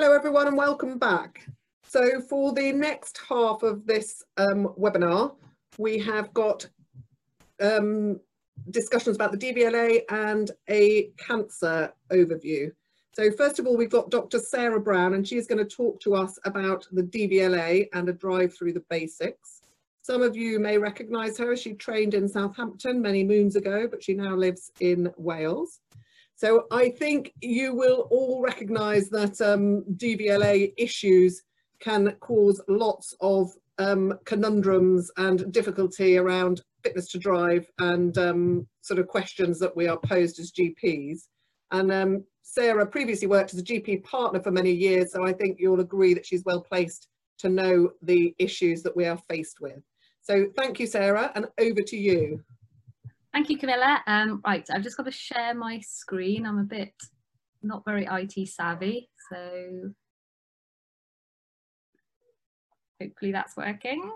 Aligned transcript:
Hello 0.00 0.12
everyone 0.12 0.46
and 0.46 0.56
welcome 0.56 0.96
back. 0.96 1.44
So 1.82 2.20
for 2.20 2.52
the 2.52 2.70
next 2.70 3.18
half 3.28 3.64
of 3.64 3.84
this 3.84 4.22
um, 4.36 4.72
webinar, 4.78 5.34
we 5.76 5.98
have 5.98 6.32
got 6.32 6.68
um, 7.60 8.20
discussions 8.70 9.16
about 9.16 9.32
the 9.32 9.38
DVLA 9.38 10.02
and 10.08 10.52
a 10.70 11.10
cancer 11.16 11.92
overview. 12.12 12.70
So 13.12 13.32
first 13.32 13.58
of 13.58 13.66
all, 13.66 13.76
we've 13.76 13.90
got 13.90 14.08
Dr. 14.08 14.38
Sarah 14.38 14.80
Brown 14.80 15.14
and 15.14 15.26
she's 15.26 15.48
going 15.48 15.58
to 15.58 15.76
talk 15.76 15.98
to 16.02 16.14
us 16.14 16.38
about 16.44 16.86
the 16.92 17.02
DVLA 17.02 17.88
and 17.92 18.08
a 18.08 18.12
drive 18.12 18.54
through 18.54 18.74
the 18.74 18.84
basics. 18.88 19.62
Some 20.02 20.22
of 20.22 20.36
you 20.36 20.60
may 20.60 20.78
recognise 20.78 21.36
her. 21.38 21.56
She 21.56 21.72
trained 21.72 22.14
in 22.14 22.28
Southampton 22.28 23.02
many 23.02 23.24
moons 23.24 23.56
ago, 23.56 23.88
but 23.90 24.04
she 24.04 24.14
now 24.14 24.36
lives 24.36 24.70
in 24.78 25.12
Wales. 25.16 25.80
So 26.38 26.66
I 26.70 26.90
think 26.90 27.32
you 27.42 27.74
will 27.74 28.06
all 28.12 28.40
recognise 28.40 29.10
that 29.10 29.40
um, 29.40 29.82
DVLA 29.96 30.72
issues 30.76 31.42
can 31.80 32.12
cause 32.20 32.62
lots 32.68 33.12
of 33.20 33.50
um, 33.78 34.16
conundrums 34.24 35.10
and 35.16 35.52
difficulty 35.52 36.16
around 36.16 36.62
fitness 36.84 37.08
to 37.08 37.18
drive 37.18 37.66
and 37.80 38.16
um, 38.18 38.68
sort 38.82 39.00
of 39.00 39.08
questions 39.08 39.58
that 39.58 39.76
we 39.76 39.88
are 39.88 39.98
posed 39.98 40.38
as 40.38 40.52
GPs. 40.52 41.22
And 41.72 41.92
um, 41.92 42.24
Sarah 42.42 42.86
previously 42.86 43.26
worked 43.26 43.52
as 43.52 43.58
a 43.58 43.64
GP 43.64 44.04
partner 44.04 44.40
for 44.40 44.52
many 44.52 44.70
years, 44.70 45.10
so 45.12 45.26
I 45.26 45.32
think 45.32 45.56
you'll 45.58 45.80
agree 45.80 46.14
that 46.14 46.24
she's 46.24 46.44
well 46.44 46.60
placed 46.60 47.08
to 47.38 47.48
know 47.48 47.90
the 48.02 48.32
issues 48.38 48.84
that 48.84 48.94
we 48.94 49.06
are 49.06 49.18
faced 49.28 49.60
with. 49.60 49.82
So 50.20 50.46
thank 50.56 50.78
you, 50.78 50.86
Sarah, 50.86 51.32
and 51.34 51.46
over 51.58 51.82
to 51.82 51.96
you. 51.96 52.44
Thank 53.38 53.50
you, 53.50 53.58
Camilla. 53.58 54.02
Um, 54.08 54.40
right, 54.44 54.66
I've 54.68 54.82
just 54.82 54.96
got 54.96 55.06
to 55.06 55.12
share 55.12 55.54
my 55.54 55.78
screen. 55.78 56.44
I'm 56.44 56.58
a 56.58 56.64
bit 56.64 56.92
not 57.62 57.84
very 57.84 58.04
IT 58.04 58.48
savvy, 58.48 59.08
so 59.30 59.92
hopefully 63.00 63.30
that's 63.30 63.56
working. 63.56 64.10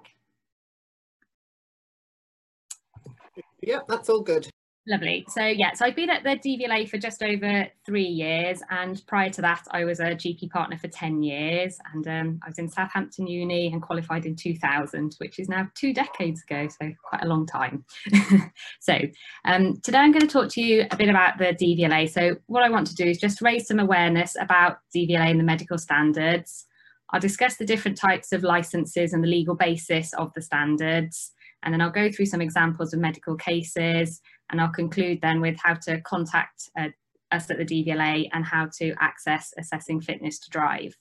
Yeah, 3.60 3.78
that's 3.86 4.08
all 4.08 4.22
good. 4.22 4.51
Lovely. 4.88 5.24
So 5.28 5.44
yeah, 5.44 5.74
so 5.74 5.84
I've 5.84 5.94
been 5.94 6.10
at 6.10 6.24
the 6.24 6.30
DVLA 6.30 6.88
for 6.88 6.98
just 6.98 7.22
over 7.22 7.68
three 7.86 8.02
years, 8.02 8.60
and 8.68 9.00
prior 9.06 9.30
to 9.30 9.40
that, 9.40 9.62
I 9.70 9.84
was 9.84 10.00
a 10.00 10.06
GP 10.06 10.50
partner 10.50 10.76
for 10.76 10.88
ten 10.88 11.22
years, 11.22 11.78
and 11.94 12.08
um, 12.08 12.40
I 12.42 12.48
was 12.48 12.58
in 12.58 12.68
Southampton 12.68 13.28
Uni 13.28 13.68
and 13.72 13.80
qualified 13.80 14.26
in 14.26 14.34
2000, 14.34 15.14
which 15.18 15.38
is 15.38 15.48
now 15.48 15.68
two 15.76 15.94
decades 15.94 16.42
ago, 16.42 16.66
so 16.66 16.90
quite 17.04 17.22
a 17.22 17.28
long 17.28 17.46
time. 17.46 17.84
so 18.80 18.98
um, 19.44 19.76
today 19.82 19.98
I'm 19.98 20.10
going 20.10 20.26
to 20.26 20.32
talk 20.32 20.50
to 20.50 20.60
you 20.60 20.84
a 20.90 20.96
bit 20.96 21.08
about 21.08 21.38
the 21.38 21.54
DVLA. 21.54 22.10
So 22.10 22.38
what 22.46 22.64
I 22.64 22.68
want 22.68 22.88
to 22.88 22.96
do 22.96 23.04
is 23.04 23.18
just 23.18 23.40
raise 23.40 23.68
some 23.68 23.78
awareness 23.78 24.34
about 24.40 24.78
DVLA 24.94 25.30
and 25.30 25.38
the 25.38 25.44
medical 25.44 25.78
standards. 25.78 26.66
I'll 27.10 27.20
discuss 27.20 27.56
the 27.56 27.66
different 27.66 27.98
types 27.98 28.32
of 28.32 28.42
licenses 28.42 29.12
and 29.12 29.22
the 29.22 29.28
legal 29.28 29.54
basis 29.54 30.12
of 30.14 30.32
the 30.34 30.42
standards. 30.42 31.30
And 31.62 31.72
then 31.72 31.80
I'll 31.80 31.90
go 31.90 32.10
through 32.10 32.26
some 32.26 32.40
examples 32.40 32.92
of 32.92 32.98
medical 32.98 33.36
cases 33.36 34.20
and 34.52 34.60
I'll 34.60 34.68
conclude 34.68 35.20
then 35.20 35.40
with 35.40 35.56
how 35.60 35.74
to 35.74 36.00
contact 36.02 36.70
uh, 36.78 36.88
us 37.32 37.50
at 37.50 37.58
the 37.58 37.64
DVLA 37.64 38.28
and 38.32 38.44
how 38.44 38.68
to 38.78 38.94
access 39.00 39.52
assessing 39.58 40.00
fitness 40.00 40.38
to 40.40 40.50
drive. 40.50 40.94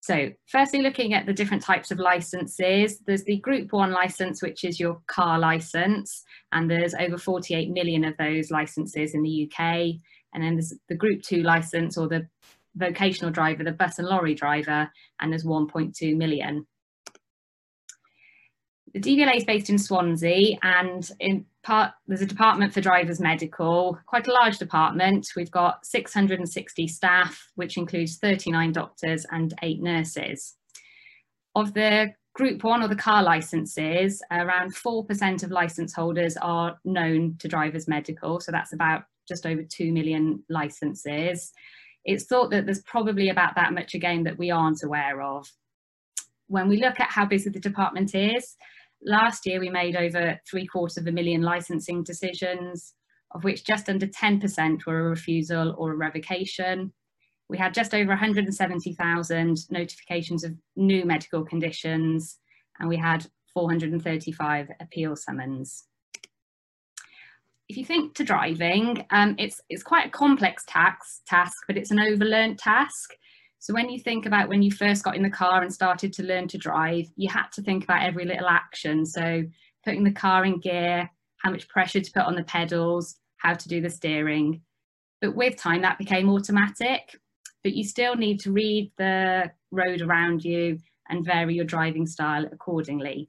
So 0.00 0.30
firstly, 0.46 0.82
looking 0.82 1.14
at 1.14 1.26
the 1.26 1.32
different 1.32 1.64
types 1.64 1.90
of 1.90 1.98
licenses, 1.98 3.00
there's 3.06 3.24
the 3.24 3.38
Group 3.38 3.72
1 3.72 3.90
license, 3.90 4.40
which 4.40 4.62
is 4.62 4.78
your 4.78 5.00
car 5.08 5.36
license, 5.40 6.22
and 6.52 6.70
there's 6.70 6.94
over 6.94 7.18
48 7.18 7.70
million 7.70 8.04
of 8.04 8.16
those 8.16 8.52
licenses 8.52 9.14
in 9.14 9.22
the 9.22 9.50
UK. 9.50 9.96
And 10.32 10.44
then 10.44 10.54
there's 10.54 10.74
the 10.88 10.94
Group 10.94 11.22
2 11.22 11.42
license 11.42 11.98
or 11.98 12.06
the 12.06 12.28
vocational 12.76 13.32
driver, 13.32 13.64
the 13.64 13.72
bus 13.72 13.98
and 13.98 14.06
lorry 14.06 14.34
driver, 14.34 14.88
and 15.18 15.32
there's 15.32 15.44
1.2 15.44 16.16
million. 16.16 16.66
The 18.94 19.00
DVLA 19.00 19.36
is 19.36 19.44
based 19.44 19.68
in 19.68 19.78
Swansea 19.78 20.56
and 20.62 21.10
in 21.20 21.44
part 21.62 21.92
there's 22.06 22.22
a 22.22 22.26
department 22.26 22.72
for 22.72 22.80
drivers 22.80 23.20
medical, 23.20 23.98
quite 24.06 24.28
a 24.28 24.32
large 24.32 24.58
department. 24.58 25.28
We've 25.36 25.50
got 25.50 25.84
660 25.84 26.88
staff, 26.88 27.50
which 27.56 27.76
includes 27.76 28.16
39 28.18 28.72
doctors 28.72 29.26
and 29.30 29.52
eight 29.62 29.82
nurses. 29.82 30.54
Of 31.54 31.74
the 31.74 32.14
group 32.34 32.62
one 32.62 32.82
or 32.82 32.88
the 32.88 32.94
car 32.96 33.22
licenses, 33.22 34.22
around 34.30 34.74
4% 34.74 35.42
of 35.42 35.50
license 35.50 35.92
holders 35.92 36.36
are 36.36 36.78
known 36.84 37.36
to 37.40 37.48
drivers 37.48 37.88
medical. 37.88 38.40
So 38.40 38.52
that's 38.52 38.72
about 38.72 39.04
just 39.26 39.46
over 39.46 39.62
2 39.62 39.92
million 39.92 40.44
licenses. 40.48 41.52
It's 42.04 42.24
thought 42.24 42.50
that 42.50 42.66
there's 42.66 42.82
probably 42.82 43.30
about 43.30 43.56
that 43.56 43.72
much 43.72 43.94
again 43.94 44.22
that 44.24 44.38
we 44.38 44.50
aren't 44.50 44.84
aware 44.84 45.20
of. 45.22 45.50
When 46.48 46.68
we 46.68 46.78
look 46.78 47.00
at 47.00 47.10
how 47.10 47.26
busy 47.26 47.50
the 47.50 47.60
department 47.60 48.14
is, 48.14 48.56
Last 49.04 49.46
year, 49.46 49.60
we 49.60 49.68
made 49.68 49.96
over 49.96 50.40
three 50.48 50.66
quarters 50.66 50.96
of 50.96 51.06
a 51.06 51.12
million 51.12 51.42
licensing 51.42 52.02
decisions, 52.02 52.94
of 53.32 53.44
which 53.44 53.64
just 53.64 53.88
under 53.88 54.06
10% 54.06 54.86
were 54.86 55.00
a 55.00 55.10
refusal 55.10 55.74
or 55.78 55.92
a 55.92 55.96
revocation. 55.96 56.92
We 57.48 57.58
had 57.58 57.74
just 57.74 57.94
over 57.94 58.10
170,000 58.10 59.70
notifications 59.70 60.44
of 60.44 60.54
new 60.74 61.04
medical 61.04 61.44
conditions, 61.44 62.38
and 62.80 62.88
we 62.88 62.96
had 62.96 63.26
435 63.52 64.68
appeal 64.80 65.14
summons. 65.14 65.84
If 67.68 67.76
you 67.76 67.84
think 67.84 68.14
to 68.14 68.24
driving, 68.24 69.04
um, 69.10 69.34
it's, 69.38 69.60
it's 69.68 69.82
quite 69.82 70.06
a 70.06 70.10
complex 70.10 70.64
tax, 70.66 71.22
task, 71.26 71.64
but 71.66 71.76
it's 71.76 71.90
an 71.90 71.98
overlearned 71.98 72.58
task. 72.58 73.14
So 73.58 73.74
when 73.74 73.88
you 73.88 73.98
think 73.98 74.26
about 74.26 74.48
when 74.48 74.62
you 74.62 74.70
first 74.70 75.02
got 75.02 75.16
in 75.16 75.22
the 75.22 75.30
car 75.30 75.62
and 75.62 75.72
started 75.72 76.12
to 76.14 76.22
learn 76.22 76.48
to 76.48 76.58
drive, 76.58 77.06
you 77.16 77.28
had 77.28 77.48
to 77.52 77.62
think 77.62 77.84
about 77.84 78.02
every 78.02 78.24
little 78.24 78.48
action. 78.48 79.04
So 79.04 79.44
putting 79.84 80.04
the 80.04 80.12
car 80.12 80.44
in 80.44 80.60
gear, 80.60 81.10
how 81.38 81.50
much 81.50 81.68
pressure 81.68 82.00
to 82.00 82.12
put 82.12 82.22
on 82.22 82.34
the 82.34 82.44
pedals, 82.44 83.16
how 83.38 83.54
to 83.54 83.68
do 83.68 83.80
the 83.80 83.90
steering. 83.90 84.60
But 85.20 85.34
with 85.34 85.56
time, 85.56 85.82
that 85.82 85.98
became 85.98 86.28
automatic. 86.28 87.18
But 87.62 87.74
you 87.74 87.84
still 87.84 88.14
need 88.14 88.40
to 88.40 88.52
read 88.52 88.92
the 88.98 89.50
road 89.70 90.00
around 90.00 90.44
you 90.44 90.78
and 91.08 91.24
vary 91.24 91.54
your 91.54 91.64
driving 91.64 92.06
style 92.06 92.46
accordingly. 92.52 93.28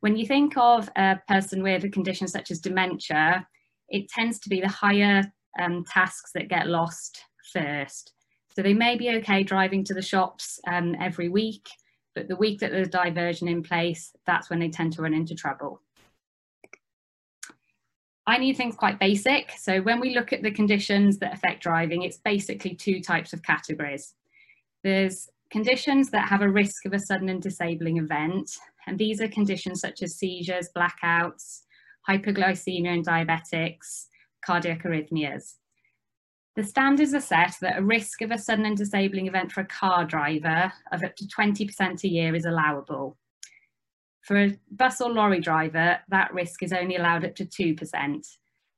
When 0.00 0.16
you 0.16 0.26
think 0.26 0.56
of 0.56 0.88
a 0.96 1.20
person 1.28 1.62
with 1.62 1.84
a 1.84 1.90
condition 1.90 2.26
such 2.26 2.50
as 2.50 2.60
dementia, 2.60 3.46
it 3.88 4.08
tends 4.08 4.38
to 4.40 4.48
be 4.48 4.60
the 4.60 4.68
higher 4.68 5.30
um, 5.60 5.84
tasks 5.84 6.30
that 6.34 6.48
get 6.48 6.68
lost 6.68 7.20
first. 7.52 8.12
So 8.54 8.62
they 8.62 8.74
may 8.74 8.96
be 8.96 9.10
okay 9.16 9.42
driving 9.42 9.84
to 9.84 9.94
the 9.94 10.02
shops 10.02 10.60
um, 10.66 10.96
every 11.00 11.28
week, 11.28 11.68
but 12.14 12.28
the 12.28 12.36
week 12.36 12.60
that 12.60 12.72
there's 12.72 12.88
a 12.88 12.90
diversion 12.90 13.48
in 13.48 13.62
place, 13.62 14.12
that's 14.26 14.50
when 14.50 14.58
they 14.58 14.68
tend 14.68 14.92
to 14.94 15.02
run 15.02 15.14
into 15.14 15.34
trouble. 15.34 15.80
I 18.26 18.38
need 18.38 18.56
things 18.56 18.76
quite 18.76 19.00
basic. 19.00 19.52
So 19.58 19.80
when 19.80 19.98
we 19.98 20.14
look 20.14 20.32
at 20.32 20.42
the 20.42 20.50
conditions 20.50 21.18
that 21.18 21.34
affect 21.34 21.62
driving, 21.62 22.02
it's 22.02 22.18
basically 22.18 22.74
two 22.74 23.00
types 23.00 23.32
of 23.32 23.42
categories. 23.42 24.14
There's 24.84 25.28
conditions 25.50 26.10
that 26.10 26.28
have 26.28 26.42
a 26.42 26.48
risk 26.48 26.86
of 26.86 26.92
a 26.92 26.98
sudden 26.98 27.28
and 27.28 27.42
disabling 27.42 27.98
event. 27.98 28.52
And 28.86 28.98
these 28.98 29.20
are 29.20 29.28
conditions 29.28 29.80
such 29.80 30.02
as 30.02 30.16
seizures, 30.16 30.68
blackouts, 30.76 31.62
hypoglycemia 32.08 32.88
and 32.88 33.06
diabetics, 33.06 34.06
cardiac 34.44 34.84
arrhythmias. 34.84 35.54
The 36.56 36.64
standards 36.64 37.14
are 37.14 37.20
set 37.20 37.54
that 37.60 37.78
a 37.78 37.82
risk 37.82 38.22
of 38.22 38.32
a 38.32 38.38
sudden 38.38 38.66
and 38.66 38.76
disabling 38.76 39.28
event 39.28 39.52
for 39.52 39.60
a 39.60 39.66
car 39.66 40.04
driver 40.04 40.72
of 40.90 41.04
up 41.04 41.14
to 41.16 41.26
20% 41.26 42.04
a 42.04 42.08
year 42.08 42.34
is 42.34 42.44
allowable. 42.44 43.16
For 44.22 44.36
a 44.36 44.58
bus 44.70 45.00
or 45.00 45.10
lorry 45.10 45.40
driver, 45.40 45.98
that 46.08 46.34
risk 46.34 46.62
is 46.62 46.72
only 46.72 46.96
allowed 46.96 47.24
up 47.24 47.34
to 47.36 47.44
2%. 47.44 48.26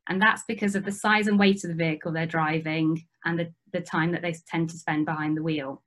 And 0.09 0.21
that's 0.21 0.43
because 0.47 0.75
of 0.75 0.85
the 0.85 0.93
size 0.93 1.29
and 1.29 1.39
weight 1.39 1.65
of 1.65 1.71
the 1.71 1.77
vehicle 1.77 2.13
they're 2.13 2.27
driving 2.27 3.07
and 3.25 3.39
the, 3.39 3.53
the 3.73 3.81
time 3.81 4.13
that 4.13 4.23
they 4.23 4.35
tend 4.49 4.71
to 4.71 4.79
spend 4.79 5.07
behind 5.07 5.37
the 5.37 5.43
wheel. 5.43 5.83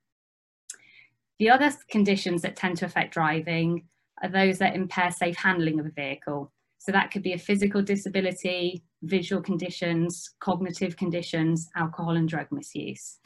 The 1.38 1.50
other 1.50 1.70
conditions 1.90 2.42
that 2.42 2.56
tend 2.56 2.78
to 2.78 2.86
affect 2.86 3.12
driving 3.12 3.88
are 4.22 4.28
those 4.28 4.58
that 4.58 4.74
impair 4.74 5.10
safe 5.10 5.36
handling 5.36 5.78
of 5.78 5.86
a 5.86 5.90
vehicle. 5.90 6.52
So 6.86 6.92
that 6.92 7.10
could 7.10 7.24
be 7.24 7.32
a 7.32 7.38
physical 7.38 7.82
disability, 7.82 8.84
visual 9.02 9.42
conditions, 9.42 10.30
cognitive 10.38 10.96
conditions, 10.96 11.68
alcohol 11.74 12.14
and 12.16 12.28
drug 12.28 12.46
misuse. 12.52 13.18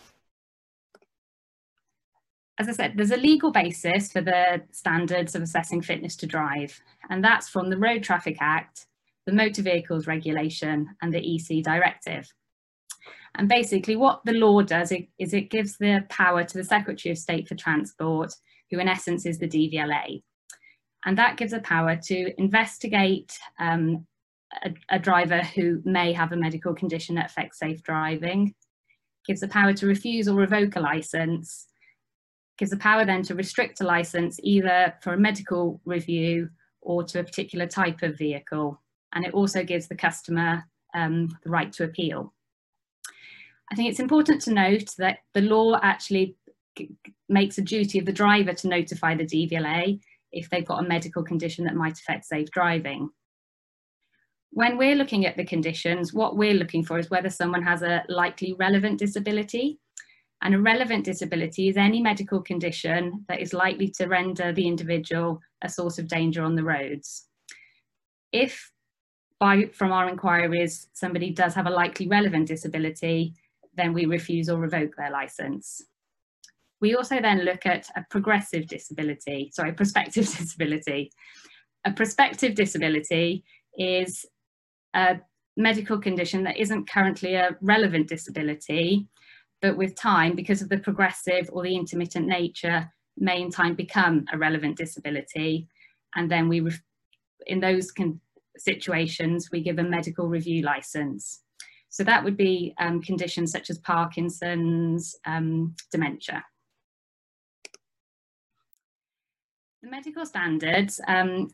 As 2.58 2.68
I 2.68 2.72
said, 2.72 2.94
there's 2.96 3.10
a 3.10 3.18
legal 3.18 3.50
basis 3.50 4.10
for 4.10 4.22
the 4.22 4.62
standards 4.72 5.34
of 5.34 5.42
assessing 5.42 5.82
fitness 5.82 6.16
to 6.16 6.26
drive, 6.26 6.80
and 7.10 7.22
that's 7.22 7.50
from 7.50 7.68
the 7.68 7.76
Road 7.76 8.02
Traffic 8.02 8.38
Act, 8.40 8.86
the 9.26 9.32
Motor 9.34 9.60
Vehicles 9.60 10.06
Regulation, 10.06 10.96
and 11.02 11.12
the 11.12 11.18
EC 11.18 11.62
Directive. 11.62 12.32
And 13.34 13.46
basically 13.46 13.96
what 13.96 14.22
the 14.24 14.32
law 14.32 14.62
does 14.62 14.90
is 14.90 15.34
it 15.34 15.50
gives 15.50 15.76
the 15.76 16.06
power 16.08 16.44
to 16.44 16.56
the 16.56 16.64
Secretary 16.64 17.12
of 17.12 17.18
State 17.18 17.46
for 17.46 17.56
Transport, 17.56 18.32
who 18.70 18.78
in 18.78 18.88
essence 18.88 19.26
is 19.26 19.38
the 19.38 19.48
DVLA. 19.48 20.22
And 21.04 21.16
that 21.18 21.36
gives 21.36 21.52
a 21.52 21.60
power 21.60 21.96
to 21.96 22.40
investigate 22.40 23.38
um, 23.58 24.06
a, 24.64 24.74
a 24.90 24.98
driver 24.98 25.42
who 25.42 25.80
may 25.84 26.12
have 26.12 26.32
a 26.32 26.36
medical 26.36 26.74
condition 26.74 27.14
that 27.14 27.30
affects 27.30 27.58
safe 27.58 27.82
driving, 27.82 28.54
gives 29.26 29.40
the 29.40 29.48
power 29.48 29.72
to 29.72 29.86
refuse 29.86 30.28
or 30.28 30.36
revoke 30.36 30.76
a 30.76 30.80
licence, 30.80 31.66
gives 32.58 32.70
the 32.70 32.76
power 32.76 33.04
then 33.04 33.22
to 33.22 33.34
restrict 33.34 33.80
a 33.80 33.84
licence 33.84 34.38
either 34.42 34.94
for 35.02 35.14
a 35.14 35.18
medical 35.18 35.80
review 35.84 36.48
or 36.82 37.02
to 37.04 37.20
a 37.20 37.24
particular 37.24 37.66
type 37.66 38.02
of 38.02 38.18
vehicle. 38.18 38.80
And 39.12 39.24
it 39.24 39.34
also 39.34 39.64
gives 39.64 39.88
the 39.88 39.96
customer 39.96 40.64
um, 40.94 41.28
the 41.42 41.50
right 41.50 41.72
to 41.74 41.84
appeal. 41.84 42.34
I 43.72 43.76
think 43.76 43.88
it's 43.88 44.00
important 44.00 44.42
to 44.42 44.52
note 44.52 44.90
that 44.98 45.18
the 45.32 45.42
law 45.42 45.78
actually 45.82 46.36
makes 47.28 47.58
a 47.58 47.62
duty 47.62 47.98
of 47.98 48.06
the 48.06 48.12
driver 48.12 48.52
to 48.52 48.68
notify 48.68 49.14
the 49.14 49.24
DVLA 49.24 50.00
if 50.32 50.48
they've 50.50 50.66
got 50.66 50.84
a 50.84 50.88
medical 50.88 51.22
condition 51.22 51.64
that 51.64 51.74
might 51.74 51.98
affect 51.98 52.24
safe 52.24 52.50
driving. 52.50 53.10
When 54.50 54.76
we're 54.76 54.96
looking 54.96 55.26
at 55.26 55.36
the 55.36 55.44
conditions, 55.44 56.12
what 56.12 56.36
we're 56.36 56.54
looking 56.54 56.84
for 56.84 56.98
is 56.98 57.10
whether 57.10 57.30
someone 57.30 57.62
has 57.62 57.82
a 57.82 58.02
likely 58.08 58.54
relevant 58.58 58.98
disability. 58.98 59.78
And 60.42 60.54
a 60.54 60.60
relevant 60.60 61.04
disability 61.04 61.68
is 61.68 61.76
any 61.76 62.00
medical 62.00 62.40
condition 62.40 63.24
that 63.28 63.40
is 63.40 63.52
likely 63.52 63.90
to 63.98 64.06
render 64.06 64.52
the 64.52 64.66
individual 64.66 65.40
a 65.62 65.68
source 65.68 65.98
of 65.98 66.08
danger 66.08 66.42
on 66.42 66.54
the 66.54 66.64
roads. 66.64 67.26
If 68.32 68.70
by, 69.38 69.66
from 69.72 69.92
our 69.92 70.08
inquiries, 70.08 70.88
somebody 70.92 71.30
does 71.30 71.54
have 71.54 71.66
a 71.66 71.70
likely 71.70 72.08
relevant 72.08 72.48
disability, 72.48 73.34
then 73.74 73.92
we 73.92 74.06
refuse 74.06 74.48
or 74.48 74.58
revoke 74.58 74.96
their 74.96 75.10
licence. 75.10 75.82
We 76.80 76.94
also 76.96 77.20
then 77.20 77.44
look 77.44 77.66
at 77.66 77.88
a 77.96 78.04
progressive 78.10 78.66
disability, 78.66 79.50
sorry, 79.52 79.72
prospective 79.72 80.26
disability. 80.38 81.12
A 81.84 81.92
prospective 81.92 82.54
disability 82.54 83.44
is 83.78 84.24
a 84.94 85.20
medical 85.56 85.98
condition 85.98 86.44
that 86.44 86.56
isn't 86.56 86.88
currently 86.88 87.34
a 87.34 87.56
relevant 87.60 88.08
disability, 88.08 89.06
but 89.60 89.76
with 89.76 89.94
time, 89.94 90.34
because 90.34 90.62
of 90.62 90.68
the 90.68 90.78
progressive 90.78 91.50
or 91.52 91.62
the 91.62 91.76
intermittent 91.76 92.26
nature, 92.26 92.90
may 93.16 93.42
in 93.42 93.50
time 93.50 93.74
become 93.74 94.24
a 94.32 94.38
relevant 94.38 94.76
disability. 94.76 95.68
And 96.16 96.30
then 96.30 96.48
we, 96.48 96.66
in 97.46 97.60
those 97.60 97.92
situations, 98.56 99.50
we 99.52 99.62
give 99.62 99.78
a 99.78 99.82
medical 99.82 100.28
review 100.28 100.62
license. 100.62 101.42
So 101.90 102.04
that 102.04 102.24
would 102.24 102.36
be 102.36 102.74
um, 102.78 103.02
conditions 103.02 103.50
such 103.50 103.68
as 103.68 103.78
Parkinson's, 103.78 105.14
um, 105.26 105.74
dementia. 105.90 106.44
The 109.82 109.90
medical 109.90 110.26
standards, 110.26 111.00
um, 111.08 111.48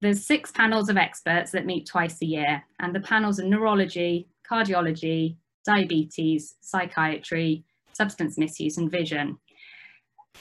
there's 0.00 0.26
six 0.26 0.50
panels 0.50 0.88
of 0.88 0.96
experts 0.96 1.52
that 1.52 1.64
meet 1.64 1.86
twice 1.86 2.20
a 2.20 2.26
year, 2.26 2.64
and 2.80 2.92
the 2.92 3.00
panels 3.00 3.38
are 3.38 3.44
neurology, 3.44 4.28
cardiology, 4.50 5.36
diabetes, 5.64 6.56
psychiatry, 6.60 7.64
substance 7.92 8.36
misuse, 8.36 8.78
and 8.78 8.90
vision. 8.90 9.38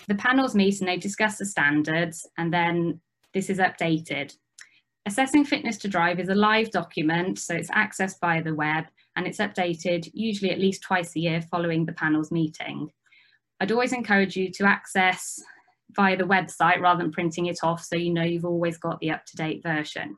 The 0.07 0.15
panels 0.15 0.55
meet 0.55 0.79
and 0.79 0.89
they 0.89 0.97
discuss 0.97 1.37
the 1.37 1.45
standards, 1.45 2.27
and 2.39 2.51
then 2.51 2.99
this 3.35 3.51
is 3.51 3.59
updated. 3.59 4.35
Assessing 5.05 5.45
fitness 5.45 5.77
to 5.77 5.87
drive 5.87 6.19
is 6.19 6.29
a 6.29 6.35
live 6.35 6.71
document, 6.71 7.37
so 7.37 7.53
it's 7.53 7.69
accessed 7.69 8.19
via 8.19 8.43
the 8.43 8.55
web, 8.55 8.85
and 9.15 9.27
it's 9.27 9.37
updated 9.37 10.09
usually 10.15 10.49
at 10.49 10.59
least 10.59 10.81
twice 10.81 11.15
a 11.15 11.19
year 11.19 11.41
following 11.51 11.85
the 11.85 11.93
panel's 11.93 12.31
meeting. 12.31 12.89
I'd 13.59 13.71
always 13.71 13.93
encourage 13.93 14.35
you 14.35 14.51
to 14.53 14.65
access 14.65 15.39
via 15.91 16.17
the 16.17 16.23
website 16.23 16.79
rather 16.79 17.03
than 17.03 17.11
printing 17.11 17.45
it 17.45 17.59
off 17.63 17.83
so 17.83 17.95
you 17.95 18.13
know 18.13 18.23
you've 18.23 18.45
always 18.45 18.77
got 18.77 18.99
the 18.99 19.11
up-to-date 19.11 19.63
version. 19.63 20.17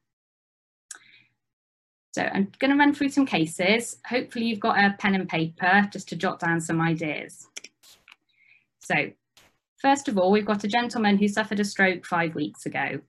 So 2.14 2.24
I'm 2.24 2.52
going 2.58 2.72
to 2.72 2.78
run 2.78 2.96
through 2.96 3.10
some 3.10 3.28
cases. 3.28 3.98
Hopefully 4.08 4.46
you've 4.46 4.60
got 4.60 4.80
a 4.80 4.96
pen 4.98 5.14
and 5.14 5.30
paper 5.30 5.88
just 5.92 6.10
to 6.10 6.16
jot 6.16 6.40
down 6.40 6.60
some 6.60 6.82
ideas. 6.82 7.48
So 8.80 9.12
first 9.80 10.08
of 10.08 10.18
all, 10.18 10.32
we've 10.32 10.46
got 10.46 10.64
a 10.64 10.68
gentleman 10.68 11.18
who 11.18 11.28
suffered 11.28 11.60
a 11.60 11.66
stroke 11.66 12.06
five 12.06 12.34
weeks 12.34 12.66
ago. 12.66 13.02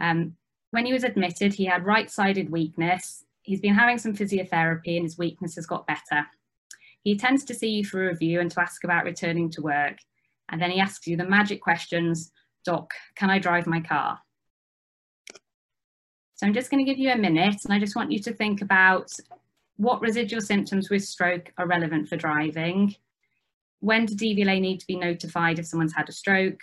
Um, 0.00 0.36
when 0.70 0.86
he 0.86 0.92
was 0.92 1.02
admitted, 1.02 1.54
he 1.54 1.64
had 1.64 1.84
right-sided 1.84 2.50
weakness. 2.50 3.24
He's 3.42 3.60
been 3.60 3.74
having 3.74 3.98
some 3.98 4.14
physiotherapy 4.14 4.96
and 4.96 5.04
his 5.04 5.18
weakness 5.18 5.56
has 5.56 5.66
got 5.66 5.86
better. 5.86 6.26
He 7.02 7.16
tends 7.16 7.44
to 7.44 7.54
see 7.54 7.70
you 7.70 7.84
for 7.84 8.04
a 8.04 8.12
review 8.12 8.40
and 8.40 8.50
to 8.52 8.60
ask 8.60 8.84
about 8.84 9.04
returning 9.04 9.50
to 9.50 9.62
work. 9.62 9.98
And 10.50 10.60
then 10.60 10.70
he 10.70 10.80
asks 10.80 11.06
you 11.06 11.16
the 11.16 11.28
magic 11.28 11.60
questions, 11.60 12.32
Doc, 12.64 12.92
can 13.16 13.30
I 13.30 13.38
drive 13.38 13.66
my 13.66 13.80
car? 13.80 14.18
So 16.36 16.46
I'm 16.46 16.54
just 16.54 16.70
going 16.70 16.84
to 16.84 16.90
give 16.90 16.98
you 16.98 17.10
a 17.10 17.16
minute 17.16 17.64
and 17.64 17.72
I 17.72 17.78
just 17.78 17.96
want 17.96 18.10
you 18.10 18.18
to 18.20 18.32
think 18.32 18.60
about 18.60 19.10
what 19.76 20.00
residual 20.00 20.40
symptoms 20.40 20.90
with 20.90 21.04
stroke 21.04 21.52
are 21.58 21.66
relevant 21.66 22.08
for 22.08 22.16
driving. 22.16 22.94
When 23.80 24.06
do 24.06 24.14
DVLA 24.14 24.60
need 24.60 24.80
to 24.80 24.86
be 24.86 24.96
notified 24.96 25.58
if 25.58 25.66
someone's 25.66 25.94
had 25.94 26.08
a 26.08 26.12
stroke? 26.12 26.60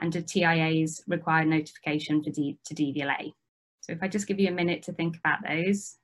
And 0.00 0.10
do 0.10 0.20
TIAs 0.20 1.02
require 1.06 1.44
notification 1.44 2.22
for 2.22 2.30
D 2.30 2.58
to 2.66 2.74
DVLA? 2.74 3.32
So 3.80 3.92
if 3.92 4.02
I 4.02 4.08
just 4.08 4.26
give 4.26 4.40
you 4.40 4.48
a 4.48 4.52
minute 4.52 4.82
to 4.84 4.92
think 4.92 5.16
about 5.16 5.38
those. 5.46 5.96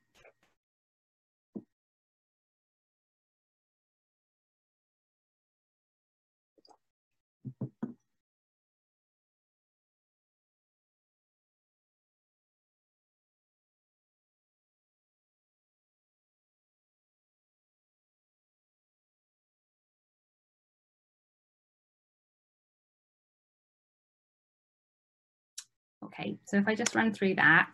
Okay, 26.13 26.37
so 26.45 26.57
if 26.57 26.67
I 26.67 26.75
just 26.75 26.95
run 26.95 27.13
through 27.13 27.37
that, 27.37 27.73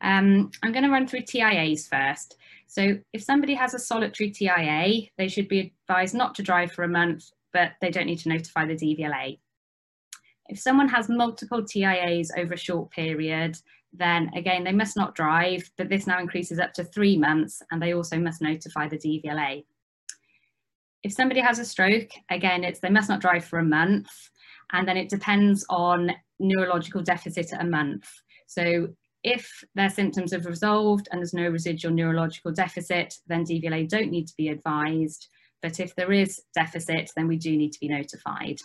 um, 0.00 0.50
I'm 0.62 0.72
going 0.72 0.84
to 0.84 0.90
run 0.90 1.06
through 1.06 1.22
TIAs 1.22 1.88
first. 1.88 2.36
So 2.66 2.98
if 3.12 3.22
somebody 3.22 3.54
has 3.54 3.74
a 3.74 3.78
solitary 3.78 4.30
TIA, 4.30 5.08
they 5.16 5.28
should 5.28 5.48
be 5.48 5.72
advised 5.88 6.14
not 6.14 6.34
to 6.36 6.42
drive 6.42 6.72
for 6.72 6.84
a 6.84 6.88
month, 6.88 7.30
but 7.52 7.72
they 7.80 7.90
don't 7.90 8.06
need 8.06 8.18
to 8.20 8.28
notify 8.28 8.66
the 8.66 8.74
DVLA. 8.74 9.38
If 10.48 10.58
someone 10.58 10.88
has 10.88 11.08
multiple 11.08 11.62
TIAs 11.62 12.30
over 12.36 12.54
a 12.54 12.58
short 12.58 12.90
period, 12.90 13.56
then 13.92 14.30
again, 14.34 14.64
they 14.64 14.72
must 14.72 14.96
not 14.96 15.14
drive, 15.14 15.70
but 15.76 15.88
this 15.88 16.06
now 16.06 16.20
increases 16.20 16.58
up 16.58 16.72
to 16.74 16.84
three 16.84 17.16
months 17.16 17.62
and 17.70 17.80
they 17.80 17.94
also 17.94 18.18
must 18.18 18.42
notify 18.42 18.88
the 18.88 18.98
DVLA. 18.98 19.64
If 21.02 21.12
somebody 21.12 21.40
has 21.40 21.58
a 21.58 21.64
stroke, 21.64 22.10
again, 22.30 22.64
it's 22.64 22.80
they 22.80 22.90
must 22.90 23.08
not 23.08 23.20
drive 23.20 23.44
for 23.44 23.58
a 23.58 23.64
month 23.64 24.08
and 24.72 24.86
then 24.86 24.96
it 24.96 25.08
depends 25.08 25.64
on 25.70 26.12
neurological 26.38 27.02
deficit 27.02 27.52
at 27.52 27.62
a 27.62 27.66
month. 27.68 28.08
So 28.46 28.88
if 29.24 29.50
their 29.74 29.90
symptoms 29.90 30.32
have 30.32 30.46
resolved 30.46 31.08
and 31.10 31.20
there's 31.20 31.34
no 31.34 31.48
residual 31.48 31.92
neurological 31.92 32.52
deficit, 32.52 33.14
then 33.26 33.44
DVLA 33.44 33.88
don't 33.88 34.10
need 34.10 34.26
to 34.28 34.34
be 34.36 34.48
advised. 34.48 35.28
But 35.62 35.80
if 35.80 35.94
there 35.96 36.12
is 36.12 36.42
deficit, 36.54 37.10
then 37.16 37.26
we 37.26 37.36
do 37.36 37.56
need 37.56 37.72
to 37.72 37.80
be 37.80 37.88
notified. 37.88 38.58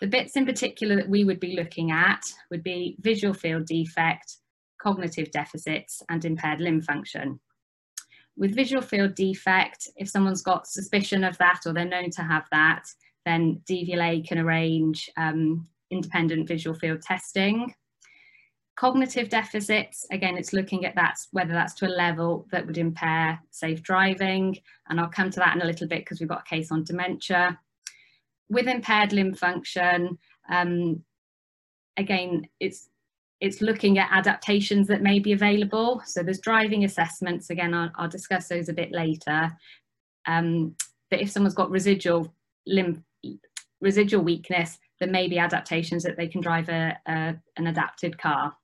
The 0.00 0.06
bits 0.06 0.36
in 0.36 0.46
particular 0.46 0.96
that 0.96 1.08
we 1.08 1.24
would 1.24 1.40
be 1.40 1.56
looking 1.56 1.90
at 1.90 2.22
would 2.50 2.62
be 2.62 2.96
visual 3.00 3.34
field 3.34 3.66
defect, 3.66 4.38
cognitive 4.80 5.30
deficits 5.30 6.02
and 6.08 6.24
impaired 6.24 6.60
limb 6.60 6.80
function. 6.80 7.38
With 8.40 8.54
visual 8.54 8.80
field 8.80 9.14
defect, 9.14 9.90
if 9.96 10.08
someone's 10.08 10.40
got 10.40 10.66
suspicion 10.66 11.24
of 11.24 11.36
that 11.36 11.60
or 11.66 11.74
they're 11.74 11.84
known 11.84 12.08
to 12.12 12.22
have 12.22 12.46
that, 12.50 12.86
then 13.26 13.60
DVLA 13.68 14.26
can 14.26 14.38
arrange 14.38 15.10
um, 15.18 15.68
independent 15.90 16.48
visual 16.48 16.74
field 16.74 17.02
testing. 17.02 17.74
Cognitive 18.76 19.28
deficits, 19.28 20.06
again, 20.10 20.38
it's 20.38 20.54
looking 20.54 20.86
at 20.86 20.94
that, 20.94 21.18
whether 21.32 21.52
that's 21.52 21.74
to 21.74 21.86
a 21.86 21.92
level 21.92 22.46
that 22.50 22.66
would 22.66 22.78
impair 22.78 23.38
safe 23.50 23.82
driving. 23.82 24.56
And 24.88 24.98
I'll 24.98 25.08
come 25.08 25.28
to 25.28 25.40
that 25.40 25.54
in 25.54 25.60
a 25.60 25.66
little 25.66 25.86
bit 25.86 25.98
because 25.98 26.18
we've 26.18 26.28
got 26.30 26.46
a 26.46 26.48
case 26.48 26.72
on 26.72 26.82
dementia. 26.82 27.60
With 28.48 28.68
impaired 28.68 29.12
limb 29.12 29.34
function, 29.34 30.16
um, 30.48 31.04
again, 31.98 32.48
it's 32.58 32.88
it's 33.40 33.62
looking 33.62 33.98
at 33.98 34.10
adaptations 34.12 34.86
that 34.88 35.02
may 35.02 35.18
be 35.18 35.32
available. 35.32 36.02
So 36.04 36.22
there's 36.22 36.40
driving 36.40 36.84
assessments. 36.84 37.50
Again, 37.50 37.72
I'll, 37.72 37.90
I'll 37.96 38.08
discuss 38.08 38.48
those 38.48 38.68
a 38.68 38.74
bit 38.74 38.92
later. 38.92 39.50
Um, 40.26 40.76
but 41.10 41.20
if 41.20 41.30
someone's 41.30 41.54
got 41.54 41.70
residual 41.70 42.34
limb 42.66 43.04
residual 43.80 44.22
weakness, 44.22 44.78
there 45.00 45.08
may 45.08 45.26
be 45.26 45.38
adaptations 45.38 46.02
that 46.02 46.16
they 46.18 46.28
can 46.28 46.42
drive 46.42 46.68
a, 46.68 46.94
a, 47.06 47.34
an 47.56 47.66
adapted 47.66 48.18
car. 48.18 48.54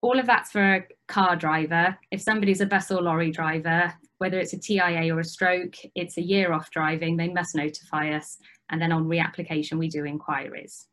All 0.00 0.18
of 0.18 0.26
that's 0.26 0.50
for 0.50 0.74
a 0.74 0.86
car 1.06 1.36
driver. 1.36 1.96
If 2.10 2.20
somebody's 2.20 2.60
a 2.60 2.66
bus 2.66 2.90
or 2.90 3.00
lorry 3.00 3.30
driver, 3.30 3.94
whether 4.18 4.40
it's 4.40 4.52
a 4.52 4.58
TIA 4.58 5.14
or 5.14 5.20
a 5.20 5.24
stroke, 5.24 5.76
it's 5.94 6.18
a 6.18 6.22
year 6.22 6.52
off 6.52 6.72
driving, 6.72 7.16
they 7.16 7.28
must 7.28 7.54
notify 7.54 8.10
us. 8.10 8.36
And 8.70 8.82
then 8.82 8.90
on 8.90 9.04
reapplication, 9.04 9.78
we 9.78 9.88
do 9.88 10.04
inquiries. 10.04 10.88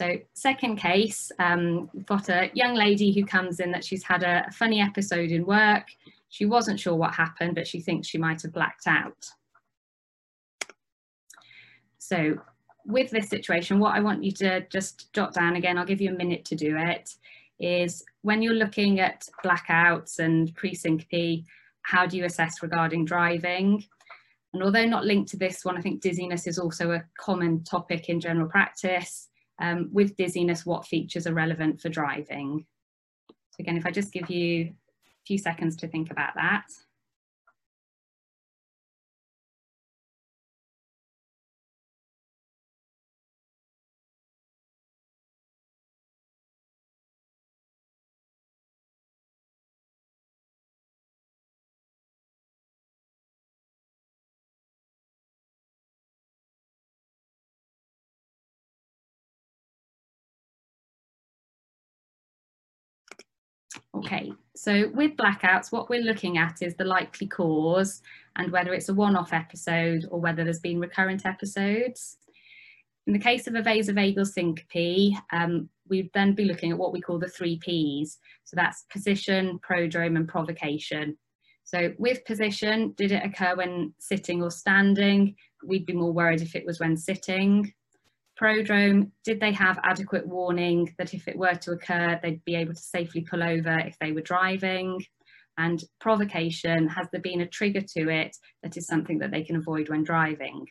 So 0.00 0.16
second 0.34 0.76
case, 0.76 1.32
um, 1.40 1.90
we've 1.92 2.06
got 2.06 2.28
a 2.28 2.52
young 2.54 2.74
lady 2.74 3.10
who 3.10 3.24
comes 3.26 3.58
in 3.58 3.72
that 3.72 3.84
she's 3.84 4.04
had 4.04 4.22
a, 4.22 4.44
a 4.46 4.52
funny 4.52 4.80
episode 4.80 5.32
in 5.32 5.44
work. 5.44 5.88
She 6.28 6.46
wasn't 6.46 6.78
sure 6.78 6.94
what 6.94 7.14
happened, 7.14 7.56
but 7.56 7.66
she 7.66 7.80
thinks 7.80 8.06
she 8.06 8.16
might 8.16 8.42
have 8.42 8.52
blacked 8.52 8.86
out. 8.86 9.28
So 11.98 12.36
with 12.86 13.10
this 13.10 13.28
situation, 13.28 13.80
what 13.80 13.96
I 13.96 13.98
want 13.98 14.22
you 14.22 14.30
to 14.34 14.60
just 14.68 15.12
jot 15.14 15.34
down 15.34 15.56
again, 15.56 15.76
I'll 15.76 15.84
give 15.84 16.00
you 16.00 16.12
a 16.12 16.16
minute 16.16 16.44
to 16.44 16.54
do 16.54 16.76
it, 16.76 17.16
is 17.58 18.04
when 18.22 18.40
you're 18.40 18.54
looking 18.54 19.00
at 19.00 19.28
blackouts 19.44 20.20
and 20.20 20.54
pre-syncope, 20.54 21.42
how 21.82 22.06
do 22.06 22.16
you 22.16 22.24
assess 22.24 22.62
regarding 22.62 23.04
driving? 23.04 23.84
And 24.54 24.62
although 24.62 24.86
not 24.86 25.06
linked 25.06 25.30
to 25.30 25.36
this 25.36 25.64
one, 25.64 25.76
I 25.76 25.80
think 25.80 26.02
dizziness 26.02 26.46
is 26.46 26.60
also 26.60 26.92
a 26.92 27.04
common 27.18 27.64
topic 27.64 28.08
in 28.08 28.20
general 28.20 28.48
practice. 28.48 29.28
Um, 29.60 29.88
with 29.92 30.16
dizziness, 30.16 30.64
what 30.64 30.86
features 30.86 31.26
are 31.26 31.34
relevant 31.34 31.80
for 31.80 31.88
driving? 31.88 32.66
So 33.28 33.60
again, 33.60 33.76
if 33.76 33.86
I 33.86 33.90
just 33.90 34.12
give 34.12 34.30
you 34.30 34.66
a 34.66 34.72
few 35.26 35.38
seconds 35.38 35.76
to 35.76 35.88
think 35.88 36.10
about 36.10 36.34
that. 36.36 36.66
Okay, 63.98 64.32
so 64.54 64.90
with 64.94 65.16
blackouts, 65.16 65.72
what 65.72 65.90
we're 65.90 66.02
looking 66.02 66.38
at 66.38 66.62
is 66.62 66.74
the 66.76 66.84
likely 66.84 67.26
cause 67.26 68.00
and 68.36 68.52
whether 68.52 68.72
it's 68.72 68.88
a 68.88 68.94
one-off 68.94 69.32
episode 69.32 70.06
or 70.10 70.20
whether 70.20 70.44
there's 70.44 70.60
been 70.60 70.78
recurrent 70.78 71.26
episodes. 71.26 72.16
In 73.08 73.12
the 73.12 73.18
case 73.18 73.48
of 73.48 73.56
a 73.56 73.62
vasovagal 73.62 74.26
syncope, 74.28 75.16
um, 75.32 75.68
we'd 75.88 76.10
then 76.14 76.34
be 76.34 76.44
looking 76.44 76.70
at 76.70 76.78
what 76.78 76.92
we 76.92 77.00
call 77.00 77.18
the 77.18 77.26
three 77.26 77.56
Ps. 77.56 78.18
So 78.44 78.54
that's 78.54 78.84
position, 78.92 79.58
prodrome 79.68 80.16
and 80.16 80.28
provocation. 80.28 81.16
So 81.64 81.92
with 81.98 82.24
position, 82.24 82.94
did 82.96 83.10
it 83.10 83.24
occur 83.24 83.56
when 83.56 83.94
sitting 83.98 84.42
or 84.42 84.50
standing? 84.50 85.34
We'd 85.64 85.86
be 85.86 85.92
more 85.92 86.12
worried 86.12 86.40
if 86.40 86.54
it 86.54 86.64
was 86.64 86.78
when 86.78 86.96
sitting. 86.96 87.74
Prodrome, 88.40 89.10
did 89.24 89.40
they 89.40 89.52
have 89.52 89.80
adequate 89.82 90.26
warning 90.26 90.94
that 90.98 91.12
if 91.12 91.26
it 91.26 91.36
were 91.36 91.54
to 91.54 91.72
occur, 91.72 92.18
they'd 92.22 92.44
be 92.44 92.54
able 92.54 92.74
to 92.74 92.80
safely 92.80 93.22
pull 93.22 93.42
over 93.42 93.78
if 93.80 93.98
they 93.98 94.12
were 94.12 94.20
driving? 94.20 95.02
And 95.56 95.82
provocation, 96.00 96.86
has 96.88 97.08
there 97.10 97.20
been 97.20 97.40
a 97.40 97.48
trigger 97.48 97.80
to 97.80 98.08
it 98.08 98.36
that 98.62 98.76
is 98.76 98.86
something 98.86 99.18
that 99.18 99.32
they 99.32 99.42
can 99.42 99.56
avoid 99.56 99.88
when 99.88 100.04
driving? 100.04 100.66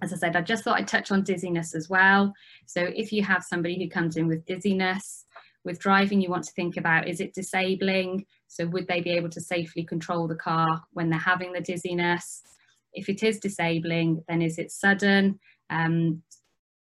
As 0.00 0.12
I 0.12 0.16
said, 0.16 0.36
I 0.36 0.40
just 0.40 0.64
thought 0.64 0.78
I'd 0.78 0.88
touch 0.88 1.10
on 1.10 1.22
dizziness 1.22 1.74
as 1.74 1.90
well. 1.90 2.32
So 2.66 2.80
if 2.82 3.12
you 3.12 3.22
have 3.24 3.44
somebody 3.44 3.76
who 3.78 3.90
comes 3.90 4.16
in 4.16 4.26
with 4.26 4.46
dizziness, 4.46 5.26
with 5.64 5.78
driving, 5.80 6.22
you 6.22 6.30
want 6.30 6.44
to 6.44 6.52
think 6.52 6.78
about, 6.78 7.08
is 7.08 7.20
it 7.20 7.34
disabling? 7.34 8.24
So 8.46 8.66
would 8.68 8.88
they 8.88 9.02
be 9.02 9.10
able 9.10 9.28
to 9.30 9.40
safely 9.40 9.84
control 9.84 10.26
the 10.26 10.36
car 10.36 10.82
when 10.92 11.10
they're 11.10 11.18
having 11.18 11.52
the 11.52 11.60
dizziness? 11.60 12.42
If 12.94 13.08
it 13.10 13.22
is 13.22 13.38
disabling, 13.38 14.24
then 14.28 14.40
is 14.40 14.58
it 14.58 14.70
sudden? 14.70 15.38
Um, 15.68 16.22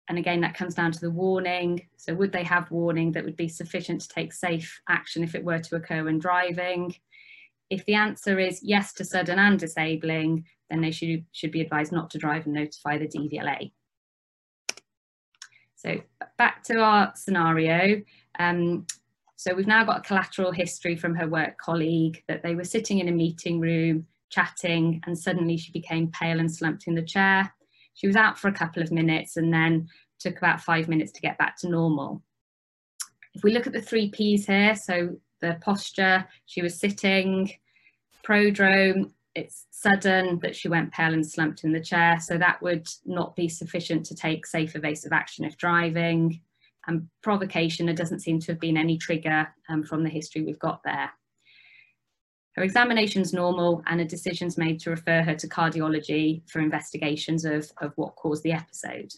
and 0.09 0.17
again, 0.17 0.41
that 0.41 0.55
comes 0.55 0.73
down 0.73 0.91
to 0.91 0.99
the 0.99 1.11
warning. 1.11 1.87
So 1.95 2.15
would 2.15 2.31
they 2.31 2.43
have 2.43 2.71
warning 2.71 3.11
that 3.11 3.23
would 3.23 3.37
be 3.37 3.47
sufficient 3.47 4.01
to 4.01 4.07
take 4.07 4.33
safe 4.33 4.81
action 4.89 5.23
if 5.23 5.35
it 5.35 5.43
were 5.43 5.59
to 5.59 5.75
occur 5.75 6.03
when 6.03 6.17
driving? 6.17 6.95
If 7.69 7.85
the 7.85 7.93
answer 7.93 8.39
is 8.39 8.63
yes 8.63 8.91
to 8.93 9.05
sudden 9.05 9.37
and 9.37 9.59
disabling, 9.59 10.45
then 10.71 10.81
they 10.81 10.89
should, 10.89 11.25
should 11.31 11.51
be 11.51 11.61
advised 11.61 11.91
not 11.91 12.09
to 12.09 12.17
drive 12.17 12.45
and 12.45 12.55
notify 12.55 12.97
the 12.97 13.07
DVLA. 13.07 13.71
So 15.75 16.01
back 16.39 16.63
to 16.63 16.79
our 16.79 17.13
scenario. 17.15 18.01
Um, 18.39 18.87
so 19.35 19.53
we've 19.53 19.67
now 19.67 19.83
got 19.83 19.99
a 19.99 20.01
collateral 20.01 20.51
history 20.51 20.95
from 20.95 21.13
her 21.15 21.27
work 21.27 21.59
colleague 21.59 22.23
that 22.27 22.41
they 22.41 22.55
were 22.55 22.63
sitting 22.63 22.97
in 22.97 23.09
a 23.09 23.13
meeting 23.13 23.59
room, 23.59 24.07
chatting, 24.31 25.01
and 25.05 25.17
suddenly 25.17 25.55
she 25.55 25.71
became 25.71 26.11
pale 26.11 26.39
and 26.39 26.51
slumped 26.51 26.87
in 26.87 26.95
the 26.95 27.03
chair. 27.03 27.53
She 27.93 28.07
was 28.07 28.15
out 28.15 28.37
for 28.37 28.47
a 28.47 28.53
couple 28.53 28.81
of 28.81 28.91
minutes 28.91 29.37
and 29.37 29.53
then 29.53 29.89
took 30.19 30.37
about 30.37 30.61
five 30.61 30.87
minutes 30.87 31.11
to 31.13 31.21
get 31.21 31.37
back 31.37 31.57
to 31.57 31.69
normal. 31.69 32.21
If 33.33 33.43
we 33.43 33.53
look 33.53 33.67
at 33.67 33.73
the 33.73 33.81
three 33.81 34.09
Ps 34.09 34.45
here, 34.45 34.75
so 34.75 35.17
the 35.41 35.57
posture, 35.61 36.27
she 36.45 36.61
was 36.61 36.79
sitting, 36.79 37.51
prodrome, 38.23 39.11
it's 39.35 39.67
sudden 39.71 40.39
that 40.39 40.55
she 40.55 40.67
went 40.67 40.91
pale 40.91 41.13
and 41.13 41.25
slumped 41.25 41.63
in 41.63 41.71
the 41.71 41.79
chair, 41.79 42.19
so 42.19 42.37
that 42.37 42.61
would 42.61 42.87
not 43.05 43.35
be 43.35 43.47
sufficient 43.47 44.05
to 44.07 44.15
take 44.15 44.45
safe 44.45 44.75
evasive 44.75 45.13
action 45.13 45.45
if 45.45 45.57
driving. 45.57 46.41
And 46.87 47.07
provocation, 47.21 47.85
there 47.85 47.95
doesn't 47.95 48.21
seem 48.21 48.39
to 48.39 48.51
have 48.51 48.59
been 48.59 48.77
any 48.77 48.97
trigger 48.97 49.47
um, 49.69 49.83
from 49.83 50.03
the 50.03 50.09
history 50.09 50.43
we've 50.43 50.59
got 50.59 50.81
there. 50.83 51.11
Her 52.59 52.65
examination's 52.65 53.31
normal 53.31 53.81
and 53.87 54.01
a 54.01 54.05
decision's 54.05 54.57
made 54.57 54.81
to 54.81 54.89
refer 54.89 55.21
her 55.21 55.33
to 55.33 55.47
cardiology 55.47 56.41
for 56.51 56.59
investigations 56.59 57.45
of, 57.45 57.71
of 57.77 57.93
what 57.95 58.17
caused 58.17 58.43
the 58.43 58.51
episode. 58.51 59.13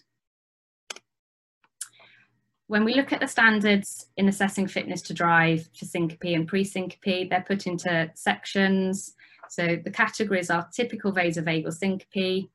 When 2.68 2.86
we 2.86 2.94
look 2.94 3.12
at 3.12 3.20
the 3.20 3.28
standards 3.28 4.06
in 4.16 4.28
assessing 4.28 4.68
fitness 4.68 5.02
to 5.02 5.16
drive 5.16 5.68
for 5.76 5.86
syncope 5.86 6.36
and 6.36 6.48
pre-syncope, 6.48 7.32
they're 7.32 7.44
put 7.48 7.66
into 7.66 8.12
sections. 8.14 9.16
So 9.50 9.76
the 9.84 9.90
categories 9.90 10.52
are 10.52 10.70
typical 10.72 11.12
vasovagal 11.12 11.74
syncope, 11.74 12.48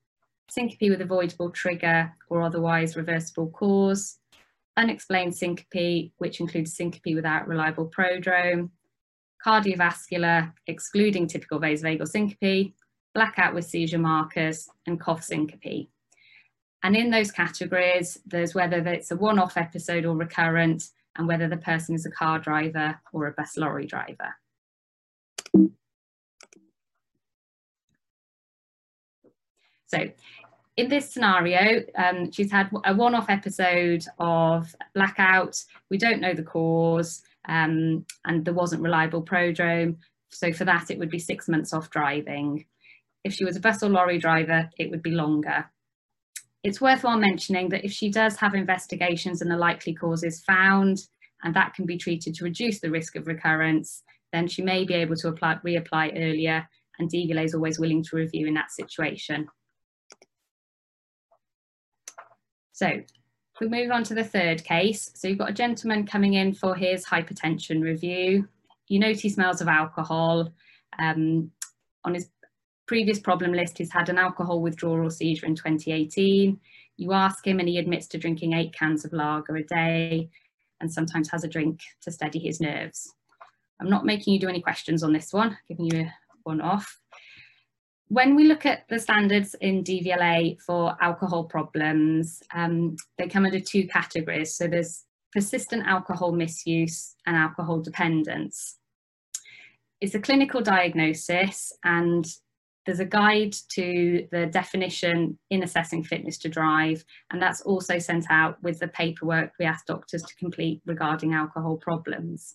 syncope 0.49 0.91
with 0.91 1.01
avoidable 1.01 1.51
trigger 1.51 2.13
or 2.29 2.43
otherwise 2.43 2.97
reversible 2.97 3.51
cause, 3.51 4.19
unexplained 4.77 5.35
syncope, 5.35 6.13
which 6.19 6.39
includes 6.39 6.77
syncope 6.77 7.17
without 7.17 7.49
reliable 7.49 7.87
prodrome, 7.87 8.71
cardiovascular, 9.47 10.53
excluding 10.67 11.27
typical 11.27 11.61
vasovagal 11.61 12.09
syncope, 12.09 12.75
blackout 13.15 13.55
with 13.55 13.65
seizure 13.65 13.99
markers, 13.99 14.69
and 14.87 15.01
cough 15.01 15.23
syncope. 15.23 15.89
And 16.83 16.97
in 16.97 17.11
those 17.11 17.31
categories, 17.31 18.19
there's 18.27 18.55
whether 18.55 18.79
it's 18.89 19.11
a 19.11 19.17
one-off 19.17 19.57
episode 19.57 20.05
or 20.05 20.17
recurrent, 20.17 20.91
and 21.17 21.27
whether 21.27 21.49
the 21.49 21.57
person 21.57 21.95
is 21.95 22.05
a 22.05 22.11
car 22.11 22.39
driver 22.39 23.01
or 23.13 23.27
a 23.27 23.33
bus 23.33 23.57
lorry 23.57 23.87
driver. 23.87 24.35
So 29.87 30.11
in 30.77 30.89
this 30.89 31.11
scenario, 31.11 31.85
um, 31.97 32.31
she's 32.31 32.51
had 32.51 32.69
a 32.85 32.95
one-off 32.95 33.31
episode 33.31 34.05
of 34.19 34.75
blackout. 34.95 35.57
We 35.91 35.97
don't 35.97 36.21
know 36.21 36.35
the 36.35 36.43
cause 36.43 37.23
um, 37.49 38.05
and 38.25 38.45
there 38.45 38.55
wasn't 38.55 38.83
reliable 38.83 39.23
prodrome. 39.23 39.97
So 40.31 40.53
for 40.53 40.65
that, 40.65 40.91
it 40.91 40.99
would 40.99 41.11
be 41.11 41.19
six 41.19 41.49
months 41.49 41.73
off 41.73 41.91
driving. 41.91 42.67
If 43.25 43.35
she 43.35 43.45
was 43.45 43.57
a 43.57 43.61
bus 43.61 43.83
or 43.83 43.89
lorry 43.89 44.19
driver, 44.19 44.71
it 44.79 44.91
would 44.91 45.03
be 45.03 45.11
longer. 45.13 45.71
It's 46.63 46.81
worthwhile 46.81 47.19
mentioning 47.19 47.69
that 47.71 47.85
if 47.85 47.93
she 47.93 48.11
does 48.11 48.37
have 48.37 48.55
investigations 48.55 49.41
and 49.41 49.51
the 49.51 49.57
likely 49.57 49.95
causes 49.95 50.43
found, 50.45 50.99
and 51.43 51.55
that 51.55 51.75
can 51.75 51.87
be 51.87 51.97
treated 51.97 52.35
to 52.35 52.45
reduce 52.45 52.81
the 52.81 52.91
risk 52.91 53.15
of 53.15 53.27
recurrence, 53.27 54.03
then 54.33 54.49
she 54.49 54.63
may 54.63 54.85
be 54.85 54.95
able 54.95 55.17
to 55.17 55.29
apply, 55.29 55.57
reapply 55.65 56.13
earlier 56.17 56.69
and 56.99 57.11
DVLA 57.11 57.45
is 57.45 57.55
always 57.55 57.79
willing 57.79 58.03
to 58.05 58.17
review 58.17 58.47
in 58.47 58.55
that 58.55 58.71
situation. 58.71 59.49
So 62.73 63.03
we 63.61 63.69
move 63.69 63.91
on 63.91 64.05
to 64.05 64.15
the 64.15 64.25
third 64.25 64.65
case, 64.65 65.11
so 65.15 65.29
you've 65.29 65.39
got 65.39 65.51
a 65.51 65.55
gentleman 65.55 66.07
coming 66.07 66.35
in 66.35 66.53
for 66.53 66.75
his 66.75 67.07
hypertension 67.07 67.83
review. 67.83 68.49
You 68.89 68.99
note 68.99 69.17
he 69.17 69.31
smells 69.31 69.61
of 69.61 69.69
alcohol. 69.69 70.53
Um, 70.99 71.51
on 72.05 72.15
his 72.15 72.29
previous 72.87 73.19
problem 73.19 73.53
list, 73.53 73.79
he's 73.79 73.93
had 73.93 74.09
an 74.09 74.19
alcohol 74.19 74.61
withdrawal 74.61 75.11
seizure 75.11 75.47
in 75.47 75.55
2018. 75.55 76.61
You 76.99 77.13
ask 77.13 77.47
him 77.47 77.59
and 77.59 77.69
he 77.69 77.79
admits 77.79 78.07
to 78.09 78.19
drinking 78.19 78.53
eight 78.53 78.75
cans 78.75 79.05
of 79.05 79.13
lager 79.13 79.57
a 79.57 79.65
day 79.65 80.31
and 80.81 80.93
sometimes 80.93 81.31
has 81.31 81.45
a 81.45 81.49
drink 81.49 81.81
to 82.03 82.13
steady 82.13 82.39
his 82.39 82.61
nerves. 82.61 83.15
I'm 83.81 83.91
not 83.91 84.05
making 84.05 84.35
you 84.35 84.41
do 84.41 84.49
any 84.49 84.61
questions 84.61 85.03
on 85.03 85.13
this 85.13 85.33
one, 85.33 85.57
giving 85.69 85.87
you 85.87 86.09
one 86.45 86.61
off 86.61 87.01
when 88.09 88.37
we 88.37 88.45
look 88.45 88.65
at 88.65 88.89
the 88.89 88.99
standards 88.99 89.55
in 89.61 89.83
DVLA 89.83 90.61
for 90.61 90.97
alcohol 91.01 91.45
problems, 91.45 92.43
um, 92.55 92.97
they 93.19 93.27
come 93.27 93.45
under 93.45 93.61
two 93.61 93.89
categories. 93.89 94.55
So 94.57 94.69
there's 94.69 95.05
persistent 95.33 95.87
alcohol 95.87 96.33
misuse 96.33 97.17
and 97.27 97.37
alcohol 97.37 97.81
dependence. 97.81 98.79
It's 100.01 100.15
a 100.15 100.21
clinical 100.21 100.61
diagnosis 100.61 101.73
and 101.85 102.27
there's 102.85 103.01
a 103.01 103.05
guide 103.05 103.55
to 103.71 104.29
the 104.31 104.47
definition 104.47 105.39
in 105.51 105.65
assessing 105.65 106.05
fitness 106.05 106.39
to 106.39 106.49
drive 106.49 107.05
and 107.33 107.43
that's 107.43 107.63
also 107.63 107.99
sent 107.99 108.27
out 108.31 108.63
with 108.63 108.79
the 108.79 108.89
paperwork 108.89 109.51
we 109.59 109.65
ask 109.65 109.87
doctors 109.87 110.23
to 110.23 110.37
complete 110.37 110.81
regarding 110.87 111.35
alcohol 111.35 111.77
problems. 111.77 112.55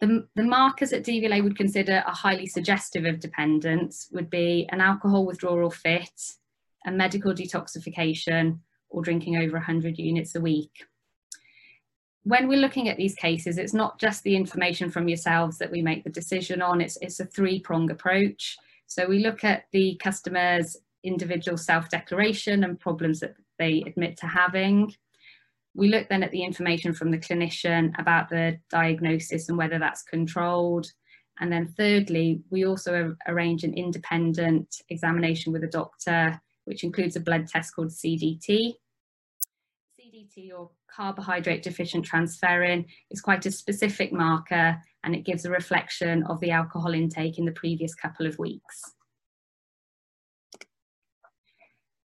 The, 0.00 0.26
the 0.34 0.42
markers 0.42 0.90
that 0.90 1.04
DVLA 1.04 1.42
would 1.42 1.56
consider 1.56 2.02
are 2.06 2.14
highly 2.14 2.46
suggestive 2.46 3.04
of 3.04 3.20
dependence 3.20 4.08
would 4.12 4.28
be 4.28 4.68
an 4.70 4.80
alcohol 4.80 5.24
withdrawal 5.24 5.70
fit, 5.70 6.20
a 6.86 6.90
medical 6.90 7.32
detoxification, 7.32 8.58
or 8.90 9.02
drinking 9.02 9.36
over 9.36 9.54
100 9.54 9.98
units 9.98 10.34
a 10.34 10.40
week. 10.40 10.86
When 12.22 12.48
we're 12.48 12.58
looking 12.58 12.88
at 12.88 12.96
these 12.96 13.14
cases, 13.14 13.58
it's 13.58 13.74
not 13.74 13.98
just 13.98 14.22
the 14.22 14.36
information 14.36 14.90
from 14.90 15.08
yourselves 15.08 15.58
that 15.58 15.70
we 15.70 15.82
make 15.82 16.04
the 16.04 16.10
decision 16.10 16.62
on, 16.62 16.80
it's, 16.80 16.96
it's 17.00 17.20
a 17.20 17.26
three-prong 17.26 17.90
approach. 17.90 18.56
So 18.86 19.06
we 19.06 19.18
look 19.18 19.44
at 19.44 19.64
the 19.72 19.96
customer's 20.02 20.76
individual 21.02 21.58
self-declaration 21.58 22.64
and 22.64 22.80
problems 22.80 23.20
that 23.20 23.34
they 23.58 23.84
admit 23.86 24.16
to 24.18 24.26
having. 24.26 24.94
We 25.74 25.88
look 25.88 26.08
then 26.08 26.22
at 26.22 26.30
the 26.30 26.44
information 26.44 26.94
from 26.94 27.10
the 27.10 27.18
clinician 27.18 27.98
about 27.98 28.28
the 28.28 28.58
diagnosis 28.70 29.48
and 29.48 29.58
whether 29.58 29.78
that's 29.78 30.02
controlled. 30.02 30.86
And 31.40 31.52
then 31.52 31.74
thirdly, 31.76 32.42
we 32.50 32.64
also 32.64 33.16
arrange 33.26 33.64
an 33.64 33.74
independent 33.74 34.82
examination 34.88 35.52
with 35.52 35.64
a 35.64 35.68
doctor, 35.68 36.40
which 36.64 36.84
includes 36.84 37.16
a 37.16 37.20
blood 37.20 37.48
test 37.48 37.74
called 37.74 37.88
CDT. 37.88 38.74
CDT 40.00 40.52
or 40.56 40.70
carbohydrate 40.94 41.64
deficient 41.64 42.08
transferrin 42.08 42.84
is 43.10 43.20
quite 43.20 43.44
a 43.46 43.50
specific 43.50 44.12
marker 44.12 44.80
and 45.02 45.14
it 45.14 45.24
gives 45.24 45.44
a 45.44 45.50
reflection 45.50 46.22
of 46.24 46.38
the 46.40 46.52
alcohol 46.52 46.94
intake 46.94 47.38
in 47.38 47.44
the 47.44 47.52
previous 47.52 47.94
couple 47.94 48.26
of 48.26 48.38
weeks. 48.38 48.94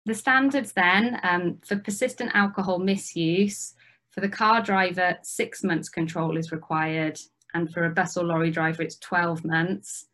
The 0.05 0.15
standards 0.15 0.73
then 0.73 1.21
um, 1.23 1.59
for 1.65 1.77
persistent 1.77 2.33
alcohol 2.35 2.79
misuse, 2.79 3.75
for 4.11 4.21
the 4.21 4.29
car 4.29 4.61
driver, 4.61 5.17
six 5.23 5.63
months 5.63 5.89
control 5.89 6.37
is 6.37 6.53
required, 6.53 7.19
and 7.55 7.73
for 7.73 7.85
a 7.85 7.91
bus 7.91 8.17
or 8.17 8.25
lorry 8.25 8.51
driver, 8.51 8.83
it's 8.83 8.99
12 8.99 9.45
months. 9.45 10.07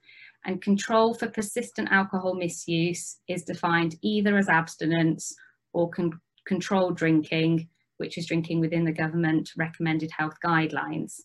And 0.45 0.63
control 0.63 1.15
for 1.15 1.29
persistent 1.29 1.89
alcohol 1.91 2.35
misuse 2.35 3.19
is 3.29 3.43
defined 3.43 3.97
either 4.03 4.37
as 4.37 4.49
abstinence 4.49 5.35
or 5.73 5.91
con 5.91 6.21
controlled 6.47 6.97
drinking, 6.97 7.69
which 7.99 8.17
is 8.17 8.27
drinking 8.27 8.61
within 8.61 8.85
the 8.85 8.93
government 8.93 9.51
recommended 9.57 10.11
health 10.17 10.37
guidelines. 10.45 11.21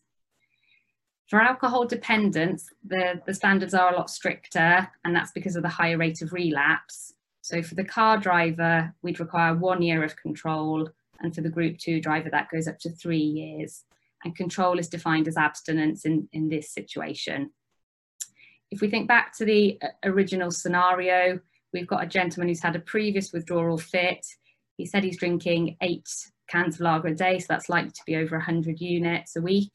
For 1.30 1.40
alcohol 1.40 1.86
dependence, 1.86 2.68
the, 2.86 3.22
the 3.26 3.34
standards 3.34 3.74
are 3.74 3.94
a 3.94 3.98
lot 3.98 4.10
stricter, 4.10 4.88
and 5.06 5.16
that's 5.16 5.32
because 5.32 5.56
of 5.56 5.64
the 5.64 5.70
higher 5.70 5.98
rate 5.98 6.22
of 6.22 6.34
relapse. 6.34 7.14
So 7.44 7.62
for 7.62 7.76
the 7.76 7.84
car 7.84 8.18
driver, 8.18 8.96
we'd 9.02 9.20
require 9.20 9.54
one 9.54 9.82
year 9.82 10.02
of 10.02 10.16
control, 10.16 10.90
and 11.20 11.36
for 11.36 11.42
the 11.42 11.50
group 11.50 11.78
two 11.78 12.00
driver, 12.00 12.30
that 12.30 12.48
goes 12.50 12.70
up 12.70 12.80
to 12.80 12.90
three 12.90 13.18
years. 13.18 13.84
And 14.24 14.34
control 14.34 14.80
is 14.80 14.88
defined 14.88 15.28
as 15.28 15.36
abstinence 15.36 16.06
in, 16.06 16.30
in 16.32 16.48
this 16.48 16.72
situation. 16.72 17.52
If 18.72 18.80
we 18.80 18.90
think 18.90 19.10
back 19.10 19.36
to 19.38 19.46
the 19.46 19.78
uh, 19.82 19.88
original 20.06 20.52
scenario, 20.52 21.38
we've 21.74 21.86
got 21.86 22.02
a 22.02 22.08
gentleman 22.08 22.48
who's 22.48 22.64
had 22.64 22.78
a 22.78 22.80
previous 22.80 23.34
withdrawal 23.34 23.78
fit. 23.78 24.26
He 24.78 24.86
said 24.86 25.04
he's 25.04 25.18
drinking 25.18 25.76
eight 25.82 26.08
cans 26.48 26.76
of 26.76 26.82
lager 26.82 27.10
a 27.10 27.14
day, 27.14 27.40
so 27.40 27.48
that's 27.50 27.68
likely 27.68 27.92
to 27.92 28.04
be 28.06 28.16
over 28.16 28.38
100 28.38 28.80
units 28.80 29.36
a 29.36 29.42
week. 29.42 29.74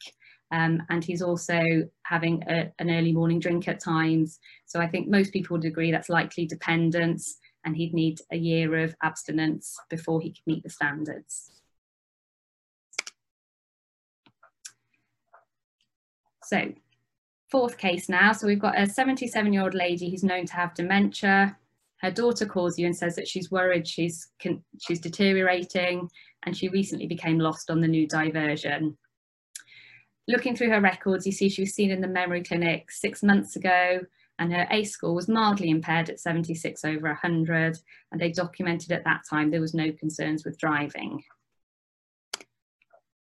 Um, 0.51 0.83
and 0.89 1.05
he's 1.05 1.21
also 1.21 1.61
having 2.05 2.43
a, 2.49 2.73
an 2.79 2.91
early 2.91 3.13
morning 3.13 3.41
drink 3.41 3.69
at 3.69 3.79
times. 3.79 4.39
So 4.65 4.81
I 4.81 4.89
think 4.89 5.07
most 5.07 5.35
people 5.35 5.59
would 5.59 5.67
agree 5.67 5.91
that's 5.91 6.09
likely 6.09 6.47
dependence 6.47 7.39
and 7.65 7.77
he'd 7.77 7.95
need 7.95 8.21
a 8.31 8.37
year 8.37 8.79
of 8.79 8.95
abstinence 9.03 9.79
before 9.91 10.21
he 10.21 10.31
could 10.31 10.47
meet 10.47 10.62
the 10.62 10.71
standards. 10.71 11.50
So 16.45 16.73
fourth 17.50 17.77
case 17.77 18.09
now. 18.09 18.33
So 18.33 18.47
we've 18.47 18.59
got 18.59 18.81
a 18.81 18.87
77 18.87 19.53
year 19.53 19.62
old 19.62 19.75
lady 19.75 20.11
who's 20.11 20.25
known 20.25 20.47
to 20.47 20.55
have 20.55 20.75
dementia. 20.75 21.57
Her 22.00 22.11
daughter 22.11 22.47
calls 22.47 22.79
you 22.79 22.87
and 22.87 22.97
says 22.97 23.17
that 23.17 23.29
she's 23.29 23.50
worried 23.50 23.87
she's, 23.87 24.31
she's 24.81 25.00
deteriorating 25.00 26.09
and 26.45 26.56
she 26.56 26.69
recently 26.69 27.06
became 27.06 27.39
lost 27.39 27.71
on 27.71 27.80
the 27.80 27.89
new 27.89 28.06
diversion. 28.06 28.97
Looking 30.28 30.54
through 30.54 30.71
her 30.71 30.80
records, 30.80 31.26
you 31.26 31.32
see 31.32 31.49
she 31.49 31.63
was 31.63 31.75
seen 31.75 31.91
in 31.91 32.00
the 32.00 32.09
memory 32.09 32.43
clinic 32.43 32.91
six 32.91 33.23
months 33.23 33.56
ago 33.56 34.00
and 34.39 34.53
her 34.53 34.67
ACE 34.71 34.93
score 34.93 35.15
was 35.15 35.29
mildly 35.29 35.71
impaired 35.71 36.11
at 36.11 36.21
76 36.21 36.85
over 36.85 37.09
100 37.09 37.79
and 38.13 38.21
they 38.21 38.31
documented 38.31 38.93
at 38.93 39.05
that 39.05 39.23
time 39.29 39.51
there 39.51 39.61
was 39.61 39.75
no 39.75 39.91
concerns 39.93 40.45
with 40.45 40.59
driving. 40.59 41.23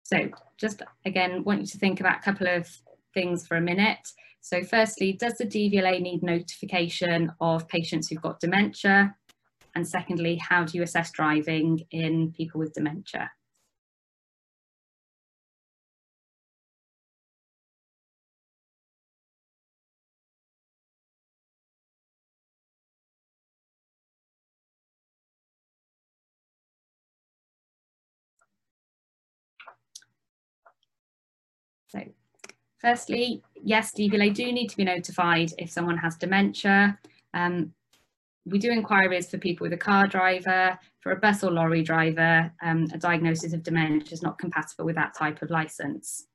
So 0.03 0.29
just 0.57 0.81
again, 1.05 1.43
want 1.43 1.61
you 1.61 1.67
to 1.67 1.77
think 1.77 1.99
about 1.99 2.19
a 2.19 2.23
couple 2.23 2.47
of 2.47 2.67
things 3.13 3.47
for 3.47 3.57
a 3.57 3.61
minute. 3.61 4.07
So 4.41 4.63
firstly, 4.63 5.13
does 5.13 5.37
the 5.37 5.45
DVLA 5.45 6.01
need 6.01 6.23
notification 6.23 7.31
of 7.39 7.67
patients 7.67 8.07
who've 8.07 8.21
got 8.21 8.39
dementia? 8.39 9.15
And 9.75 9.87
secondly, 9.87 10.35
how 10.37 10.63
do 10.65 10.77
you 10.77 10.83
assess 10.83 11.11
driving 11.11 11.85
in 11.91 12.33
people 12.35 12.59
with 12.59 12.73
dementia? 12.73 13.31
So 31.91 31.99
firstly, 32.79 33.43
yes, 33.61 33.91
DVLA 33.93 34.33
do 34.33 34.51
need 34.51 34.69
to 34.69 34.77
be 34.77 34.83
notified 34.83 35.51
if 35.57 35.69
someone 35.69 35.97
has 35.97 36.15
dementia. 36.15 36.97
Um, 37.33 37.73
we 38.45 38.57
do 38.57 38.71
inquiries 38.71 39.29
for 39.29 39.37
people 39.37 39.65
with 39.65 39.73
a 39.73 39.77
car 39.77 40.07
driver, 40.07 40.77
for 41.01 41.11
a 41.11 41.15
bus 41.15 41.43
or 41.43 41.51
lorry 41.51 41.83
driver, 41.83 42.51
um, 42.61 42.87
a 42.93 42.97
diagnosis 42.97 43.53
of 43.53 43.63
dementia 43.63 44.13
is 44.13 44.23
not 44.23 44.39
compatible 44.39 44.85
with 44.85 44.95
that 44.95 45.15
type 45.15 45.41
of 45.41 45.49
licence. 45.49 46.25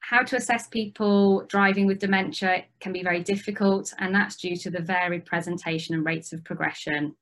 How 0.00 0.22
to 0.22 0.36
assess 0.36 0.68
people 0.68 1.44
driving 1.48 1.86
with 1.86 1.98
dementia 1.98 2.64
can 2.80 2.92
be 2.92 3.02
very 3.02 3.22
difficult 3.22 3.92
and 3.98 4.14
that's 4.14 4.36
due 4.36 4.56
to 4.56 4.70
the 4.70 4.80
varied 4.80 5.26
presentation 5.26 5.94
and 5.94 6.04
rates 6.04 6.32
of 6.32 6.44
progression. 6.44 7.14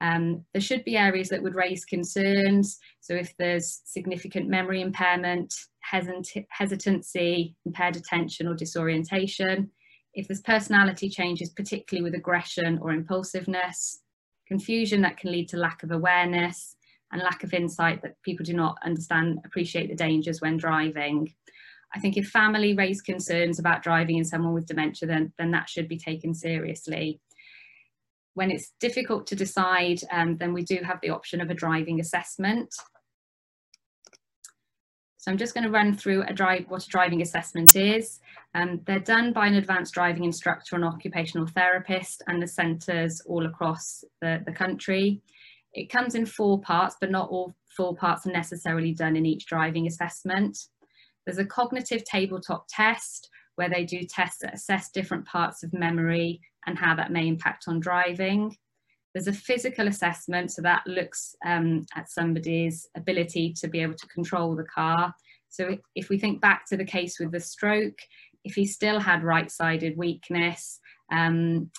Um, 0.00 0.44
there 0.52 0.62
should 0.62 0.84
be 0.84 0.96
areas 0.96 1.28
that 1.28 1.42
would 1.42 1.54
raise 1.54 1.84
concerns. 1.84 2.78
So 3.00 3.14
if 3.14 3.36
there's 3.36 3.82
significant 3.84 4.48
memory 4.48 4.80
impairment, 4.80 5.54
hesitancy, 5.90 7.54
impaired 7.64 7.96
attention 7.96 8.46
or 8.46 8.54
disorientation, 8.54 9.70
if 10.14 10.26
there's 10.26 10.40
personality 10.40 11.08
changes, 11.08 11.50
particularly 11.50 12.02
with 12.02 12.18
aggression 12.18 12.78
or 12.82 12.90
impulsiveness, 12.90 14.02
confusion 14.46 15.02
that 15.02 15.16
can 15.16 15.30
lead 15.30 15.48
to 15.48 15.56
lack 15.56 15.82
of 15.82 15.90
awareness 15.92 16.76
and 17.12 17.22
lack 17.22 17.42
of 17.44 17.54
insight 17.54 18.02
that 18.02 18.20
people 18.24 18.44
do 18.44 18.54
not 18.54 18.76
understand, 18.84 19.38
appreciate 19.44 19.88
the 19.88 19.94
dangers 19.94 20.40
when 20.40 20.56
driving. 20.56 21.32
I 21.94 22.00
think 22.00 22.16
if 22.16 22.28
family 22.28 22.74
raise 22.74 23.00
concerns 23.00 23.58
about 23.58 23.82
driving 23.82 24.18
in 24.18 24.24
someone 24.24 24.54
with 24.54 24.66
dementia, 24.66 25.08
then, 25.08 25.32
then 25.38 25.50
that 25.52 25.68
should 25.68 25.88
be 25.88 25.98
taken 25.98 26.34
seriously 26.34 27.20
when 28.34 28.50
it's 28.50 28.72
difficult 28.80 29.26
to 29.26 29.36
decide, 29.36 30.00
um, 30.10 30.36
then 30.36 30.52
we 30.52 30.62
do 30.62 30.78
have 30.82 30.98
the 31.02 31.10
option 31.10 31.40
of 31.40 31.50
a 31.50 31.54
driving 31.54 32.00
assessment. 32.00 32.74
So 35.20 35.30
I'm 35.30 35.36
just 35.36 35.52
going 35.52 35.64
to 35.64 35.70
run 35.70 35.94
through 35.94 36.22
a 36.22 36.32
drive, 36.32 36.64
what 36.68 36.82
a 36.82 36.88
driving 36.88 37.20
assessment 37.20 37.76
is. 37.76 38.20
Um, 38.54 38.80
they're 38.86 39.00
done 39.00 39.34
by 39.34 39.48
an 39.48 39.56
advanced 39.56 39.92
driving 39.92 40.24
instructor 40.24 40.76
and 40.76 40.84
occupational 40.84 41.46
therapist 41.46 42.22
and 42.26 42.42
the 42.42 42.48
centres 42.48 43.20
all 43.26 43.44
across 43.44 44.02
the, 44.22 44.42
the 44.46 44.52
country. 44.52 45.20
It 45.74 45.90
comes 45.90 46.14
in 46.14 46.24
four 46.24 46.62
parts, 46.62 46.96
but 46.98 47.10
not 47.10 47.28
all 47.28 47.54
four 47.76 47.94
parts 47.94 48.26
are 48.26 48.32
necessarily 48.32 48.94
done 48.94 49.14
in 49.14 49.26
each 49.26 49.44
driving 49.44 49.86
assessment. 49.86 50.56
There's 51.26 51.36
a 51.36 51.44
cognitive 51.44 52.02
tabletop 52.04 52.64
test 52.70 53.28
where 53.56 53.68
they 53.68 53.84
do 53.84 54.00
tests 54.08 54.38
that 54.40 54.54
assess 54.54 54.90
different 54.90 55.26
parts 55.26 55.62
of 55.62 55.74
memory 55.74 56.40
and 56.66 56.78
how 56.78 56.94
that 56.94 57.12
may 57.12 57.28
impact 57.28 57.64
on 57.68 57.78
driving. 57.78 58.56
There's 59.12 59.26
a 59.26 59.32
physical 59.32 59.88
assessment, 59.88 60.52
so 60.52 60.62
that 60.62 60.86
looks 60.86 61.34
um, 61.44 61.84
at 61.96 62.10
somebody's 62.10 62.88
ability 62.96 63.54
to 63.54 63.68
be 63.68 63.80
able 63.80 63.94
to 63.94 64.06
control 64.06 64.54
the 64.54 64.64
car. 64.64 65.14
So 65.48 65.78
if 65.96 66.08
we 66.08 66.18
think 66.18 66.40
back 66.40 66.64
to 66.66 66.76
the 66.76 66.84
case 66.84 67.18
with 67.18 67.32
the 67.32 67.40
stroke, 67.40 67.98
if 68.44 68.54
he 68.54 68.66
still 68.66 69.00
had 69.00 69.24
right-sided 69.24 69.96
weakness, 69.96 70.78
um, 71.10 71.70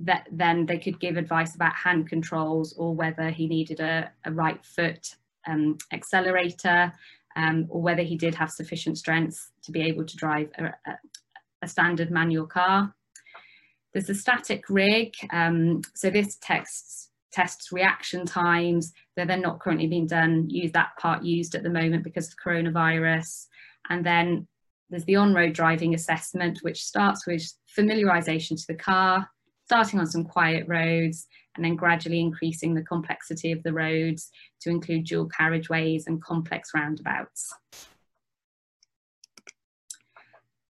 that 0.00 0.26
then 0.30 0.66
they 0.66 0.78
could 0.78 1.00
give 1.00 1.16
advice 1.16 1.54
about 1.54 1.74
hand 1.74 2.08
controls 2.08 2.72
or 2.74 2.94
whether 2.94 3.30
he 3.30 3.46
needed 3.46 3.80
a, 3.80 4.10
a 4.24 4.32
right 4.32 4.64
foot 4.64 5.16
um, 5.48 5.76
accelerator 5.92 6.92
um, 7.36 7.66
or 7.68 7.82
whether 7.82 8.02
he 8.02 8.16
did 8.16 8.34
have 8.34 8.50
sufficient 8.50 8.98
strength 8.98 9.50
to 9.62 9.72
be 9.72 9.82
able 9.82 10.04
to 10.04 10.16
drive 10.16 10.50
a, 10.58 10.64
a, 10.64 10.98
a 11.62 11.68
standard 11.68 12.10
manual 12.10 12.46
car. 12.46 12.94
There's 13.92 14.10
a 14.10 14.14
static 14.14 14.64
rig. 14.68 15.14
Um, 15.32 15.82
so 15.94 16.10
this 16.10 16.36
tests, 16.40 17.10
tests 17.32 17.72
reaction 17.72 18.26
times. 18.26 18.92
They're, 19.16 19.26
they're 19.26 19.36
not 19.36 19.60
currently 19.60 19.86
being 19.86 20.06
done, 20.06 20.48
use 20.48 20.72
that 20.72 20.90
part 21.00 21.24
used 21.24 21.54
at 21.54 21.62
the 21.62 21.70
moment 21.70 22.04
because 22.04 22.28
of 22.28 22.34
coronavirus. 22.44 23.46
And 23.88 24.04
then 24.04 24.46
there's 24.90 25.04
the 25.04 25.16
on-road 25.16 25.52
driving 25.52 25.94
assessment, 25.94 26.60
which 26.62 26.82
starts 26.82 27.26
with 27.26 27.42
familiarisation 27.76 28.56
to 28.56 28.66
the 28.68 28.74
car, 28.74 29.28
starting 29.66 30.00
on 30.00 30.06
some 30.06 30.24
quiet 30.24 30.66
roads, 30.66 31.26
and 31.56 31.64
then 31.64 31.76
gradually 31.76 32.20
increasing 32.20 32.74
the 32.74 32.82
complexity 32.82 33.52
of 33.52 33.62
the 33.64 33.72
roads 33.72 34.30
to 34.60 34.70
include 34.70 35.04
dual 35.04 35.28
carriageways 35.28 36.04
and 36.06 36.22
complex 36.22 36.70
roundabouts. 36.74 37.52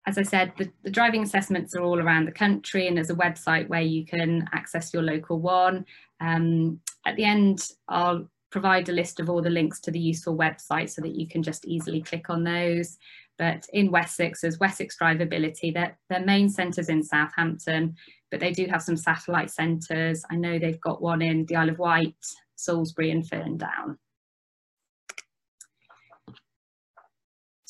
As 0.07 0.19
I 0.19 0.23
said, 0.23 0.53
the, 0.57 0.71
the, 0.85 0.90
driving 0.90 1.23
assessments 1.23 1.75
are 1.75 1.83
all 1.83 2.01
around 2.01 2.27
the 2.27 2.33
country 2.33 2.87
and 2.87 2.97
there's 2.97 3.11
a 3.11 3.14
website 3.14 3.69
where 3.69 3.83
you 3.83 4.07
can 4.07 4.49
access 4.53 4.95
your 4.95 5.03
local 5.03 5.40
one. 5.40 5.85
Um, 6.21 6.81
at 7.05 7.16
the 7.16 7.25
end, 7.25 7.71
I'll 7.88 8.29
provide 8.51 8.88
a 8.88 8.92
list 8.92 9.19
of 9.19 9.29
all 9.29 9.42
the 9.42 9.51
links 9.51 9.81
to 9.81 9.90
the 9.90 9.99
useful 9.99 10.37
websites 10.37 10.90
so 10.90 11.03
that 11.03 11.16
you 11.16 11.27
can 11.27 11.42
just 11.42 11.66
easily 11.66 12.03
click 12.03 12.31
on 12.31 12.45
those. 12.45 12.99
But 13.37 13.66
in 13.73 13.90
Wessex, 13.90 14.40
there's 14.40 14.61
Wessex 14.61 14.97
Drivability, 15.01 15.75
their, 15.75 15.99
their 16.09 16.25
main 16.25 16.49
centre's 16.49 16.88
in 16.88 17.03
Southampton, 17.03 17.97
but 18.31 18.40
they 18.40 18.53
do 18.53 18.66
have 18.66 18.83
some 18.83 18.97
satellite 18.97 19.51
centres. 19.51 20.25
I 20.31 20.37
know 20.37 20.59
they've 20.59 20.81
got 20.81 21.03
one 21.03 21.21
in 21.21 21.45
the 21.47 21.57
Isle 21.57 21.71
of 21.71 21.79
Wight, 21.79 22.14
Salisbury 22.55 23.11
and 23.11 23.25
Ferndown. 23.25 23.99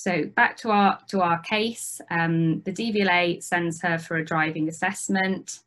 So 0.07 0.27
back 0.37 0.57
to 0.59 0.71
our 0.71 1.01
to 1.09 1.21
our 1.21 1.41
case, 1.41 2.01
um, 2.13 2.61
the 2.61 2.71
DVLA 2.73 3.43
sends 3.43 3.83
her 3.83 3.99
for 3.99 4.19
a 4.19 4.25
driving 4.25 4.69
assessment. 4.69 5.59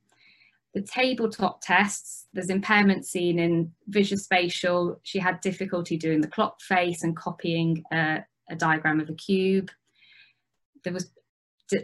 The 0.74 0.82
tabletop 0.82 1.60
tests, 1.62 2.28
there's 2.32 2.50
impairment 2.50 3.06
seen 3.06 3.38
in 3.38 3.74
visuospatial. 3.92 5.00
She 5.04 5.20
had 5.20 5.42
difficulty 5.42 5.98
doing 5.98 6.22
the 6.22 6.30
clock 6.30 6.62
face 6.62 7.04
and 7.04 7.18
copying 7.18 7.84
a, 7.92 8.20
a 8.50 8.56
diagram 8.56 9.02
of 9.02 9.10
a 9.10 9.14
cube. 9.14 9.72
There 10.86 10.94
was 10.94 11.12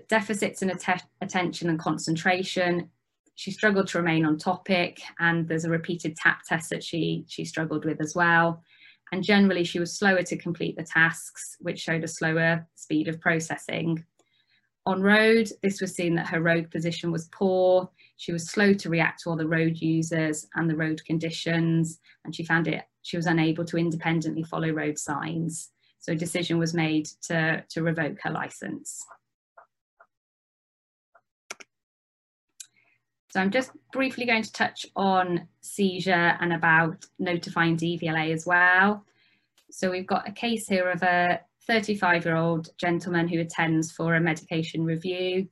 deficits 0.07 0.61
in 0.61 0.69
att 0.69 1.03
attention 1.19 1.69
and 1.69 1.77
concentration. 1.77 2.89
She 3.35 3.51
struggled 3.51 3.87
to 3.87 3.97
remain 3.97 4.25
on 4.25 4.37
topic 4.37 5.01
and 5.19 5.45
there's 5.45 5.65
a 5.65 5.69
repeated 5.69 6.15
tap 6.15 6.43
test 6.47 6.69
that 6.69 6.85
she, 6.85 7.25
she 7.27 7.43
struggled 7.43 7.83
with 7.83 7.99
as 7.99 8.15
well. 8.15 8.63
And 9.15 9.23
generally 9.23 9.63
she 9.63 9.79
was 9.79 9.97
slower 9.97 10.23
to 10.23 10.35
complete 10.35 10.75
the 10.75 10.83
tasks, 10.83 11.55
which 11.61 11.79
showed 11.79 12.03
a 12.03 12.07
slower 12.07 12.67
speed 12.75 13.07
of 13.07 13.21
processing. 13.21 14.03
On 14.85 15.01
road, 15.01 15.49
this 15.63 15.79
was 15.79 15.95
seen 15.95 16.15
that 16.15 16.27
her 16.27 16.41
road 16.41 16.69
position 16.69 17.13
was 17.13 17.29
poor. 17.29 17.89
She 18.17 18.33
was 18.33 18.51
slow 18.51 18.73
to 18.73 18.89
react 18.89 19.21
to 19.21 19.29
all 19.29 19.37
the 19.37 19.47
road 19.47 19.77
users 19.77 20.45
and 20.55 20.69
the 20.69 20.75
road 20.75 21.01
conditions, 21.05 22.01
and 22.25 22.35
she 22.35 22.43
found 22.43 22.67
it, 22.67 22.83
she 23.03 23.15
was 23.15 23.25
unable 23.25 23.63
to 23.63 23.77
independently 23.77 24.43
follow 24.43 24.71
road 24.71 24.99
signs. 24.99 25.69
So 25.99 26.11
a 26.11 26.17
decision 26.17 26.57
was 26.57 26.73
made 26.73 27.05
to, 27.29 27.63
to 27.69 27.83
revoke 27.83 28.17
her 28.21 28.31
licence. 28.31 29.01
So 33.35 33.41
I'm 33.41 33.51
just 33.51 33.71
briefly 33.91 34.25
going 34.25 34.43
to 34.43 34.51
touch 34.53 34.85
on 34.95 35.45
seizure 35.59 36.37
and 36.39 36.53
about 36.53 37.05
notifying 37.19 37.75
DVLA 37.75 38.31
as 38.31 38.45
well. 38.45 39.03
So 39.69 39.91
we've 39.91 40.07
got 40.07 40.25
a 40.25 40.31
case 40.31 40.69
here 40.69 40.89
of 40.89 41.03
a 41.03 41.41
35 41.67 42.23
year 42.23 42.37
old 42.37 42.69
gentleman 42.77 43.27
who 43.27 43.41
attends 43.41 43.91
for 43.91 44.15
a 44.15 44.21
medication 44.21 44.85
review. 44.85 45.49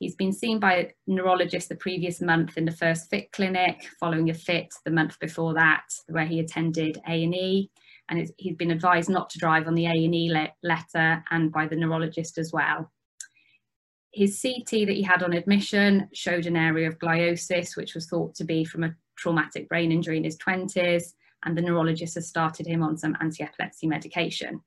He's 0.00 0.16
been 0.16 0.34
seen 0.34 0.60
by 0.60 0.74
a 0.74 0.90
neurologist 1.06 1.70
the 1.70 1.76
previous 1.76 2.20
month 2.20 2.58
in 2.58 2.66
the 2.66 2.72
first 2.72 3.08
FIT 3.08 3.32
clinic, 3.32 3.88
following 3.98 4.28
a 4.28 4.34
FIT 4.34 4.74
the 4.84 4.90
month 4.90 5.18
before 5.18 5.54
that, 5.54 5.86
where 6.08 6.26
he 6.26 6.40
attended 6.40 6.98
A&E, 7.08 7.70
and 8.10 8.30
he's 8.36 8.56
been 8.56 8.70
advised 8.70 9.08
not 9.08 9.30
to 9.30 9.38
drive 9.38 9.66
on 9.66 9.74
the 9.74 9.86
A&E 9.86 10.30
le 10.30 10.48
letter 10.62 11.24
and 11.30 11.50
by 11.50 11.66
the 11.66 11.76
neurologist 11.76 12.36
as 12.36 12.52
well. 12.52 12.92
His 14.14 14.40
CT 14.40 14.86
that 14.86 14.94
he 14.94 15.02
had 15.02 15.24
on 15.24 15.32
admission 15.32 16.08
showed 16.12 16.46
an 16.46 16.56
area 16.56 16.88
of 16.88 16.98
gliosis, 17.00 17.76
which 17.76 17.94
was 17.94 18.06
thought 18.06 18.34
to 18.36 18.44
be 18.44 18.64
from 18.64 18.84
a 18.84 18.94
traumatic 19.16 19.68
brain 19.68 19.90
injury 19.90 20.16
in 20.16 20.24
his 20.24 20.38
20s, 20.38 21.14
and 21.44 21.58
the 21.58 21.62
neurologist 21.62 22.14
has 22.14 22.28
started 22.28 22.66
him 22.66 22.82
on 22.82 22.96
some 22.96 23.16
anti-epilepsy 23.20 23.88
medication. 23.88 24.60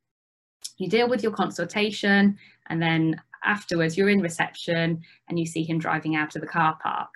You 0.78 0.90
deal 0.90 1.10
with 1.10 1.24
your 1.24 1.32
consultation, 1.32 2.38
and 2.68 2.82
then 2.82 3.22
afterwards 3.44 3.98
you're 3.98 4.10
in 4.10 4.22
reception 4.22 5.02
and 5.30 5.40
you 5.40 5.46
see 5.46 5.64
him 5.64 5.80
driving 5.80 6.16
out 6.16 6.36
of 6.36 6.42
the 6.42 6.48
car 6.48 6.78
park. 6.82 7.10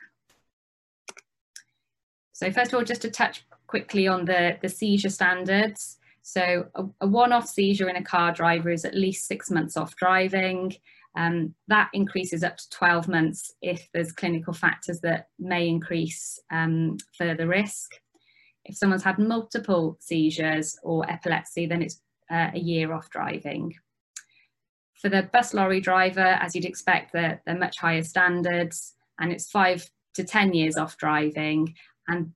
So 2.31 2.51
first 2.51 2.71
of 2.71 2.77
all, 2.77 2.85
just 2.85 3.01
to 3.01 3.11
touch 3.11 3.45
quickly 3.67 4.07
on 4.07 4.25
the, 4.25 4.57
the 4.61 4.69
seizure 4.69 5.09
standards. 5.09 5.97
So 6.23 6.67
a, 6.75 6.85
a 7.01 7.07
one-off 7.07 7.47
seizure 7.47 7.89
in 7.89 7.95
a 7.95 8.03
car 8.03 8.31
driver 8.31 8.69
is 8.69 8.85
at 8.85 8.95
least 8.95 9.27
six 9.27 9.51
months 9.51 9.77
off 9.77 9.95
driving. 9.95 10.73
Um, 11.15 11.56
that 11.67 11.89
increases 11.93 12.43
up 12.43 12.58
to 12.58 12.69
12 12.69 13.08
months 13.08 13.54
if 13.62 13.89
there's 13.93 14.13
clinical 14.13 14.54
factors 14.54 15.02
that 15.02 15.28
may 15.39 15.67
increase 15.67 16.39
um, 16.52 16.97
further 17.17 17.47
risk. 17.47 17.91
If 18.63 18.78
someone's 18.78 19.04
had 19.04 19.19
multiple 19.19 19.97
seizures 20.00 20.78
or 20.84 21.10
epilepsy, 21.10 21.65
then 21.65 21.82
it's 21.82 22.02
uh, 22.32 22.52
a 22.54 22.60
year 22.60 22.93
off 22.93 23.10
driving. 23.10 23.74
For 25.02 25.10
the 25.10 25.30
bus 25.34 25.54
lorry 25.54 25.82
driver, 25.82 26.19
as 26.19 26.56
you'd 26.56 26.65
expect, 26.65 27.12
they're, 27.12 27.41
they're 27.45 27.58
much 27.58 27.78
higher 27.80 28.04
standards 28.04 28.93
and 29.19 29.32
it's 29.32 29.50
five 29.50 29.89
to 30.13 30.24
10 30.24 30.54
years 30.54 30.78
off 30.78 30.97
driving 30.97 31.74
and 32.08 32.32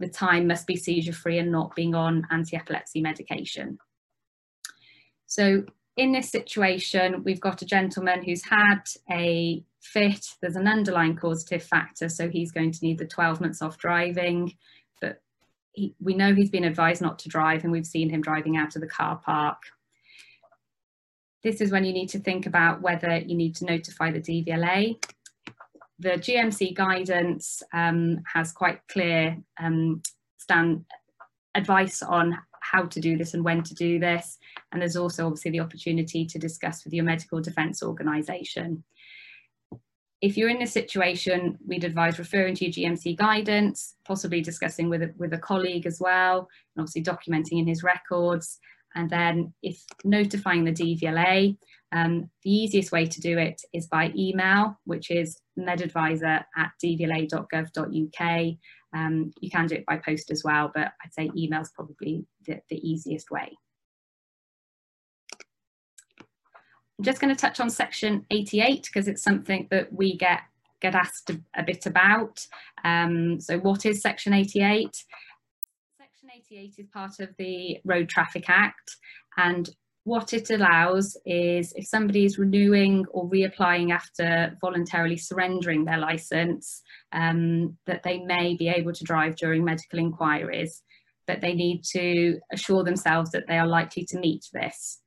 the 0.00 0.08
time 0.08 0.46
must 0.46 0.66
be 0.66 0.76
seizure 0.76 1.12
free 1.12 1.38
and 1.38 1.50
not 1.50 1.74
being 1.74 1.94
on 1.94 2.26
anti-epilepsy 2.30 3.00
medication. 3.00 3.78
So 5.26 5.64
in 5.96 6.12
this 6.12 6.30
situation, 6.30 7.22
we've 7.24 7.40
got 7.40 7.62
a 7.62 7.66
gentleman 7.66 8.22
who's 8.22 8.44
had 8.44 8.82
a 9.10 9.64
fit, 9.80 10.34
there's 10.40 10.56
an 10.56 10.68
underlying 10.68 11.16
causative 11.16 11.62
factor, 11.62 12.08
so 12.08 12.28
he's 12.28 12.52
going 12.52 12.72
to 12.72 12.84
need 12.84 12.98
the 12.98 13.06
12 13.06 13.40
months 13.40 13.62
off 13.62 13.78
driving, 13.78 14.54
but 15.00 15.20
he, 15.72 15.94
we 16.00 16.14
know 16.14 16.34
he's 16.34 16.50
been 16.50 16.64
advised 16.64 17.02
not 17.02 17.18
to 17.20 17.28
drive 17.28 17.64
and 17.64 17.72
we've 17.72 17.86
seen 17.86 18.10
him 18.10 18.20
driving 18.20 18.56
out 18.56 18.74
of 18.76 18.82
the 18.82 18.88
car 18.88 19.20
park. 19.24 19.62
This 21.42 21.60
is 21.60 21.70
when 21.70 21.84
you 21.84 21.92
need 21.92 22.10
to 22.10 22.18
think 22.18 22.46
about 22.46 22.82
whether 22.82 23.16
you 23.16 23.34
need 23.34 23.56
to 23.56 23.64
notify 23.64 24.10
the 24.10 24.20
DVLA. 24.20 25.02
The 25.98 26.10
GMC 26.10 26.74
guidance 26.74 27.62
um, 27.72 28.22
has 28.32 28.52
quite 28.52 28.80
clear 28.88 29.38
um, 29.58 30.02
stand 30.38 30.84
advice 31.54 32.02
on 32.02 32.38
how 32.70 32.84
to 32.84 33.00
do 33.00 33.16
this 33.16 33.34
and 33.34 33.44
when 33.44 33.62
to 33.64 33.74
do 33.74 33.98
this. 33.98 34.38
And 34.72 34.80
there's 34.80 34.96
also 34.96 35.26
obviously 35.26 35.50
the 35.50 35.60
opportunity 35.60 36.24
to 36.26 36.38
discuss 36.38 36.84
with 36.84 36.92
your 36.92 37.04
medical 37.04 37.40
defence 37.40 37.82
organisation. 37.82 38.84
If 40.20 40.36
you're 40.36 40.50
in 40.50 40.58
this 40.58 40.72
situation, 40.72 41.58
we'd 41.66 41.84
advise 41.84 42.18
referring 42.18 42.54
to 42.56 42.66
your 42.66 42.92
GMC 42.92 43.16
guidance, 43.16 43.96
possibly 44.04 44.42
discussing 44.42 44.90
with 44.90 45.02
a, 45.02 45.14
with 45.16 45.32
a 45.32 45.38
colleague 45.38 45.86
as 45.86 45.98
well, 45.98 46.48
and 46.76 46.82
obviously 46.82 47.02
documenting 47.02 47.58
in 47.58 47.66
his 47.66 47.82
records. 47.82 48.60
And 48.94 49.08
then 49.08 49.52
if 49.62 49.82
notifying 50.04 50.64
the 50.64 50.72
DVLA, 50.72 51.56
um, 51.92 52.30
the 52.42 52.50
easiest 52.50 52.92
way 52.92 53.06
to 53.06 53.20
do 53.20 53.38
it 53.38 53.60
is 53.72 53.86
by 53.86 54.12
email, 54.16 54.78
which 54.84 55.10
is 55.10 55.40
medadvisor 55.58 56.44
at 56.56 56.70
dvla.gov.uk. 56.82 58.54
Um, 58.92 59.32
you 59.40 59.50
can 59.50 59.66
do 59.66 59.76
it 59.76 59.86
by 59.86 59.98
post 59.98 60.30
as 60.30 60.42
well, 60.44 60.70
but 60.74 60.92
I'd 61.04 61.14
say 61.14 61.30
email 61.36 61.60
is 61.60 61.70
probably 61.74 62.26
the, 62.46 62.60
the 62.68 62.76
easiest 62.76 63.30
way. 63.30 63.56
I'm 66.98 67.04
just 67.04 67.20
going 67.20 67.34
to 67.34 67.40
touch 67.40 67.60
on 67.60 67.70
section 67.70 68.26
88 68.30 68.82
because 68.82 69.08
it's 69.08 69.22
something 69.22 69.68
that 69.70 69.92
we 69.92 70.16
get 70.16 70.40
get 70.80 70.94
asked 70.94 71.30
a, 71.30 71.40
a 71.54 71.62
bit 71.62 71.86
about. 71.86 72.46
Um, 72.84 73.40
so 73.40 73.58
what 73.58 73.84
is 73.84 74.00
section 74.00 74.32
88? 74.32 75.04
Section 76.50 76.64
88 76.64 76.74
is 76.78 76.86
part 76.92 77.20
of 77.20 77.28
the 77.38 77.78
Road 77.84 78.08
Traffic 78.08 78.48
Act 78.48 78.96
and 79.36 79.70
what 80.04 80.32
it 80.32 80.50
allows 80.50 81.16
is 81.24 81.72
if 81.76 81.86
somebody 81.86 82.24
is 82.24 82.38
renewing 82.38 83.04
or 83.12 83.28
reapplying 83.28 83.92
after 83.92 84.56
voluntarily 84.60 85.16
surrendering 85.16 85.84
their 85.84 85.98
licence, 85.98 86.82
um, 87.12 87.76
that 87.86 88.02
they 88.02 88.18
may 88.20 88.56
be 88.56 88.68
able 88.68 88.92
to 88.92 89.04
drive 89.04 89.36
during 89.36 89.64
medical 89.64 89.98
inquiries, 89.98 90.82
but 91.26 91.40
they 91.40 91.54
need 91.54 91.84
to 91.92 92.38
assure 92.52 92.82
themselves 92.82 93.30
that 93.30 93.46
they 93.46 93.58
are 93.58 93.68
likely 93.68 94.04
to 94.06 94.18
meet 94.18 94.46
this. 94.52 95.00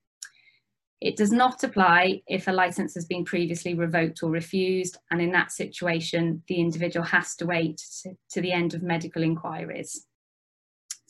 It 1.01 1.17
does 1.17 1.32
not 1.32 1.63
apply 1.63 2.21
if 2.27 2.47
a 2.47 2.51
licence 2.51 2.93
has 2.93 3.06
been 3.06 3.25
previously 3.25 3.73
revoked 3.73 4.23
or 4.23 4.29
refused, 4.29 4.97
and 5.12 5.21
in 5.21 5.32
that 5.32 5.51
situation, 5.51 6.43
the 6.47 6.60
individual 6.62 7.06
has 7.06 7.36
to 7.38 7.45
wait 7.45 7.82
to 8.32 8.41
the 8.41 8.51
end 8.53 8.75
of 8.75 8.84
medical 8.84 9.23
inquiries. 9.23 10.06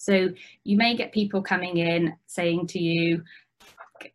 So 0.03 0.33
you 0.65 0.75
may 0.75 0.97
get 0.97 1.13
people 1.13 1.41
coming 1.41 1.77
in 1.77 2.13
saying 2.27 2.67
to 2.67 2.79
you, 2.79 3.23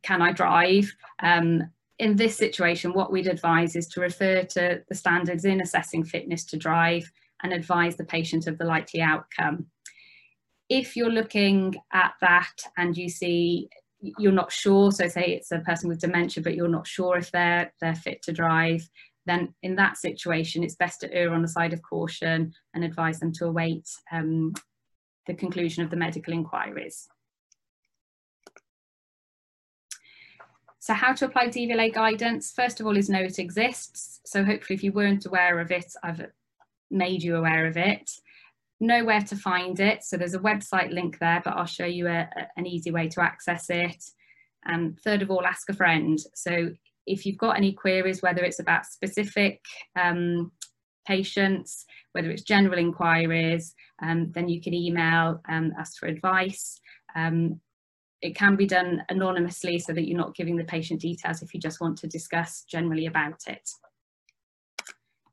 can 0.03 0.21
I 0.21 0.33
drive? 0.33 0.95
Um, 1.23 1.71
in 1.99 2.15
this 2.15 2.37
situation, 2.37 2.93
what 2.93 3.11
we'd 3.11 3.27
advise 3.27 3.75
is 3.75 3.89
to 3.89 4.03
refer 4.03 4.43
to 4.43 4.83
the 4.87 4.95
standards 4.95 5.47
in 5.47 5.63
assessing 5.63 6.05
fitness 6.05 6.45
to 6.47 6.59
drive 6.59 7.11
and 7.43 7.55
advise 7.55 7.97
the 7.97 8.05
patient 8.05 8.47
of 8.47 8.59
the 8.59 8.67
likely 8.67 9.01
outcome. 9.01 9.67
If 10.69 10.95
you're 10.95 11.11
looking 11.11 11.75
at 11.95 12.13
that 12.21 12.53
and 12.77 12.95
you 12.95 13.09
see 13.09 13.71
you're 14.01 14.31
not 14.31 14.53
sure, 14.53 14.93
so 14.93 15.09
say 15.09 15.25
it's 15.25 15.51
a 15.51 15.61
person 15.61 15.89
with 15.89 16.01
dementia, 16.01 16.43
but 16.43 16.55
you're 16.55 16.69
not 16.69 16.87
sure 16.87 17.17
if 17.17 17.33
they're, 17.33 17.73
they're 17.81 17.95
fit 17.95 18.23
to 18.23 18.33
drive, 18.33 18.89
then 19.27 19.55
in 19.63 19.75
that 19.77 19.97
situation, 19.97 20.63
it's 20.63 20.77
best 20.77 21.01
to 21.01 21.13
err 21.13 21.33
on 21.33 21.43
the 21.43 21.49
side 21.49 21.73
of 21.73 21.83
caution 21.83 22.53
and 22.75 22.85
advise 22.85 23.19
them 23.19 23.33
to 23.33 23.47
await 23.47 23.89
um, 24.13 24.53
the 25.29 25.35
conclusion 25.35 25.85
of 25.85 25.91
the 25.91 25.97
medical 25.97 26.33
inquiries. 26.33 27.07
So 30.81 30.95
how 30.95 31.13
to 31.13 31.27
apply 31.27 31.49
DVLA 31.49 31.93
guidance, 31.93 32.51
first 32.51 32.81
of 32.81 32.87
all, 32.87 32.97
is 32.97 33.11
know 33.11 33.21
it 33.21 33.39
exists. 33.39 34.21
So 34.25 34.43
hopefully 34.43 34.75
if 34.75 34.83
you 34.83 34.91
weren't 34.91 35.27
aware 35.27 35.61
of 35.61 35.71
it, 35.71 35.93
I've 36.03 36.27
made 36.91 37.23
you 37.23 37.37
aware 37.37 37.67
of 37.67 37.77
it. 37.77 38.11
Know 38.81 39.05
where 39.05 39.21
to 39.21 39.37
find 39.37 39.79
it. 39.81 40.03
So 40.03 40.17
there's 40.17 40.35
a 40.35 40.39
website 40.39 40.93
link 40.93 41.19
there, 41.19 41.43
but 41.45 41.55
I'll 41.57 41.67
show 41.67 41.85
you 41.85 42.07
a, 42.07 42.21
a, 42.21 42.49
an 42.57 42.67
easy 42.67 42.91
way 42.91 43.09
to 43.09 43.23
access 43.23 43.69
it. 43.69 44.03
And 44.65 44.87
um, 44.87 44.97
third 45.05 45.21
of 45.21 45.31
all, 45.31 45.45
ask 45.45 45.69
a 45.69 45.75
friend. 45.75 46.19
So 46.35 46.71
if 47.07 47.27
you've 47.27 47.39
got 47.39 47.57
any 47.57 47.73
queries, 47.73 48.23
whether 48.23 48.43
it's 48.43 48.61
about 48.61 48.87
specific 48.87 49.61
um, 49.95 50.53
patients, 51.09 51.87
whether 52.13 52.31
it's 52.31 52.43
general 52.43 52.79
inquiries, 52.79 53.75
um, 54.03 54.31
then 54.33 54.49
you 54.49 54.61
can 54.61 54.75
email 54.75 55.41
um, 55.49 55.73
us 55.81 55.97
for 55.97 56.07
advice. 56.07 56.79
Um, 57.17 57.61
it 58.21 58.37
can 58.37 58.57
be 58.57 58.67
done 58.67 59.03
anonymously 59.09 59.79
so 59.79 59.93
that 59.93 60.07
you're 60.07 60.19
not 60.19 60.35
giving 60.35 60.57
the 60.57 60.65
patient 60.65 61.01
details 61.01 61.43
if 61.43 61.55
you 61.55 61.61
just 61.61 61.81
want 61.81 61.97
to 61.99 62.07
discuss 62.07 62.65
generally 62.71 63.07
about 63.07 63.41
it. 63.47 63.69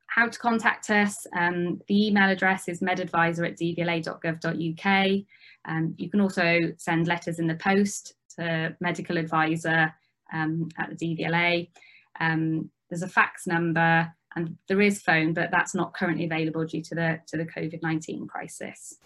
How 0.06 0.28
to 0.28 0.38
contact 0.38 0.88
us, 0.88 1.26
um, 1.36 1.78
the 1.88 2.06
email 2.06 2.30
address 2.30 2.68
is 2.68 2.80
medadvisor 2.80 3.46
at 3.46 3.58
dvla.gov.uk. 3.58 5.24
Um, 5.66 5.94
you 5.98 6.08
can 6.08 6.20
also 6.20 6.72
send 6.78 7.06
letters 7.06 7.38
in 7.38 7.46
the 7.46 7.56
post 7.56 8.14
to 8.38 8.74
medical 8.80 9.18
advisor 9.18 9.92
um, 10.32 10.68
at 10.78 10.88
the 10.90 10.96
DVLA. 10.96 11.68
Um, 12.18 12.70
there's 12.88 13.02
a 13.02 13.08
fax 13.08 13.46
number 13.46 14.10
and 14.36 14.56
there 14.68 14.82
is 14.82 15.00
phone, 15.00 15.32
but 15.32 15.50
that's 15.50 15.74
not 15.74 15.94
currently 15.94 16.26
available 16.26 16.64
due 16.64 16.82
to 16.82 16.94
the, 16.94 17.20
to 17.26 17.38
the 17.38 17.46
COVID-19 17.46 18.28
crisis. 18.28 18.98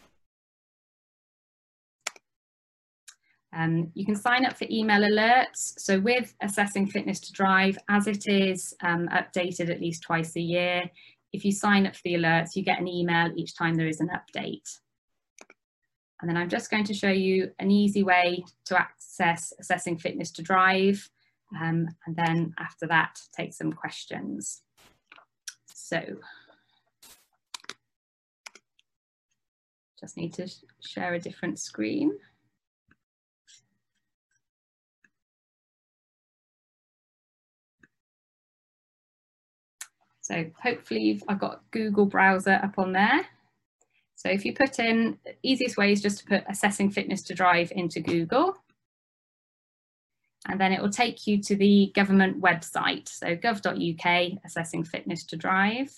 Um, 3.52 3.90
you 3.94 4.04
can 4.04 4.16
sign 4.16 4.44
up 4.44 4.58
for 4.58 4.66
email 4.70 5.00
alerts. 5.00 5.78
So 5.78 5.98
with 5.98 6.34
assessing 6.42 6.86
fitness 6.86 7.20
to 7.20 7.32
drive, 7.32 7.78
as 7.88 8.06
it 8.06 8.26
is 8.26 8.74
um, 8.82 9.08
updated 9.08 9.70
at 9.70 9.80
least 9.80 10.02
twice 10.02 10.36
a 10.36 10.40
year, 10.40 10.82
if 11.32 11.44
you 11.44 11.52
sign 11.52 11.86
up 11.86 11.94
for 11.94 12.02
the 12.04 12.14
alerts, 12.14 12.56
you 12.56 12.62
get 12.62 12.80
an 12.80 12.88
email 12.88 13.30
each 13.36 13.56
time 13.56 13.74
there 13.74 13.88
is 13.88 14.00
an 14.00 14.10
update. 14.10 14.78
And 16.20 16.28
then 16.28 16.36
I'm 16.36 16.48
just 16.48 16.70
going 16.70 16.84
to 16.84 16.94
show 16.94 17.08
you 17.10 17.50
an 17.58 17.70
easy 17.70 18.02
way 18.02 18.44
to 18.66 18.78
access 18.78 19.52
assessing 19.58 19.96
fitness 19.96 20.30
to 20.32 20.42
drive. 20.42 21.08
Um, 21.60 21.88
and 22.06 22.16
then 22.16 22.52
after 22.58 22.86
that, 22.88 23.20
take 23.34 23.54
some 23.54 23.72
questions. 23.72 24.62
So 25.90 26.00
just 29.98 30.16
need 30.16 30.32
to 30.34 30.48
share 30.80 31.14
a 31.14 31.18
different 31.18 31.58
screen. 31.58 32.16
So 40.20 40.44
hopefully 40.62 41.20
I've 41.26 41.40
got 41.40 41.68
Google 41.72 42.06
browser 42.06 42.60
up 42.62 42.78
on 42.78 42.92
there. 42.92 43.26
So 44.14 44.28
if 44.28 44.44
you 44.44 44.54
put 44.54 44.78
in, 44.78 45.18
the 45.24 45.34
easiest 45.42 45.76
way 45.76 45.90
is 45.90 46.00
just 46.00 46.20
to 46.20 46.24
put 46.24 46.44
assessing 46.48 46.92
fitness 46.92 47.22
to 47.22 47.34
drive 47.34 47.72
into 47.74 47.98
Google. 47.98 48.59
And 50.46 50.60
then 50.60 50.72
it 50.72 50.80
will 50.80 50.90
take 50.90 51.26
you 51.26 51.42
to 51.42 51.56
the 51.56 51.92
government 51.94 52.40
website. 52.40 53.08
So 53.08 53.36
gov.uk, 53.36 54.40
assessing 54.44 54.84
fitness 54.84 55.24
to 55.26 55.36
drive. 55.36 55.92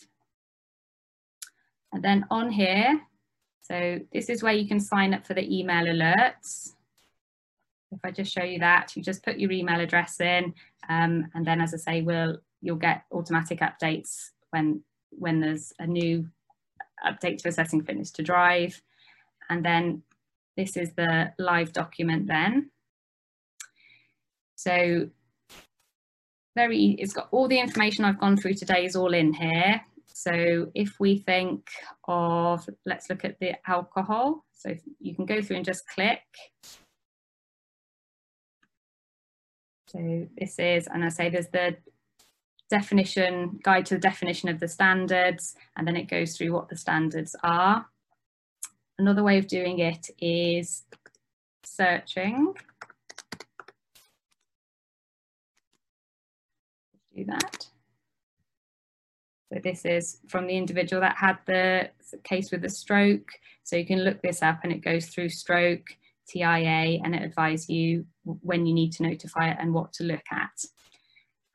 And 1.92 2.02
then 2.02 2.24
on 2.30 2.50
here, 2.50 3.00
so 3.62 4.00
this 4.12 4.28
is 4.28 4.42
where 4.42 4.52
you 4.52 4.66
can 4.66 4.80
sign 4.80 5.14
up 5.14 5.26
for 5.26 5.34
the 5.34 5.58
email 5.58 5.84
alerts. 5.84 6.72
If 7.92 8.00
I 8.04 8.10
just 8.10 8.32
show 8.32 8.42
you 8.42 8.58
that, 8.58 8.96
you 8.96 9.02
just 9.02 9.22
put 9.22 9.38
your 9.38 9.52
email 9.52 9.80
address 9.80 10.20
in, 10.20 10.54
um, 10.88 11.28
and 11.34 11.46
then 11.46 11.60
as 11.60 11.74
I 11.74 11.76
say, 11.76 12.00
we'll 12.00 12.38
you'll 12.60 12.76
get 12.76 13.04
automatic 13.12 13.60
updates 13.60 14.30
when 14.50 14.82
when 15.10 15.40
there's 15.40 15.72
a 15.78 15.86
new 15.86 16.26
update 17.06 17.38
to 17.38 17.48
assessing 17.48 17.82
fitness 17.82 18.10
to 18.12 18.22
drive. 18.22 18.80
And 19.50 19.64
then 19.64 20.02
this 20.56 20.76
is 20.76 20.92
the 20.92 21.32
live 21.38 21.72
document 21.72 22.26
then. 22.26 22.70
So 24.56 25.08
very, 26.54 26.96
it's 26.98 27.12
got 27.12 27.28
all 27.30 27.48
the 27.48 27.58
information 27.58 28.04
I've 28.04 28.20
gone 28.20 28.36
through 28.36 28.54
today 28.54 28.84
is 28.84 28.96
all 28.96 29.14
in 29.14 29.32
here. 29.32 29.80
So 30.14 30.70
if 30.74 31.00
we 31.00 31.18
think 31.18 31.68
of, 32.06 32.68
let's 32.84 33.08
look 33.08 33.24
at 33.24 33.40
the 33.40 33.54
alcohol. 33.68 34.44
So 34.52 34.74
you 35.00 35.14
can 35.14 35.26
go 35.26 35.42
through 35.42 35.56
and 35.56 35.64
just 35.64 35.88
click. 35.88 36.20
So 39.88 40.26
this 40.38 40.58
is, 40.58 40.86
and 40.86 41.04
I 41.04 41.08
say 41.08 41.28
there's 41.28 41.48
the 41.48 41.76
definition, 42.70 43.60
guide 43.62 43.84
to 43.86 43.94
the 43.94 44.00
definition 44.00 44.48
of 44.48 44.60
the 44.60 44.68
standards, 44.68 45.54
and 45.76 45.86
then 45.86 45.96
it 45.96 46.08
goes 46.08 46.36
through 46.36 46.52
what 46.52 46.68
the 46.68 46.76
standards 46.76 47.36
are. 47.42 47.86
Another 48.98 49.22
way 49.22 49.38
of 49.38 49.46
doing 49.46 49.80
it 49.80 50.08
is 50.18 50.84
searching. 51.64 52.54
Do 57.14 57.24
that. 57.26 57.66
So 59.52 59.60
this 59.62 59.84
is 59.84 60.18
from 60.28 60.46
the 60.46 60.56
individual 60.56 61.02
that 61.02 61.16
had 61.16 61.38
the 61.46 61.90
case 62.24 62.50
with 62.50 62.62
the 62.62 62.70
stroke. 62.70 63.28
So 63.64 63.76
you 63.76 63.84
can 63.84 64.02
look 64.02 64.22
this 64.22 64.42
up 64.42 64.60
and 64.62 64.72
it 64.72 64.82
goes 64.82 65.06
through 65.06 65.28
stroke, 65.28 65.86
TIA, 66.28 67.00
and 67.04 67.14
it 67.14 67.22
advises 67.22 67.68
you 67.68 68.06
when 68.24 68.64
you 68.64 68.72
need 68.72 68.92
to 68.92 69.02
notify 69.02 69.50
it 69.50 69.58
and 69.60 69.74
what 69.74 69.92
to 69.94 70.04
look 70.04 70.24
at. 70.30 70.64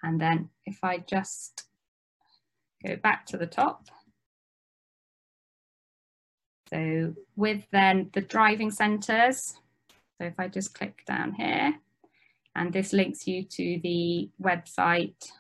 And 0.03 0.21
then 0.21 0.49
if 0.65 0.83
I 0.83 0.99
just 0.99 1.63
go 2.85 2.95
back 2.95 3.25
to 3.27 3.37
the 3.37 3.47
top. 3.47 3.87
So 6.69 7.15
with 7.35 7.63
then 7.71 8.09
the 8.13 8.21
driving 8.21 8.71
centres, 8.71 9.55
so 10.19 10.27
if 10.27 10.39
I 10.39 10.47
just 10.47 10.73
click 10.73 11.03
down 11.07 11.33
here, 11.33 11.75
and 12.55 12.73
this 12.73 12.91
links 12.91 13.27
you 13.27 13.43
to 13.43 13.79
the 13.83 14.29
website 14.41 15.31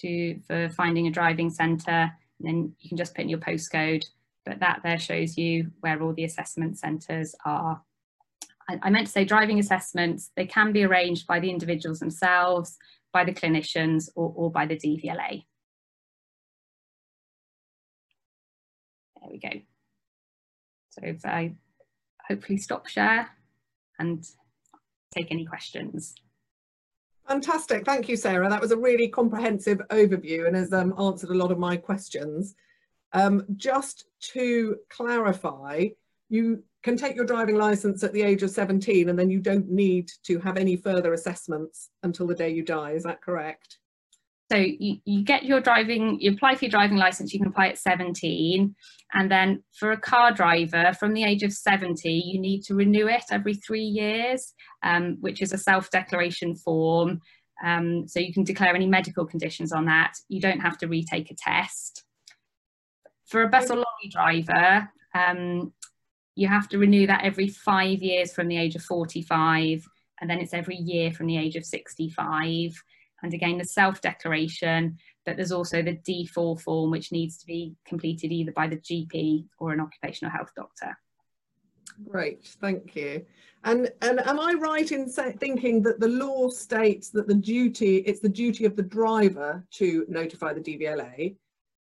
to 0.00 0.40
for 0.46 0.68
finding 0.70 1.06
a 1.06 1.10
driving 1.10 1.50
centre, 1.50 2.10
and 2.38 2.40
then 2.40 2.72
you 2.80 2.88
can 2.88 2.98
just 2.98 3.14
put 3.14 3.22
in 3.22 3.28
your 3.28 3.38
postcode, 3.38 4.04
but 4.44 4.60
that 4.60 4.80
there 4.82 4.98
shows 4.98 5.36
you 5.36 5.70
where 5.80 6.02
all 6.02 6.12
the 6.12 6.24
assessment 6.24 6.78
centres 6.78 7.34
are 7.44 7.82
I, 8.82 8.90
meant 8.90 9.06
to 9.06 9.12
say 9.12 9.24
driving 9.24 9.58
assessments, 9.58 10.30
they 10.36 10.46
can 10.46 10.72
be 10.72 10.84
arranged 10.84 11.26
by 11.26 11.40
the 11.40 11.50
individuals 11.50 12.00
themselves, 12.00 12.76
by 13.12 13.24
the 13.24 13.32
clinicians 13.32 14.10
or, 14.14 14.32
or 14.36 14.50
by 14.50 14.66
the 14.66 14.76
DVLA. 14.76 15.44
There 19.20 19.30
we 19.30 19.38
go. 19.38 19.48
So 20.90 21.00
if 21.04 21.24
I 21.24 21.54
hopefully 22.28 22.58
stop 22.58 22.86
share 22.88 23.30
and 23.98 24.24
take 25.14 25.30
any 25.30 25.46
questions. 25.46 26.14
Fantastic, 27.28 27.84
thank 27.84 28.08
you 28.08 28.16
Sarah. 28.16 28.48
That 28.48 28.60
was 28.60 28.70
a 28.70 28.76
really 28.76 29.06
comprehensive 29.06 29.82
overview 29.90 30.46
and 30.46 30.56
has 30.56 30.72
um, 30.72 30.94
answered 30.98 31.28
a 31.28 31.34
lot 31.34 31.52
of 31.52 31.58
my 31.58 31.76
questions. 31.76 32.54
Um, 33.12 33.44
just 33.56 34.06
to 34.32 34.76
clarify, 34.88 35.88
you 36.30 36.64
can 36.82 36.96
take 36.96 37.16
your 37.16 37.26
driving 37.26 37.56
license 37.56 38.02
at 38.02 38.14
the 38.14 38.22
age 38.22 38.42
of 38.42 38.50
17 38.50 39.10
and 39.10 39.18
then 39.18 39.28
you 39.28 39.40
don't 39.40 39.68
need 39.68 40.10
to 40.24 40.38
have 40.38 40.56
any 40.56 40.74
further 40.74 41.12
assessments 41.12 41.90
until 42.02 42.26
the 42.26 42.34
day 42.34 42.48
you 42.48 42.62
die, 42.62 42.92
is 42.92 43.02
that 43.02 43.20
correct? 43.20 43.78
So 44.50 44.56
you, 44.56 44.96
you 45.04 45.24
get 45.24 45.44
your 45.44 45.60
driving, 45.60 46.18
you 46.20 46.32
apply 46.32 46.54
for 46.54 46.64
your 46.64 46.70
driving 46.70 46.96
license, 46.96 47.34
you 47.34 47.38
can 47.38 47.48
apply 47.48 47.68
at 47.68 47.78
17. 47.78 48.74
And 49.12 49.30
then 49.30 49.62
for 49.78 49.92
a 49.92 50.00
car 50.00 50.32
driver 50.32 50.92
from 50.98 51.12
the 51.12 51.24
age 51.24 51.42
of 51.42 51.52
70, 51.52 52.10
you 52.10 52.40
need 52.40 52.62
to 52.64 52.74
renew 52.74 53.08
it 53.08 53.24
every 53.30 53.54
three 53.54 53.82
years, 53.82 54.54
um, 54.82 55.18
which 55.20 55.42
is 55.42 55.52
a 55.52 55.58
self-declaration 55.58 56.56
form. 56.56 57.20
Um, 57.64 58.08
so 58.08 58.20
you 58.20 58.32
can 58.32 58.44
declare 58.44 58.74
any 58.74 58.86
medical 58.86 59.26
conditions 59.26 59.72
on 59.72 59.84
that. 59.86 60.14
You 60.28 60.40
don't 60.40 60.60
have 60.60 60.78
to 60.78 60.86
retake 60.86 61.30
a 61.30 61.34
test. 61.34 62.04
For 63.26 63.42
a 63.42 63.48
bus 63.48 63.70
or 63.70 63.76
lorry 63.76 64.08
driver, 64.10 64.88
um, 65.14 65.74
you 66.36 66.48
have 66.48 66.68
to 66.68 66.78
renew 66.78 67.06
that 67.06 67.24
every 67.24 67.48
five 67.48 68.00
years 68.00 68.32
from 68.32 68.48
the 68.48 68.56
age 68.56 68.76
of 68.76 68.82
45 68.82 69.86
and 70.20 70.30
then 70.30 70.38
it's 70.38 70.54
every 70.54 70.76
year 70.76 71.12
from 71.12 71.26
the 71.26 71.36
age 71.36 71.56
of 71.56 71.64
65 71.64 72.72
and 73.22 73.34
again 73.34 73.58
the 73.58 73.64
self-declaration 73.64 74.96
but 75.28 75.36
there's 75.36 75.52
also 75.52 75.82
the 75.82 75.96
D4 76.08 76.58
form 76.58 76.90
which 76.90 77.12
needs 77.12 77.36
to 77.36 77.46
be 77.46 77.74
completed 77.84 78.32
either 78.32 78.52
by 78.52 78.66
the 78.66 78.78
GP 78.78 79.44
or 79.58 79.72
an 79.72 79.80
occupational 79.80 80.32
health 80.32 80.52
doctor. 80.56 80.96
Great, 82.08 82.46
thank 82.62 82.96
you. 82.96 83.26
And, 83.64 83.90
and 84.00 84.26
am 84.26 84.40
I 84.40 84.54
right 84.54 84.90
in 84.90 85.06
thinking 85.10 85.82
that 85.82 86.00
the 86.00 86.08
law 86.08 86.48
states 86.48 87.10
that 87.10 87.28
the 87.28 87.34
duty, 87.34 87.98
it's 87.98 88.20
the 88.20 88.28
duty 88.30 88.64
of 88.64 88.74
the 88.74 88.82
driver 88.82 89.62
to 89.72 90.06
notify 90.08 90.54
the 90.54 90.60
DVLA? 90.60 91.36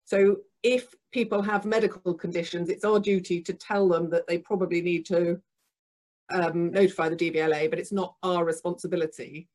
So 0.06 0.38
if 0.62 0.94
people 1.12 1.42
have 1.42 1.66
medical 1.66 2.14
conditions, 2.14 2.70
it's 2.70 2.86
our 2.86 3.00
duty 3.00 3.42
to 3.42 3.54
tell 3.54 3.88
them 3.88 4.12
that 4.12 4.28
they 4.28 4.38
probably 4.38 4.84
need 4.84 5.08
to 5.08 5.42
um, 6.32 6.72
notify 6.72 7.10
the 7.10 7.16
DVLA, 7.16 7.72
but 7.72 7.80
it's 7.80 7.92
not 7.92 8.16
our 8.22 8.46
responsibility. 8.46 9.48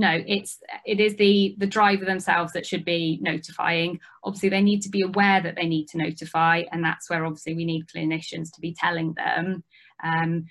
No, 0.00 0.22
it's 0.28 0.60
it 0.86 1.00
is 1.00 1.16
the 1.16 1.56
the 1.58 1.66
driver 1.66 2.04
themselves 2.04 2.52
that 2.52 2.64
should 2.64 2.84
be 2.84 3.18
notifying. 3.20 3.98
Obviously, 4.22 4.48
they 4.48 4.62
need 4.62 4.80
to 4.82 4.90
be 4.90 5.02
aware 5.02 5.40
that 5.42 5.56
they 5.56 5.66
need 5.66 5.88
to 5.88 5.98
notify, 5.98 6.62
and 6.70 6.84
that's 6.84 7.10
where 7.10 7.26
obviously 7.26 7.56
we 7.56 7.64
need 7.64 7.88
clinicians 7.88 8.52
to 8.54 8.60
be 8.60 8.72
telling 8.78 9.12
them. 9.14 9.64
Um, 10.04 10.44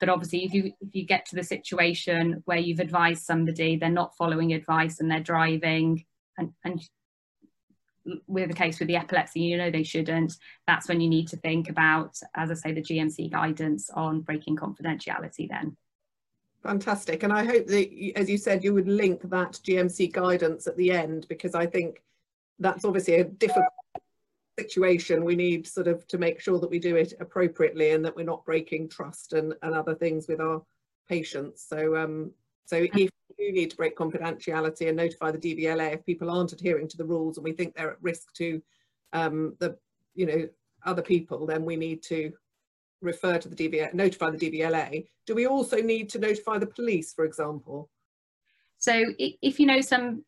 but 0.00 0.10
obviously, 0.10 0.44
if 0.44 0.52
you 0.52 0.72
if 0.82 0.94
you 0.94 1.06
get 1.06 1.24
to 1.26 1.36
the 1.36 1.42
situation 1.42 2.42
where 2.44 2.58
you've 2.58 2.78
advised 2.78 3.22
somebody 3.22 3.76
they're 3.76 3.88
not 3.88 4.16
following 4.18 4.52
advice 4.52 5.00
and 5.00 5.10
they're 5.10 5.20
driving, 5.20 6.04
and 6.36 6.52
and 6.66 6.82
with 8.26 8.48
the 8.48 8.54
case 8.54 8.78
with 8.78 8.88
the 8.88 8.96
epilepsy, 8.96 9.40
you 9.40 9.56
know 9.56 9.70
they 9.70 9.82
shouldn't. 9.82 10.34
That's 10.66 10.88
when 10.88 11.00
you 11.00 11.08
need 11.08 11.28
to 11.28 11.38
think 11.38 11.70
about, 11.70 12.18
as 12.36 12.50
I 12.50 12.54
say, 12.54 12.72
the 12.74 12.82
GMC 12.82 13.32
guidance 13.32 13.88
on 13.94 14.20
breaking 14.20 14.56
confidentiality. 14.56 15.48
Then. 15.48 15.78
Fantastic, 16.62 17.22
and 17.22 17.32
I 17.32 17.44
hope 17.44 17.66
that, 17.68 18.12
as 18.16 18.28
you 18.28 18.36
said, 18.36 18.62
you 18.62 18.74
would 18.74 18.88
link 18.88 19.22
that 19.30 19.58
GMC 19.64 20.12
guidance 20.12 20.66
at 20.66 20.76
the 20.76 20.92
end 20.92 21.26
because 21.28 21.54
I 21.54 21.66
think 21.66 22.02
that's 22.58 22.84
obviously 22.84 23.14
a 23.14 23.24
difficult 23.24 23.72
situation, 24.60 25.24
we 25.24 25.36
need 25.36 25.66
sort 25.66 25.88
of 25.88 26.06
to 26.08 26.18
make 26.18 26.40
sure 26.40 26.58
that 26.58 26.70
we 26.70 26.78
do 26.78 26.96
it 26.96 27.14
appropriately 27.20 27.92
and 27.92 28.04
that 28.04 28.14
we're 28.14 28.24
not 28.24 28.44
breaking 28.44 28.88
trust 28.88 29.32
and, 29.32 29.54
and 29.62 29.74
other 29.74 29.94
things 29.94 30.28
with 30.28 30.40
our 30.40 30.62
patients. 31.08 31.64
So, 31.66 31.96
um, 31.96 32.30
so 32.66 32.76
if 32.76 32.94
you 33.38 33.52
need 33.52 33.70
to 33.70 33.76
break 33.76 33.96
confidentiality 33.96 34.88
and 34.88 34.96
notify 34.96 35.30
the 35.30 35.38
DVLA 35.38 35.94
if 35.94 36.04
people 36.04 36.30
aren't 36.30 36.52
adhering 36.52 36.88
to 36.88 36.96
the 36.96 37.04
rules 37.04 37.36
and 37.38 37.44
we 37.44 37.52
think 37.52 37.74
they're 37.74 37.92
at 37.92 38.02
risk 38.02 38.32
to 38.34 38.62
um, 39.12 39.56
the, 39.58 39.76
you 40.14 40.26
know, 40.26 40.48
other 40.84 41.02
people, 41.02 41.46
then 41.46 41.64
we 41.64 41.76
need 41.76 42.02
to 42.02 42.32
refer 43.00 43.38
to 43.38 43.48
the 43.48 43.56
DVLA, 43.56 43.94
notify 43.94 44.30
the 44.30 44.38
DVLA. 44.38 45.06
Do 45.26 45.34
we 45.34 45.46
also 45.46 45.76
need 45.76 46.08
to 46.10 46.18
notify 46.18 46.58
the 46.58 46.66
police, 46.66 47.12
for 47.12 47.24
example? 47.24 47.90
So 48.78 49.04
if 49.18 49.60
you 49.60 49.66
know 49.66 49.80
some 49.80 50.24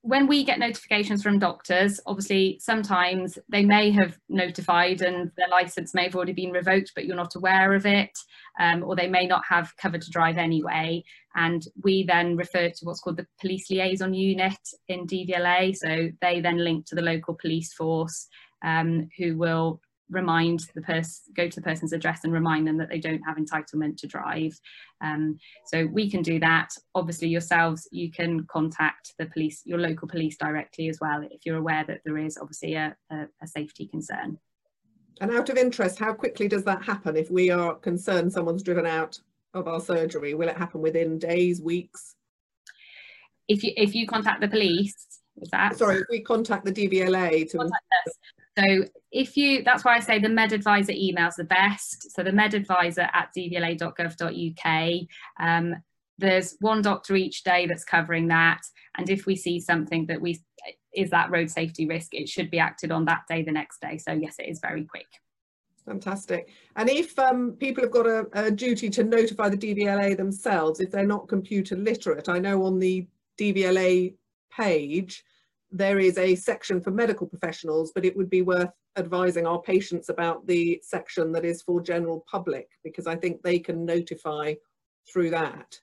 when 0.00 0.26
we 0.26 0.44
get 0.44 0.58
notifications 0.58 1.22
from 1.22 1.38
doctors, 1.38 2.00
obviously 2.06 2.58
sometimes 2.60 3.38
they 3.48 3.64
may 3.64 3.90
have 3.90 4.18
notified 4.28 5.02
and 5.02 5.30
their 5.36 5.48
license 5.48 5.94
may 5.94 6.04
have 6.04 6.16
already 6.16 6.32
been 6.32 6.52
revoked, 6.52 6.92
but 6.94 7.04
you're 7.04 7.16
not 7.16 7.34
aware 7.34 7.74
of 7.74 7.86
it, 7.86 8.16
um, 8.58 8.82
or 8.82 8.96
they 8.96 9.08
may 9.08 9.26
not 9.26 9.42
have 9.48 9.76
cover 9.76 9.98
to 9.98 10.10
drive 10.10 10.38
anyway. 10.38 11.02
And 11.34 11.66
we 11.82 12.04
then 12.04 12.36
refer 12.36 12.70
to 12.70 12.84
what's 12.84 13.00
called 13.00 13.16
the 13.16 13.26
police 13.40 13.70
liaison 13.70 14.14
unit 14.14 14.58
in 14.88 15.06
DVLA. 15.06 15.76
So 15.76 16.10
they 16.20 16.40
then 16.40 16.58
link 16.58 16.86
to 16.86 16.94
the 16.94 17.02
local 17.02 17.34
police 17.34 17.72
force 17.74 18.26
um, 18.64 19.08
who 19.18 19.36
will 19.36 19.80
remind 20.10 20.60
the 20.74 20.82
person, 20.82 21.32
go 21.34 21.48
to 21.48 21.56
the 21.56 21.62
person's 21.62 21.92
address 21.92 22.20
and 22.24 22.32
remind 22.32 22.66
them 22.66 22.76
that 22.78 22.88
they 22.88 22.98
don't 22.98 23.22
have 23.22 23.36
entitlement 23.36 23.96
to 23.98 24.06
drive. 24.06 24.58
Um, 25.00 25.38
so 25.66 25.86
we 25.86 26.10
can 26.10 26.22
do 26.22 26.38
that. 26.40 26.70
Obviously 26.94 27.28
yourselves, 27.28 27.88
you 27.90 28.10
can 28.10 28.46
contact 28.46 29.14
the 29.18 29.26
police, 29.26 29.62
your 29.64 29.78
local 29.78 30.08
police 30.08 30.36
directly 30.36 30.88
as 30.88 30.98
well, 31.00 31.22
if 31.30 31.44
you're 31.44 31.58
aware 31.58 31.84
that 31.86 32.00
there 32.04 32.18
is 32.18 32.38
obviously 32.38 32.74
a, 32.74 32.94
a, 33.10 33.26
a 33.42 33.46
safety 33.46 33.86
concern. 33.86 34.38
And 35.20 35.30
out 35.30 35.48
of 35.48 35.56
interest, 35.56 35.98
how 35.98 36.12
quickly 36.12 36.48
does 36.48 36.64
that 36.64 36.82
happen 36.82 37.16
if 37.16 37.30
we 37.30 37.50
are 37.50 37.74
concerned 37.74 38.32
someone's 38.32 38.62
driven 38.62 38.86
out 38.86 39.18
of 39.54 39.68
our 39.68 39.80
surgery? 39.80 40.34
Will 40.34 40.48
it 40.48 40.56
happen 40.56 40.80
within 40.80 41.18
days, 41.18 41.60
weeks? 41.60 42.16
If 43.46 43.62
you 43.62 43.72
if 43.76 43.94
you 43.94 44.06
contact 44.06 44.40
the 44.40 44.48
police, 44.48 45.20
is 45.40 45.50
that? 45.50 45.76
Sorry, 45.76 45.98
if 45.98 46.06
we 46.10 46.20
contact 46.20 46.64
the 46.64 46.72
DVLA 46.72 47.48
to 47.50 47.58
contact 47.58 47.84
us, 48.06 48.14
so 48.58 48.84
if 49.10 49.36
you, 49.36 49.62
that's 49.62 49.84
why 49.84 49.96
I 49.96 50.00
say 50.00 50.18
the 50.18 50.28
Med 50.28 50.50
MedAdvisor 50.50 50.94
email's 50.94 51.36
the 51.36 51.44
best. 51.44 52.12
So 52.12 52.22
the 52.22 52.30
MedAdvisor 52.30 53.08
at 53.12 53.30
dvla.gov.uk. 53.36 55.08
Um, 55.40 55.74
there's 56.18 56.56
one 56.60 56.82
doctor 56.82 57.16
each 57.16 57.42
day 57.42 57.66
that's 57.66 57.84
covering 57.84 58.28
that. 58.28 58.60
And 58.96 59.10
if 59.10 59.26
we 59.26 59.34
see 59.34 59.60
something 59.60 60.06
that 60.06 60.20
we 60.20 60.40
is 60.94 61.10
that 61.10 61.30
road 61.30 61.50
safety 61.50 61.86
risk, 61.86 62.14
it 62.14 62.28
should 62.28 62.50
be 62.50 62.60
acted 62.60 62.92
on 62.92 63.04
that 63.06 63.22
day, 63.28 63.42
the 63.42 63.50
next 63.50 63.80
day. 63.80 63.98
So 63.98 64.12
yes, 64.12 64.36
it 64.38 64.48
is 64.48 64.60
very 64.60 64.84
quick. 64.84 65.08
Fantastic. 65.84 66.48
And 66.76 66.88
if 66.88 67.18
um, 67.18 67.56
people 67.58 67.82
have 67.82 67.90
got 67.90 68.06
a, 68.06 68.26
a, 68.32 68.50
duty 68.50 68.88
to 68.90 69.04
notify 69.04 69.48
the 69.50 69.56
DVLA 69.56 70.16
themselves, 70.16 70.80
if 70.80 70.90
they're 70.90 71.04
not 71.04 71.28
computer 71.28 71.76
literate, 71.76 72.28
I 72.28 72.38
know 72.38 72.64
on 72.64 72.78
the 72.78 73.06
DVLA 73.38 74.14
page, 74.50 75.24
there 75.74 75.98
is 75.98 76.18
a 76.18 76.36
section 76.36 76.80
for 76.80 76.92
medical 76.92 77.26
professionals, 77.26 77.90
but 77.92 78.04
it 78.04 78.16
would 78.16 78.30
be 78.30 78.42
worth 78.42 78.70
advising 78.96 79.44
our 79.44 79.60
patients 79.60 80.08
about 80.08 80.46
the 80.46 80.80
section 80.84 81.32
that 81.32 81.44
is 81.44 81.62
for 81.62 81.82
general 81.82 82.24
public, 82.30 82.68
because 82.84 83.08
I 83.08 83.16
think 83.16 83.42
they 83.42 83.58
can 83.58 83.84
notify 83.84 84.54
through 85.12 85.30
that. 85.30 85.76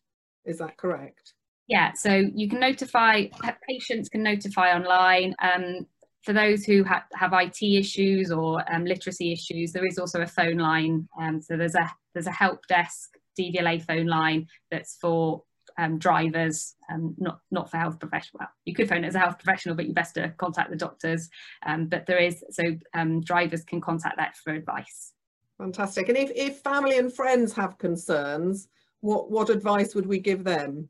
Is 0.45 0.60
that 0.60 0.77
correct? 0.77 1.34
Yeah, 1.67 1.91
so 1.91 2.23
you 2.34 2.47
can 2.49 2.62
notify, 2.62 3.25
patients 3.67 4.08
can 4.08 4.23
notify 4.23 4.73
online. 4.73 5.36
Um, 5.41 5.86
for 6.23 6.32
those 6.32 6.63
who 6.63 6.86
ha 6.86 7.04
have 7.13 7.34
IT 7.34 7.62
issues 7.62 8.32
or 8.32 8.63
um, 8.73 8.86
literacy 8.86 9.34
issues, 9.34 9.73
there 9.73 9.86
is 9.86 9.97
also 9.97 10.21
a 10.21 10.27
phone 10.27 10.58
line. 10.58 11.10
Um, 11.19 11.41
so 11.41 11.58
there's 11.58 11.75
a 11.75 11.91
there's 12.13 12.27
a 12.27 12.32
help 12.32 12.65
desk 12.67 13.17
DVLA 13.39 13.84
phone 13.84 14.08
line 14.08 14.47
that's 14.69 14.97
for 15.01 15.43
um, 15.82 15.98
drivers, 15.98 16.76
um, 16.91 17.15
not 17.17 17.39
not 17.50 17.72
for 17.72 17.78
health 17.78 18.00
professional. 18.00 18.41
Well, 18.41 18.50
you 18.65 18.76
could 18.76 18.88
phone 18.88 19.04
it 19.04 19.08
as 19.08 19.15
a 19.15 19.20
health 19.20 19.39
professional, 19.39 19.76
but 19.76 19.88
you 19.88 19.94
best 19.94 20.13
to 20.13 20.30
contact 20.38 20.70
the 20.70 20.76
doctors. 20.76 21.28
Um, 21.65 21.88
but 21.88 22.06
there 22.06 22.20
is 22.20 22.44
so 22.52 22.63
um, 22.94 23.22
drivers 23.22 23.63
can 23.63 23.82
contact 23.82 24.17
that 24.17 24.38
for 24.38 24.54
advice. 24.54 25.13
Fantastic. 25.58 26.08
And 26.08 26.17
if 26.17 26.32
if 26.36 26.60
family 26.60 27.00
and 27.00 27.12
friends 27.12 27.52
have 27.54 27.80
concerns, 27.80 28.67
what 29.00 29.32
what 29.32 29.50
advice 29.50 29.96
would 29.96 30.06
we 30.06 30.20
give 30.20 30.44
them? 30.44 30.88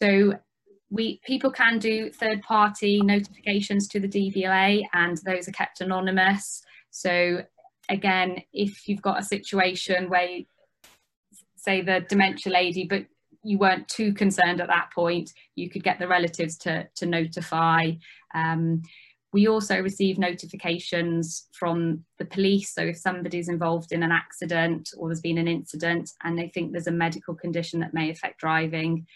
So 0.00 0.34
we 0.90 1.20
people 1.26 1.50
can 1.50 1.80
do 1.80 2.10
third 2.10 2.40
party 2.42 3.00
notifications 3.02 3.88
to 3.88 4.00
the 4.00 4.08
DVLA, 4.08 4.84
and 4.92 5.18
those 5.26 5.48
are 5.48 5.52
kept 5.52 5.80
anonymous. 5.80 6.62
So 6.90 7.42
again, 7.88 8.42
if 8.52 8.88
you've 8.88 9.02
got 9.02 9.18
a 9.18 9.24
situation 9.24 10.08
where 10.08 10.24
you, 10.24 10.44
say 11.56 11.82
the 11.82 12.04
dementia 12.08 12.52
lady, 12.52 12.84
but 12.84 13.06
you 13.44 13.58
weren't 13.58 13.86
too 13.88 14.12
concerned 14.12 14.60
at 14.60 14.68
that 14.68 14.90
point, 14.94 15.30
you 15.54 15.70
could 15.70 15.84
get 15.84 15.98
the 15.98 16.08
relatives 16.08 16.56
to, 16.58 16.88
to 16.96 17.06
notify. 17.06 17.92
Um, 18.34 18.82
we 19.32 19.48
also 19.48 19.80
receive 19.80 20.16
notifications 20.16 21.48
from 21.52 22.04
the 22.18 22.24
police. 22.24 22.72
So 22.72 22.82
if 22.82 22.96
somebody's 22.96 23.48
involved 23.48 23.92
in 23.92 24.02
an 24.02 24.12
accident 24.12 24.90
or 24.96 25.08
there's 25.08 25.20
been 25.20 25.38
an 25.38 25.48
incident 25.48 26.10
and 26.22 26.38
they 26.38 26.48
think 26.48 26.72
there's 26.72 26.86
a 26.86 26.92
medical 26.92 27.34
condition 27.34 27.80
that 27.80 27.92
may 27.92 28.10
affect 28.10 28.38
driving, 28.38 29.06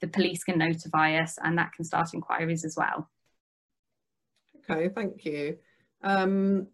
the 0.00 0.06
police 0.06 0.44
can 0.44 0.58
notify 0.58 1.16
us 1.16 1.36
and 1.42 1.58
that 1.58 1.72
can 1.72 1.84
start 1.84 2.14
inquiries 2.14 2.64
as 2.64 2.76
well. 2.76 3.10
Okay, 4.70 4.88
thank 4.88 5.24
you. 5.24 5.58
Um, 6.02 6.68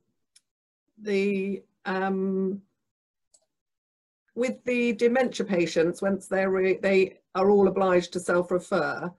the 1.00 1.62
um, 1.84 2.60
with 4.34 4.62
the 4.64 4.92
dementia 4.94 5.44
patients, 5.44 6.02
once 6.02 6.26
they're 6.26 6.78
they 6.80 7.18
are 7.34 7.50
all 7.50 7.68
obliged 7.68 8.12
to 8.12 8.20
self-refer, 8.20 9.10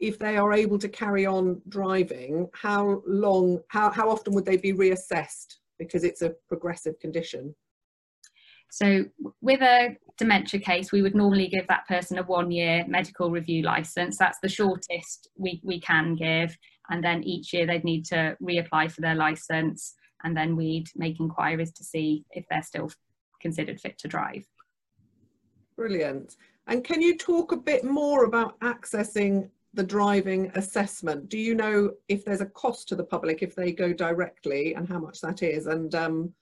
if 0.00 0.18
they 0.18 0.36
are 0.36 0.52
able 0.52 0.78
to 0.78 0.88
carry 0.88 1.26
on 1.26 1.62
driving, 1.68 2.48
how 2.54 3.02
long, 3.06 3.60
how, 3.68 3.90
how 3.90 4.10
often 4.10 4.34
would 4.34 4.44
they 4.44 4.56
be 4.56 4.72
reassessed 4.72 5.58
because 5.78 6.04
it's 6.04 6.22
a 6.22 6.34
progressive 6.48 6.98
condition? 6.98 7.54
So 8.70 9.04
with 9.42 9.60
a 9.60 9.96
dementia 10.16 10.58
case, 10.58 10.92
we 10.92 11.02
would 11.02 11.14
normally 11.14 11.46
give 11.46 11.68
that 11.68 11.86
person 11.86 12.18
a 12.18 12.22
one 12.22 12.50
year 12.50 12.84
medical 12.88 13.30
review 13.30 13.62
license. 13.62 14.16
That's 14.16 14.38
the 14.42 14.48
shortest 14.48 15.28
we, 15.36 15.60
we 15.62 15.78
can 15.78 16.16
give. 16.16 16.56
And 16.88 17.04
then 17.04 17.22
each 17.22 17.52
year 17.52 17.66
they'd 17.66 17.84
need 17.84 18.06
to 18.06 18.36
reapply 18.42 18.90
for 18.90 19.02
their 19.02 19.14
license. 19.14 19.94
And 20.24 20.36
then 20.36 20.56
we'd 20.56 20.88
make 20.96 21.20
inquiries 21.20 21.72
to 21.72 21.84
see 21.84 22.24
if 22.30 22.44
they're 22.50 22.62
still 22.62 22.90
considered 23.40 23.78
fit 23.78 23.98
to 23.98 24.08
drive. 24.08 24.46
Brilliant. 25.82 26.36
And 26.68 26.84
can 26.84 27.02
you 27.02 27.18
talk 27.18 27.50
a 27.50 27.56
bit 27.56 27.82
more 27.82 28.22
about 28.22 28.56
accessing 28.60 29.50
the 29.74 29.82
driving 29.82 30.52
assessment? 30.54 31.28
Do 31.28 31.36
you 31.36 31.56
know 31.56 31.90
if 32.06 32.24
there's 32.24 32.40
a 32.40 32.46
cost 32.46 32.86
to 32.88 32.94
the 32.94 33.02
public 33.02 33.42
if 33.42 33.56
they 33.56 33.72
go 33.72 33.92
directly 33.92 34.74
and 34.74 34.88
how 34.88 35.00
much 35.00 35.20
that 35.22 35.42
is 35.42 35.66
and 35.66 35.92
um, 35.96 36.32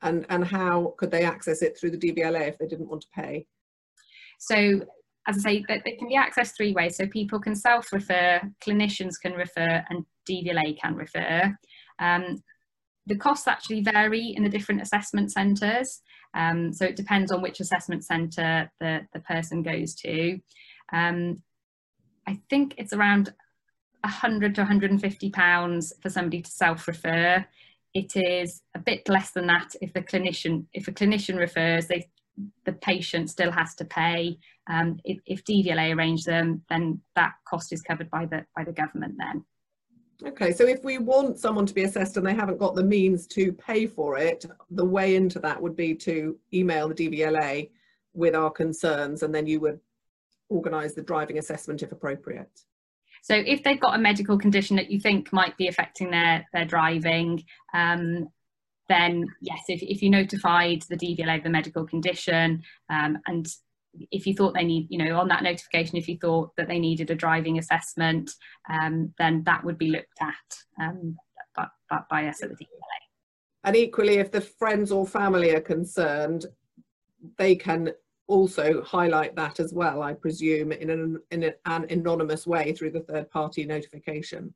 and 0.00 0.24
and 0.30 0.46
how 0.46 0.94
could 0.96 1.10
they 1.10 1.24
access 1.24 1.60
it 1.60 1.78
through 1.78 1.90
the 1.90 1.98
DVLA 1.98 2.48
if 2.48 2.56
they 2.56 2.66
didn't 2.66 2.88
want 2.88 3.02
to 3.02 3.08
pay? 3.14 3.46
So 4.38 4.80
as 5.28 5.36
I 5.36 5.40
say, 5.40 5.64
it 5.68 5.98
can 5.98 6.08
be 6.08 6.16
accessed 6.16 6.56
three 6.56 6.72
ways. 6.72 6.96
So 6.96 7.06
people 7.06 7.38
can 7.38 7.54
self-refer, 7.54 8.40
clinicians 8.66 9.20
can 9.20 9.34
refer 9.34 9.84
and 9.90 10.06
DVLA 10.26 10.80
can 10.80 10.94
refer. 10.94 11.54
Um, 11.98 12.42
the 13.06 13.16
costs 13.16 13.46
actually 13.46 13.82
vary 13.82 14.32
in 14.36 14.42
the 14.42 14.48
different 14.48 14.80
assessment 14.80 15.32
centres. 15.32 16.00
Um, 16.36 16.72
so 16.72 16.84
it 16.84 16.96
depends 16.96 17.32
on 17.32 17.40
which 17.40 17.60
assessment 17.60 18.04
centre 18.04 18.70
the, 18.78 19.00
the 19.12 19.20
person 19.20 19.62
goes 19.62 19.94
to. 19.96 20.38
Um, 20.92 21.42
I 22.28 22.38
think 22.50 22.74
it's 22.76 22.92
around 22.92 23.32
100 24.02 24.54
to 24.54 24.60
150 24.60 25.30
pounds 25.30 25.92
for 26.02 26.10
somebody 26.10 26.42
to 26.42 26.50
self-refer. 26.50 27.44
It 27.94 28.12
is 28.14 28.62
a 28.74 28.78
bit 28.78 29.08
less 29.08 29.30
than 29.30 29.46
that 29.46 29.74
if 29.80 29.94
the 29.94 30.02
clinician, 30.02 30.66
if 30.74 30.86
a 30.86 30.92
clinician 30.92 31.38
refers, 31.38 31.86
they, 31.86 32.08
the 32.66 32.74
patient 32.74 33.30
still 33.30 33.50
has 33.50 33.74
to 33.76 33.86
pay. 33.86 34.38
Um, 34.68 35.00
if, 35.04 35.18
if 35.24 35.44
DVLA 35.44 35.96
arrange 35.96 36.24
them, 36.24 36.62
then 36.68 37.00
that 37.14 37.32
cost 37.48 37.72
is 37.72 37.80
covered 37.80 38.10
by 38.10 38.26
the 38.26 38.44
by 38.54 38.64
the 38.64 38.72
government 38.72 39.14
then. 39.16 39.44
Okay, 40.24 40.52
so 40.52 40.64
if 40.64 40.82
we 40.82 40.96
want 40.98 41.38
someone 41.38 41.66
to 41.66 41.74
be 41.74 41.84
assessed 41.84 42.16
and 42.16 42.26
they 42.26 42.34
haven't 42.34 42.58
got 42.58 42.74
the 42.74 42.82
means 42.82 43.26
to 43.28 43.52
pay 43.52 43.86
for 43.86 44.18
it, 44.18 44.46
the 44.70 44.84
way 44.84 45.14
into 45.14 45.38
that 45.40 45.60
would 45.60 45.76
be 45.76 45.94
to 45.94 46.38
email 46.54 46.88
the 46.88 46.94
DVLA 46.94 47.70
with 48.14 48.34
our 48.34 48.50
concerns 48.50 49.22
and 49.22 49.34
then 49.34 49.46
you 49.46 49.60
would 49.60 49.78
organise 50.48 50.94
the 50.94 51.02
driving 51.02 51.38
assessment 51.38 51.82
if 51.82 51.92
appropriate. 51.92 52.64
So 53.22 53.34
if 53.34 53.62
they've 53.62 53.80
got 53.80 53.96
a 53.96 54.00
medical 54.00 54.38
condition 54.38 54.76
that 54.76 54.90
you 54.90 55.00
think 55.00 55.32
might 55.32 55.56
be 55.58 55.68
affecting 55.68 56.10
their, 56.10 56.46
their 56.52 56.64
driving, 56.64 57.44
um, 57.74 58.28
then 58.88 59.26
yes, 59.40 59.58
if, 59.68 59.82
if 59.82 60.00
you 60.00 60.08
notified 60.08 60.82
the 60.88 60.96
DVLA 60.96 61.38
of 61.38 61.42
the 61.42 61.50
medical 61.50 61.84
condition 61.84 62.62
um, 62.88 63.18
and 63.26 63.48
if 64.10 64.26
you 64.26 64.34
thought 64.34 64.54
they 64.54 64.64
need, 64.64 64.86
you 64.90 64.98
know, 64.98 65.18
on 65.18 65.28
that 65.28 65.42
notification, 65.42 65.96
if 65.96 66.08
you 66.08 66.18
thought 66.18 66.50
that 66.56 66.68
they 66.68 66.78
needed 66.78 67.10
a 67.10 67.14
driving 67.14 67.58
assessment, 67.58 68.30
um, 68.70 69.12
then 69.18 69.42
that 69.44 69.64
would 69.64 69.78
be 69.78 69.90
looked 69.90 70.18
at 70.20 70.84
um, 70.84 71.16
by, 71.54 71.98
by, 72.10 72.26
us 72.26 72.42
at 72.42 72.50
the 72.50 72.56
DVLA. 72.56 73.06
And 73.64 73.76
equally, 73.76 74.14
if 74.14 74.30
the 74.30 74.40
friends 74.40 74.92
or 74.92 75.06
family 75.06 75.50
are 75.54 75.60
concerned, 75.60 76.46
they 77.38 77.56
can 77.56 77.92
also 78.28 78.82
highlight 78.82 79.34
that 79.36 79.60
as 79.60 79.72
well, 79.72 80.02
I 80.02 80.14
presume, 80.14 80.72
in 80.72 80.90
an, 80.90 81.20
in 81.30 81.44
an 81.44 81.86
anonymous 81.90 82.46
way 82.46 82.72
through 82.72 82.90
the 82.90 83.00
third 83.00 83.30
party 83.30 83.64
notification. 83.64 84.52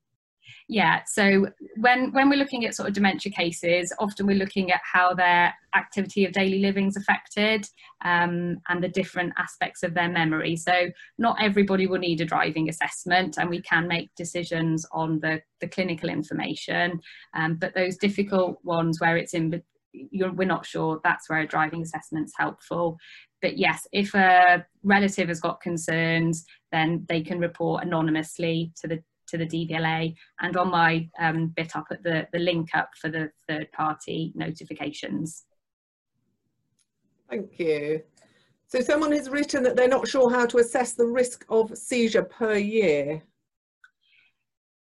Yeah, 0.68 1.00
so 1.06 1.48
when, 1.76 2.12
when 2.12 2.28
we're 2.28 2.38
looking 2.38 2.64
at 2.64 2.74
sort 2.74 2.88
of 2.88 2.94
dementia 2.94 3.32
cases, 3.32 3.92
often 3.98 4.26
we're 4.26 4.36
looking 4.36 4.70
at 4.70 4.80
how 4.90 5.14
their 5.14 5.54
activity 5.74 6.24
of 6.24 6.32
daily 6.32 6.60
living 6.60 6.88
is 6.88 6.96
affected 6.96 7.66
um, 8.04 8.58
and 8.68 8.82
the 8.82 8.88
different 8.88 9.32
aspects 9.38 9.82
of 9.82 9.94
their 9.94 10.08
memory. 10.08 10.56
So 10.56 10.90
not 11.18 11.42
everybody 11.42 11.86
will 11.86 11.98
need 11.98 12.20
a 12.20 12.24
driving 12.24 12.68
assessment 12.68 13.38
and 13.38 13.50
we 13.50 13.62
can 13.62 13.88
make 13.88 14.14
decisions 14.16 14.86
on 14.92 15.20
the, 15.20 15.40
the 15.60 15.68
clinical 15.68 16.08
information, 16.08 17.00
um, 17.34 17.56
but 17.56 17.74
those 17.74 17.96
difficult 17.96 18.58
ones 18.64 19.00
where 19.00 19.16
it's 19.16 19.34
in 19.34 19.62
we're 20.12 20.46
not 20.46 20.66
sure 20.66 21.00
that's 21.02 21.28
where 21.28 21.40
a 21.40 21.46
driving 21.46 21.82
assessment's 21.82 22.32
helpful 22.36 22.96
but 23.42 23.58
yes 23.58 23.86
if 23.92 24.14
a 24.14 24.64
relative 24.82 25.28
has 25.28 25.40
got 25.40 25.60
concerns 25.60 26.44
then 26.72 27.04
they 27.08 27.20
can 27.20 27.38
report 27.38 27.82
anonymously 27.84 28.72
to 28.80 28.86
the 28.86 29.02
to 29.30 29.38
the 29.38 29.46
DVLA 29.46 30.14
and 30.40 30.56
on 30.56 30.70
my 30.70 31.08
um, 31.18 31.48
bit 31.48 31.76
up 31.76 31.86
at 31.90 32.02
the, 32.02 32.26
the 32.32 32.38
link 32.38 32.70
up 32.74 32.90
for 33.00 33.08
the 33.08 33.30
third 33.48 33.70
party 33.72 34.32
notifications. 34.34 35.44
Thank 37.28 37.58
you. 37.58 38.02
So 38.66 38.80
someone 38.80 39.12
has 39.12 39.28
written 39.28 39.62
that 39.64 39.76
they're 39.76 39.88
not 39.88 40.06
sure 40.06 40.30
how 40.30 40.46
to 40.46 40.58
assess 40.58 40.92
the 40.92 41.06
risk 41.06 41.44
of 41.48 41.76
seizure 41.76 42.22
per 42.22 42.54
year. 42.54 43.22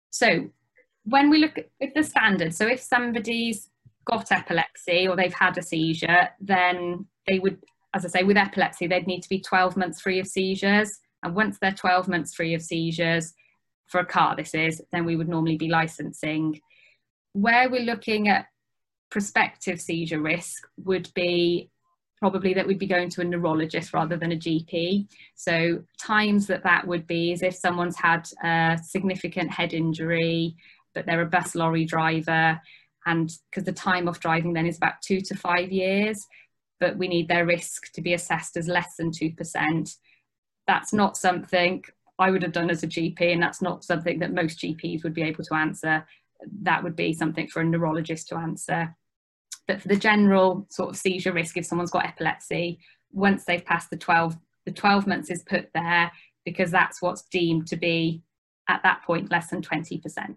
So 0.09 0.49
when 1.03 1.29
we 1.29 1.39
look 1.39 1.57
at 1.57 1.93
the 1.93 2.03
standard, 2.03 2.55
so 2.55 2.67
if 2.67 2.79
somebody's 2.79 3.69
got 4.05 4.31
epilepsy 4.31 5.07
or 5.07 5.15
they've 5.15 5.33
had 5.33 5.57
a 5.57 5.61
seizure, 5.61 6.29
then 6.39 7.05
they 7.27 7.39
would, 7.39 7.61
as 7.93 8.05
I 8.05 8.09
say, 8.09 8.23
with 8.23 8.37
epilepsy, 8.37 8.87
they'd 8.87 9.07
need 9.07 9.21
to 9.21 9.29
be 9.29 9.39
12 9.39 9.77
months 9.77 10.01
free 10.01 10.19
of 10.19 10.27
seizures. 10.27 10.99
And 11.23 11.35
once 11.35 11.57
they're 11.59 11.71
12 11.71 12.07
months 12.07 12.33
free 12.33 12.53
of 12.53 12.61
seizures, 12.61 13.33
for 13.87 13.99
a 13.99 14.05
car 14.05 14.35
this 14.35 14.53
is, 14.53 14.81
then 14.91 15.05
we 15.05 15.15
would 15.15 15.29
normally 15.29 15.57
be 15.57 15.69
licensing. 15.69 16.59
Where 17.33 17.69
we're 17.69 17.81
looking 17.81 18.29
at 18.29 18.47
prospective 19.11 19.79
seizure 19.79 20.21
risk 20.21 20.67
would 20.77 21.09
be 21.13 21.69
probably 22.19 22.53
that 22.53 22.65
we'd 22.65 22.79
be 22.79 22.87
going 22.87 23.09
to 23.09 23.21
a 23.21 23.23
neurologist 23.23 23.93
rather 23.93 24.17
than 24.17 24.31
a 24.31 24.37
GP. 24.37 25.07
So 25.35 25.83
times 25.99 26.47
that 26.47 26.63
that 26.63 26.87
would 26.87 27.05
be 27.05 27.33
is 27.33 27.43
if 27.43 27.55
someone's 27.55 27.97
had 27.97 28.27
a 28.43 28.79
significant 28.81 29.51
head 29.51 29.73
injury, 29.73 30.55
but 30.93 31.05
they're 31.05 31.21
a 31.21 31.27
bus 31.27 31.55
lorry 31.55 31.85
driver, 31.85 32.59
and 33.05 33.31
because 33.49 33.65
the 33.65 33.73
time 33.73 34.07
off 34.07 34.19
driving 34.19 34.53
then 34.53 34.65
is 34.65 34.77
about 34.77 35.01
two 35.03 35.21
to 35.21 35.35
five 35.35 35.71
years, 35.71 36.25
but 36.79 36.97
we 36.97 37.07
need 37.07 37.27
their 37.27 37.45
risk 37.45 37.91
to 37.93 38.01
be 38.01 38.13
assessed 38.13 38.57
as 38.57 38.67
less 38.67 38.95
than 38.97 39.11
2%. 39.11 39.95
That's 40.67 40.93
not 40.93 41.17
something 41.17 41.83
I 42.17 42.31
would 42.31 42.43
have 42.43 42.51
done 42.51 42.69
as 42.69 42.83
a 42.83 42.87
GP, 42.87 43.33
and 43.33 43.41
that's 43.41 43.61
not 43.61 43.83
something 43.83 44.19
that 44.19 44.33
most 44.33 44.59
GPs 44.59 45.03
would 45.03 45.13
be 45.13 45.23
able 45.23 45.43
to 45.43 45.55
answer. 45.55 46.05
That 46.61 46.83
would 46.83 46.95
be 46.95 47.13
something 47.13 47.47
for 47.47 47.61
a 47.61 47.65
neurologist 47.65 48.29
to 48.29 48.37
answer. 48.37 48.95
But 49.67 49.81
for 49.81 49.87
the 49.87 49.95
general 49.95 50.67
sort 50.69 50.89
of 50.89 50.97
seizure 50.97 51.33
risk, 51.33 51.57
if 51.57 51.65
someone's 51.65 51.91
got 51.91 52.05
epilepsy, 52.05 52.79
once 53.11 53.45
they've 53.45 53.65
passed 53.65 53.89
the 53.89 53.97
12, 53.97 54.37
the 54.65 54.71
12 54.71 55.07
months 55.07 55.29
is 55.29 55.43
put 55.43 55.69
there 55.73 56.11
because 56.45 56.71
that's 56.71 57.01
what's 57.01 57.23
deemed 57.23 57.67
to 57.67 57.75
be 57.75 58.21
at 58.69 58.81
that 58.83 59.01
point 59.03 59.31
less 59.31 59.49
than 59.49 59.61
20%. 59.61 60.35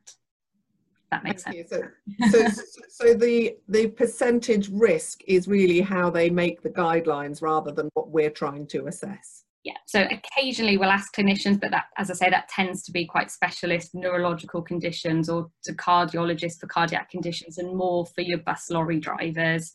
That 1.10 1.24
makes 1.24 1.42
Thank 1.42 1.68
sense. 1.68 1.84
So, 2.30 2.48
so, 2.48 2.62
so 2.88 3.14
the 3.14 3.56
the 3.66 3.86
percentage 3.86 4.68
risk 4.68 5.22
is 5.26 5.48
really 5.48 5.80
how 5.80 6.10
they 6.10 6.28
make 6.28 6.60
the 6.60 6.68
guidelines 6.68 7.40
rather 7.40 7.72
than 7.72 7.88
what 7.94 8.10
we're 8.10 8.28
trying 8.28 8.66
to 8.68 8.88
assess 8.88 9.44
yeah 9.68 9.76
so 9.86 10.06
occasionally 10.10 10.78
we'll 10.78 10.88
ask 10.88 11.14
clinicians 11.14 11.60
but 11.60 11.70
that 11.70 11.84
as 11.98 12.10
i 12.10 12.14
say 12.14 12.30
that 12.30 12.48
tends 12.48 12.82
to 12.82 12.90
be 12.90 13.04
quite 13.04 13.30
specialist 13.30 13.94
neurological 13.94 14.62
conditions 14.62 15.28
or 15.28 15.50
to 15.62 15.74
cardiologists 15.74 16.58
for 16.58 16.66
cardiac 16.68 17.10
conditions 17.10 17.58
and 17.58 17.76
more 17.76 18.06
for 18.06 18.22
your 18.22 18.38
bus 18.38 18.70
lorry 18.70 18.98
drivers. 18.98 19.74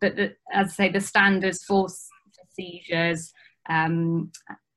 But 0.00 0.16
the, 0.16 0.34
as 0.52 0.68
i 0.68 0.72
say 0.72 0.88
the 0.90 1.00
standards 1.00 1.62
for 1.64 1.88
seizures 2.54 3.32
um, 3.68 4.32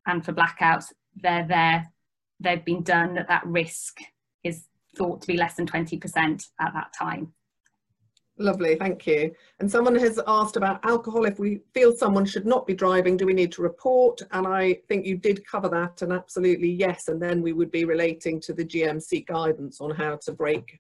and 0.06 0.26
for 0.26 0.34
blackouts 0.34 0.88
they're 1.16 1.48
there. 1.48 1.90
They've 2.42 2.64
been 2.64 2.84
done 2.84 3.16
that 3.16 3.30
that 3.30 3.46
risk 3.46 4.00
is 4.44 4.66
thought 4.98 5.22
to 5.22 5.28
be 5.28 5.38
less 5.38 5.56
than 5.56 5.66
20% 5.66 6.46
at 6.60 6.74
that 6.74 6.94
time 6.98 7.34
Lovely, 8.42 8.78
thank 8.78 9.06
you. 9.06 9.36
And 9.60 9.70
someone 9.70 9.96
has 9.96 10.18
asked 10.26 10.56
about 10.56 10.84
alcohol. 10.86 11.26
If 11.26 11.40
we 11.40 11.60
feel 11.74 11.92
someone 11.92 12.26
should 12.26 12.46
not 12.46 12.66
be 12.66 12.74
driving, 12.74 13.18
do 13.18 13.26
we 13.26 13.34
need 13.34 13.52
to 13.52 13.62
report? 13.62 14.22
And 14.32 14.48
I 14.48 14.80
think 14.88 15.06
you 15.06 15.18
did 15.18 15.46
cover 15.46 15.68
that 15.68 16.02
and 16.02 16.14
absolutely 16.14 16.70
yes. 16.70 17.10
And 17.10 17.22
then 17.22 17.42
we 17.42 17.52
would 17.52 17.70
be 17.70 17.84
relating 17.84 18.40
to 18.42 18.54
the 18.54 18.64
GMC 18.64 19.28
guidance 19.28 19.82
on 19.82 19.92
how 19.92 20.16
to 20.24 20.32
break 20.32 20.80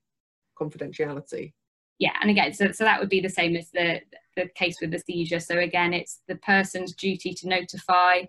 confidentiality. 0.57 1.51
Yeah, 1.99 2.13
and 2.21 2.31
again, 2.31 2.53
so, 2.53 2.71
so 2.71 2.85
that 2.85 2.97
would 2.97 3.09
be 3.09 3.19
the 3.19 3.29
same 3.29 3.57
as 3.57 3.69
the, 3.71 3.99
the 4.37 4.47
case 4.55 4.77
with 4.79 4.91
the 4.91 4.99
seizure. 4.99 5.41
So 5.41 5.59
again, 5.59 5.93
it's 5.93 6.21
the 6.29 6.37
person's 6.37 6.95
duty 6.95 7.33
to 7.33 7.49
notify. 7.49 8.21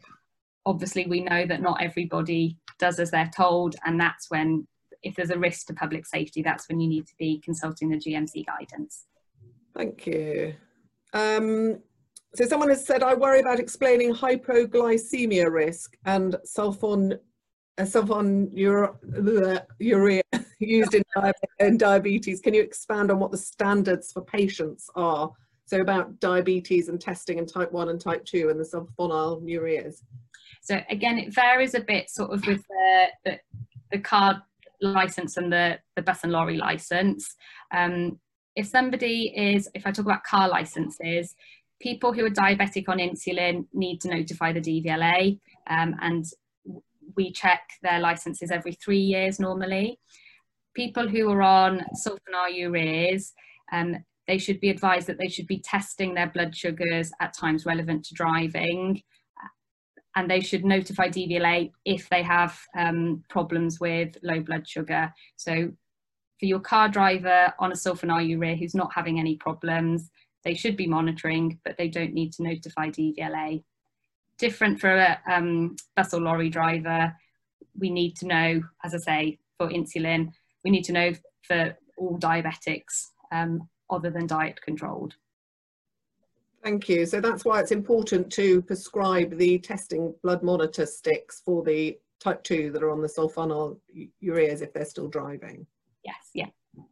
Obviously, 0.66 1.07
we 1.07 1.20
know 1.22 1.47
that 1.47 1.62
not 1.62 1.81
everybody 1.81 2.57
does 2.81 2.99
as 2.99 3.12
they're 3.12 3.31
told, 3.35 3.76
and 3.87 4.01
that's 4.01 4.28
when, 4.28 4.66
if 5.05 5.14
there's 5.14 5.31
a 5.31 5.39
risk 5.39 5.68
to 5.68 5.74
public 5.74 6.05
safety, 6.05 6.43
that's 6.43 6.68
when 6.68 6.81
you 6.81 6.89
need 6.89 7.07
to 7.07 7.14
be 7.16 7.41
consulting 7.45 7.91
the 7.91 7.97
GMC 7.97 8.45
guidance. 8.45 9.05
Thank 9.75 10.07
you. 10.07 10.55
Um, 11.12 11.81
so 12.35 12.47
someone 12.47 12.68
has 12.68 12.87
said, 12.87 13.03
I 13.03 13.14
worry 13.14 13.41
about 13.41 13.59
explaining 13.59 14.14
hypoglycemia 14.14 15.51
risk 15.51 15.97
and 16.05 16.37
sulfon, 16.47 17.18
uh, 17.79 17.83
sulfonylurea 17.83 20.23
used 20.61 20.95
in, 20.95 21.03
in 21.59 21.77
diabetes. 21.77 22.41
Can 22.41 22.55
you 22.55 22.62
expand 22.62 23.11
on 23.11 23.18
what 23.18 23.33
the 23.33 23.39
standards 23.39 24.12
for 24.12 24.23
patients 24.23 24.89
are? 24.95 25.33
So 25.66 25.81
about 25.81 26.21
diabetes 26.21 26.89
and 26.89 27.01
testing 27.01 27.39
and 27.39 27.49
type 27.49 27.73
1 27.73 27.89
and 27.89 28.01
type 28.01 28.25
2 28.25 28.49
and 28.49 28.59
the 28.59 28.64
sulfonylureas. 28.64 30.03
So 30.62 30.81
again, 30.89 31.18
it 31.18 31.35
varies 31.35 31.75
a 31.75 31.81
bit 31.81 32.11
sort 32.11 32.33
of 32.33 32.47
with 32.47 32.62
the, 32.68 33.07
the, 33.25 33.41
the 33.93 33.99
car 33.99 34.43
license 34.81 35.37
and 35.37 35.53
the, 35.53 35.79
the 35.97 36.03
bus 36.03 36.23
and 36.23 36.33
lorry 36.33 36.57
license. 36.57 37.35
Um, 37.73 38.21
if 38.57 38.66
somebody 38.66 39.32
is, 39.36 39.68
if 39.74 39.86
I 39.86 39.92
talk 39.92 40.05
about 40.05 40.24
car 40.24 40.48
licenses, 40.48 41.34
people 41.80 42.12
who 42.12 42.24
are 42.26 42.30
diabetic 42.30 42.88
on 42.88 42.98
insulin 42.98 43.66
need 43.72 44.01
to 44.03 44.09
notify 44.09 44.53
the 44.53 44.61
DVLA 44.61 45.38
um, 45.68 45.94
and 46.01 46.24
we 47.16 47.32
check 47.32 47.62
their 47.82 48.01
licenses 48.01 48.51
every 48.51 48.72
three 48.72 48.98
years 49.01 49.40
normally. 49.40 49.98
People 50.74 51.09
who 51.09 51.30
are 51.30 51.42
on 51.42 51.84
sulfonylureas, 51.94 53.32
um, 53.72 53.96
they 54.26 54.38
should 54.38 54.61
be 54.61 54.70
advised 54.70 55.07
that 55.09 55.18
they 55.18 55.28
should 55.28 55.46
be 55.46 55.61
testing 55.61 56.14
their 56.14 56.28
blood 56.28 56.55
sugars 56.55 57.11
at 57.20 57.36
times 57.36 57.66
relevant 57.66 58.05
to 58.05 58.14
driving 58.14 59.03
and 60.16 60.30
they 60.30 60.40
should 60.40 60.64
notify 60.64 61.09
DVLA 61.09 61.70
if 61.84 62.09
they 62.09 62.22
have 62.22 62.59
um, 62.76 63.22
problems 63.28 63.80
with 63.80 64.16
low 64.22 64.40
blood 64.40 64.68
sugar. 64.68 65.12
So 65.36 65.70
for 66.41 66.47
your 66.47 66.59
car 66.59 66.88
driver 66.88 67.53
on 67.59 67.70
a 67.70 67.76
sulfonylurea 67.76 68.59
who's 68.59 68.74
not 68.74 68.93
having 68.95 69.20
any 69.20 69.36
problems, 69.36 70.11
they 70.43 70.55
should 70.55 70.76
be 70.76 70.86
monitoring, 70.86 71.61
but 71.64 71.76
they 71.76 71.88
don't 71.88 72.14
need 72.14 72.32
to 72.32 72.43
notify 72.43 72.88
DVLA. 72.88 73.62
Different 74.38 74.80
for 74.80 74.91
a 74.91 75.20
um, 75.30 75.76
bus 75.95 76.14
or 76.14 76.20
lorry 76.22 76.49
driver, 76.49 77.14
we 77.78 77.91
need 77.91 78.16
to 78.16 78.26
know, 78.26 78.62
as 78.82 78.95
I 78.95 78.99
say, 78.99 79.38
for 79.59 79.68
insulin, 79.68 80.32
we 80.64 80.70
need 80.70 80.84
to 80.84 80.93
know 80.93 81.12
for 81.43 81.76
all 81.99 82.18
diabetics 82.18 83.09
um, 83.30 83.68
other 83.91 84.09
than 84.11 84.26
diet 84.26 84.62
controlled. 84.62 85.16
Thank 86.64 86.88
you. 86.88 87.05
So 87.05 87.20
that's 87.20 87.45
why 87.45 87.61
it's 87.61 87.70
important 87.70 88.32
to 88.32 88.62
prescribe 88.62 89.36
the 89.36 89.59
testing 89.59 90.14
blood 90.22 90.43
monitor 90.43 90.86
sticks 90.86 91.43
for 91.45 91.62
the 91.62 91.99
type 92.18 92.43
2 92.45 92.70
that 92.72 92.82
are 92.82 92.91
on 92.91 93.03
the 93.03 93.09
sulfonyl 93.09 93.78
ureas 94.22 94.62
if 94.62 94.72
they're 94.72 94.84
still 94.84 95.09
driving. 95.09 95.66
Yes, 96.11 96.30
yeah. 96.34 96.84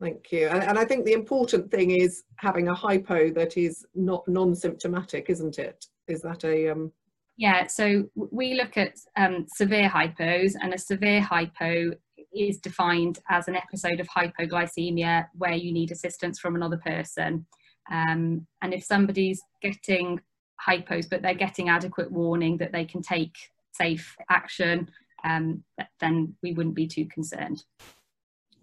Thank 0.00 0.32
you. 0.32 0.48
And, 0.48 0.62
and, 0.62 0.78
I 0.78 0.84
think 0.86 1.04
the 1.04 1.12
important 1.12 1.70
thing 1.70 1.90
is 1.90 2.22
having 2.36 2.68
a 2.68 2.74
hypo 2.74 3.30
that 3.32 3.58
is 3.58 3.84
not 3.94 4.26
non-symptomatic, 4.26 5.28
isn't 5.28 5.58
it? 5.58 5.84
Is 6.08 6.22
that 6.22 6.42
a... 6.44 6.70
Um... 6.70 6.90
Yeah, 7.36 7.66
so 7.66 8.04
we 8.14 8.54
look 8.54 8.78
at 8.78 8.94
um, 9.16 9.46
severe 9.54 9.90
hypos 9.90 10.52
and 10.60 10.72
a 10.72 10.78
severe 10.78 11.20
hypo 11.20 11.90
is 12.34 12.58
defined 12.58 13.18
as 13.28 13.48
an 13.48 13.56
episode 13.56 14.00
of 14.00 14.08
hypoglycemia 14.08 15.26
where 15.34 15.54
you 15.54 15.72
need 15.72 15.90
assistance 15.90 16.38
from 16.38 16.54
another 16.54 16.78
person. 16.78 17.46
Um, 17.90 18.46
and 18.62 18.72
if 18.72 18.84
somebody's 18.84 19.42
getting 19.60 20.20
hypos 20.66 21.08
but 21.10 21.22
they're 21.22 21.34
getting 21.34 21.68
adequate 21.68 22.10
warning 22.12 22.56
that 22.58 22.72
they 22.72 22.84
can 22.84 23.02
take 23.02 23.34
safe 23.72 24.16
action, 24.30 24.90
um, 25.24 25.62
then 25.98 26.34
we 26.42 26.52
wouldn't 26.52 26.74
be 26.74 26.86
too 26.86 27.06
concerned. 27.06 27.64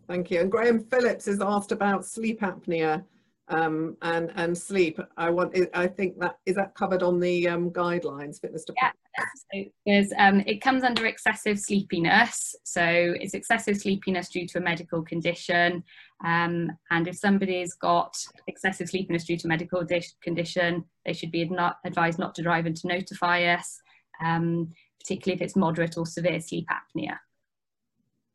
Thank 0.07 0.31
you. 0.31 0.41
And 0.41 0.51
Graham 0.51 0.79
Phillips 0.79 1.25
has 1.25 1.41
asked 1.41 1.71
about 1.71 2.05
sleep 2.05 2.41
apnea 2.41 3.03
um, 3.49 3.97
and 4.01 4.31
and 4.35 4.57
sleep. 4.57 4.99
I 5.17 5.29
want. 5.29 5.57
I 5.73 5.87
think 5.87 6.19
that 6.19 6.37
is 6.45 6.55
that 6.55 6.75
covered 6.75 7.03
on 7.03 7.19
the 7.19 7.47
um, 7.47 7.71
guidelines, 7.71 8.39
fitness 8.39 8.63
to 8.65 8.73
yeah. 8.81 8.91
So 9.19 9.63
there's, 9.85 10.11
um, 10.17 10.41
it 10.41 10.61
comes 10.61 10.83
under 10.83 11.05
excessive 11.05 11.59
sleepiness. 11.59 12.55
So 12.63 12.83
it's 12.83 13.33
excessive 13.33 13.77
sleepiness 13.77 14.29
due 14.29 14.47
to 14.47 14.59
a 14.59 14.61
medical 14.61 15.01
condition. 15.01 15.83
Um, 16.23 16.71
and 16.91 17.07
if 17.07 17.17
somebody's 17.17 17.73
got 17.73 18.15
excessive 18.47 18.89
sleepiness 18.89 19.25
due 19.25 19.37
to 19.37 19.47
medical 19.47 19.85
condition, 20.21 20.85
they 21.05 21.13
should 21.13 21.31
be 21.31 21.45
not 21.45 21.77
advised 21.85 22.19
not 22.19 22.35
to 22.35 22.43
drive 22.43 22.65
and 22.65 22.75
to 22.77 22.87
notify 22.87 23.43
us, 23.43 23.79
um, 24.23 24.73
particularly 24.99 25.35
if 25.35 25.41
it's 25.41 25.55
moderate 25.55 25.97
or 25.97 26.05
severe 26.05 26.39
sleep 26.39 26.67
apnea. 26.69 27.17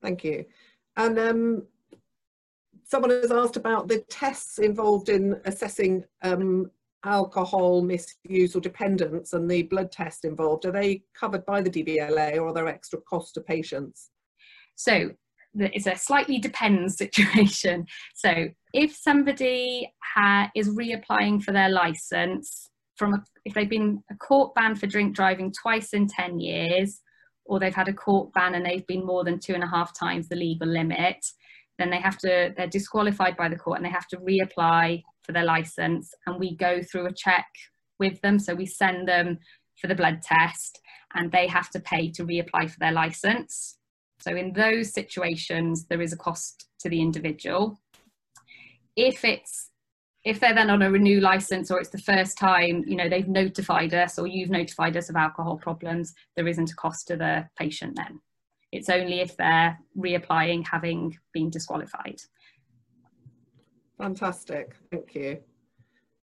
Thank 0.03 0.25
you. 0.25 0.45
And 0.97 1.18
um, 1.18 1.62
someone 2.84 3.11
has 3.11 3.32
asked 3.32 3.57
about 3.57 3.88
the 3.88 4.01
tests 4.11 4.59
involved 4.59 5.09
in 5.09 5.40
assessing 5.45 6.05
um, 6.22 6.70
alcohol 7.05 7.82
misuse 7.82 8.55
or 8.55 8.61
dependence 8.61 9.32
and 9.32 9.51
the 9.51 9.62
blood 9.64 9.90
test 9.90 10.24
involved. 10.24 10.64
Are 10.66 10.72
they 10.72 11.03
covered 11.18 11.45
by 11.47 11.61
the 11.61 11.70
DVLA 11.70 12.36
or 12.36 12.49
are 12.49 12.55
there 12.55 12.68
extra 12.68 13.01
costs 13.01 13.32
to 13.32 13.40
patients? 13.40 14.11
So 14.76 15.11
it's 15.55 15.86
a 15.86 15.97
slightly 15.97 16.38
depends 16.38 16.97
situation. 17.05 17.86
So 18.14 18.49
if 18.72 18.95
somebody 18.95 19.93
is 20.55 20.68
reapplying 20.68 21.43
for 21.43 21.53
their 21.53 21.70
license 21.70 22.68
from 22.97 23.14
a, 23.14 23.24
if 23.45 23.55
they've 23.55 23.68
been 23.68 24.03
a 24.11 24.14
court 24.16 24.55
ban 24.55 24.74
for 24.74 24.86
drink 24.86 25.16
driving 25.16 25.53
twice 25.53 25.95
in 25.95 26.07
10 26.07 26.40
years, 26.40 27.01
or 27.45 27.59
they've 27.59 27.74
had 27.74 27.88
a 27.88 27.93
court 27.93 28.32
ban 28.32 28.55
and 28.55 28.64
they've 28.64 28.86
been 28.86 29.05
more 29.05 29.24
than 29.24 29.38
two 29.38 29.55
and 29.55 29.64
a 29.64 29.68
half 29.68 29.97
times 29.99 30.28
the 30.28 30.36
legal 30.36 30.68
limit, 30.68 31.24
then 31.78 31.90
they 31.90 31.99
have 31.99 32.18
to, 32.18 32.53
they're 32.57 32.66
disqualified 32.66 33.36
by 33.36 33.49
the 33.49 33.57
court 33.57 33.78
and 33.78 33.84
they 33.84 33.90
have 33.90 34.07
to 34.09 34.16
reapply 34.18 35.03
for 35.22 35.32
their 35.32 35.45
license. 35.45 36.14
And 36.26 36.38
we 36.38 36.57
go 36.57 36.82
through 36.82 37.07
a 37.07 37.12
check 37.12 37.47
with 37.99 38.20
them. 38.20 38.38
So 38.38 38.55
we 38.55 38.66
send 38.66 39.09
them 39.09 39.38
for 39.80 39.88
the 39.88 39.95
blood 39.95 40.22
test 40.22 40.80
and 41.14 41.32
they 41.32 41.47
have 41.47 41.70
to 41.70 41.80
pay 41.80 42.11
to 42.12 42.24
reapply 42.24 42.70
for 42.70 42.78
their 42.78 42.93
license. 42.93 43.78
So 44.20 44.36
in 44.36 44.53
those 44.53 44.93
situations, 44.93 45.86
there 45.86 46.01
is 46.01 46.12
a 46.12 46.16
cost 46.16 46.68
to 46.80 46.88
the 46.88 47.01
individual. 47.01 47.80
If 48.95 49.24
it's 49.24 49.72
if 50.25 50.39
they're 50.39 50.55
then 50.55 50.70
on 50.70 50.83
a 50.83 50.91
renew 50.91 51.20
license 51.20 51.70
or 51.70 51.81
it's 51.81 51.91
the 51.91 51.99
first 51.99 52.39
time 52.39 52.85
you 52.87 52.97
know 52.97 53.09
they've 53.09 53.29
notified 53.29 53.93
us 53.95 54.18
or 54.18 54.27
you've 54.27 54.51
notified 54.51 54.97
us 54.97 55.09
of 55.09 55.16
alcohol 55.16 55.57
problems 55.57 56.14
there 56.37 56.47
isn't 56.47 56.70
a 56.70 56.77
cost 56.77 57.09
to 57.09 57.16
the 57.16 57.47
patient 57.59 57.97
then. 57.97 58.20
It's 58.70 58.89
only 58.89 59.20
if 59.20 59.37
they're 59.37 59.79
reapplying 59.99 60.66
having 60.66 61.18
been 61.35 61.51
disqualified. 61.51 62.20
Fantastic. 63.99 64.75
Thank 64.91 65.14
you. 65.14 65.41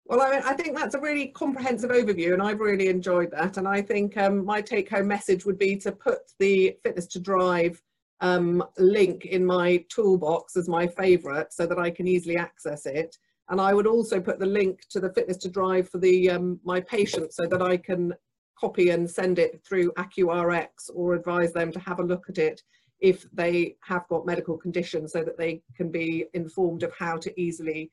Well 0.06 0.22
I, 0.22 0.41
I 0.46 0.54
think 0.54 0.78
that's 0.78 0.96
a 0.96 1.00
really 1.00 1.28
comprehensive 1.28 1.89
overview 1.89 2.34
and 2.34 2.41
I've 2.41 2.60
really 2.60 2.89
enjoyed 2.89 3.32
that. 3.32 3.58
And 3.58 3.68
I 3.68 3.82
think 3.82 4.18
um, 4.18 4.46
my 4.46 4.62
take 4.62 4.89
home 4.89 5.08
message 5.08 5.46
would 5.46 5.58
be 5.58 5.78
to 5.78 5.91
put 5.91 6.20
the 6.39 6.78
fitness 6.84 7.08
to 7.08 7.20
drive 7.20 7.82
um, 8.22 8.64
link 8.78 9.26
in 9.26 9.46
my 9.46 9.84
toolbox 9.89 10.56
as 10.56 10.70
my 10.70 10.88
favorite 10.88 11.52
so 11.54 11.66
that 11.66 11.80
I 11.80 11.91
can 11.91 12.08
easily 12.08 12.38
access 12.38 12.86
it 12.86 13.18
and 13.50 13.62
I 13.62 13.74
would 13.74 13.88
also 13.88 14.20
put 14.20 14.39
the 14.39 14.46
link 14.46 14.82
to 14.89 15.00
the 15.00 15.14
fitness 15.14 15.38
to 15.38 15.50
drive 15.50 15.89
for 15.89 16.00
the 16.00 16.32
um, 16.32 16.60
my 16.64 16.82
patients 16.82 17.36
so 17.36 17.46
that 17.46 17.62
I 17.62 17.78
can 17.78 18.14
copy 18.60 18.89
and 18.89 19.10
send 19.10 19.38
it 19.38 19.62
through 19.68 19.91
AccuRx 19.93 20.89
or 20.93 21.14
advise 21.14 21.54
them 21.54 21.72
to 21.72 21.80
have 21.80 22.00
a 22.00 22.04
look 22.04 22.30
at 22.30 22.38
it 22.38 22.62
if 23.00 23.26
they 23.34 23.76
have 23.82 24.08
got 24.08 24.26
medical 24.26 24.58
conditions 24.58 25.12
so 25.12 25.24
that 25.24 25.38
they 25.38 25.62
can 25.76 25.91
be 25.91 26.26
informed 26.34 26.84
of 26.84 26.93
how 26.98 27.18
to 27.18 27.39
easily 27.39 27.91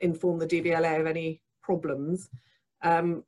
inform 0.00 0.38
the 0.38 0.46
DVLA 0.46 1.00
of 1.00 1.06
any 1.06 1.40
problems. 1.62 2.28
Um, 2.82 3.24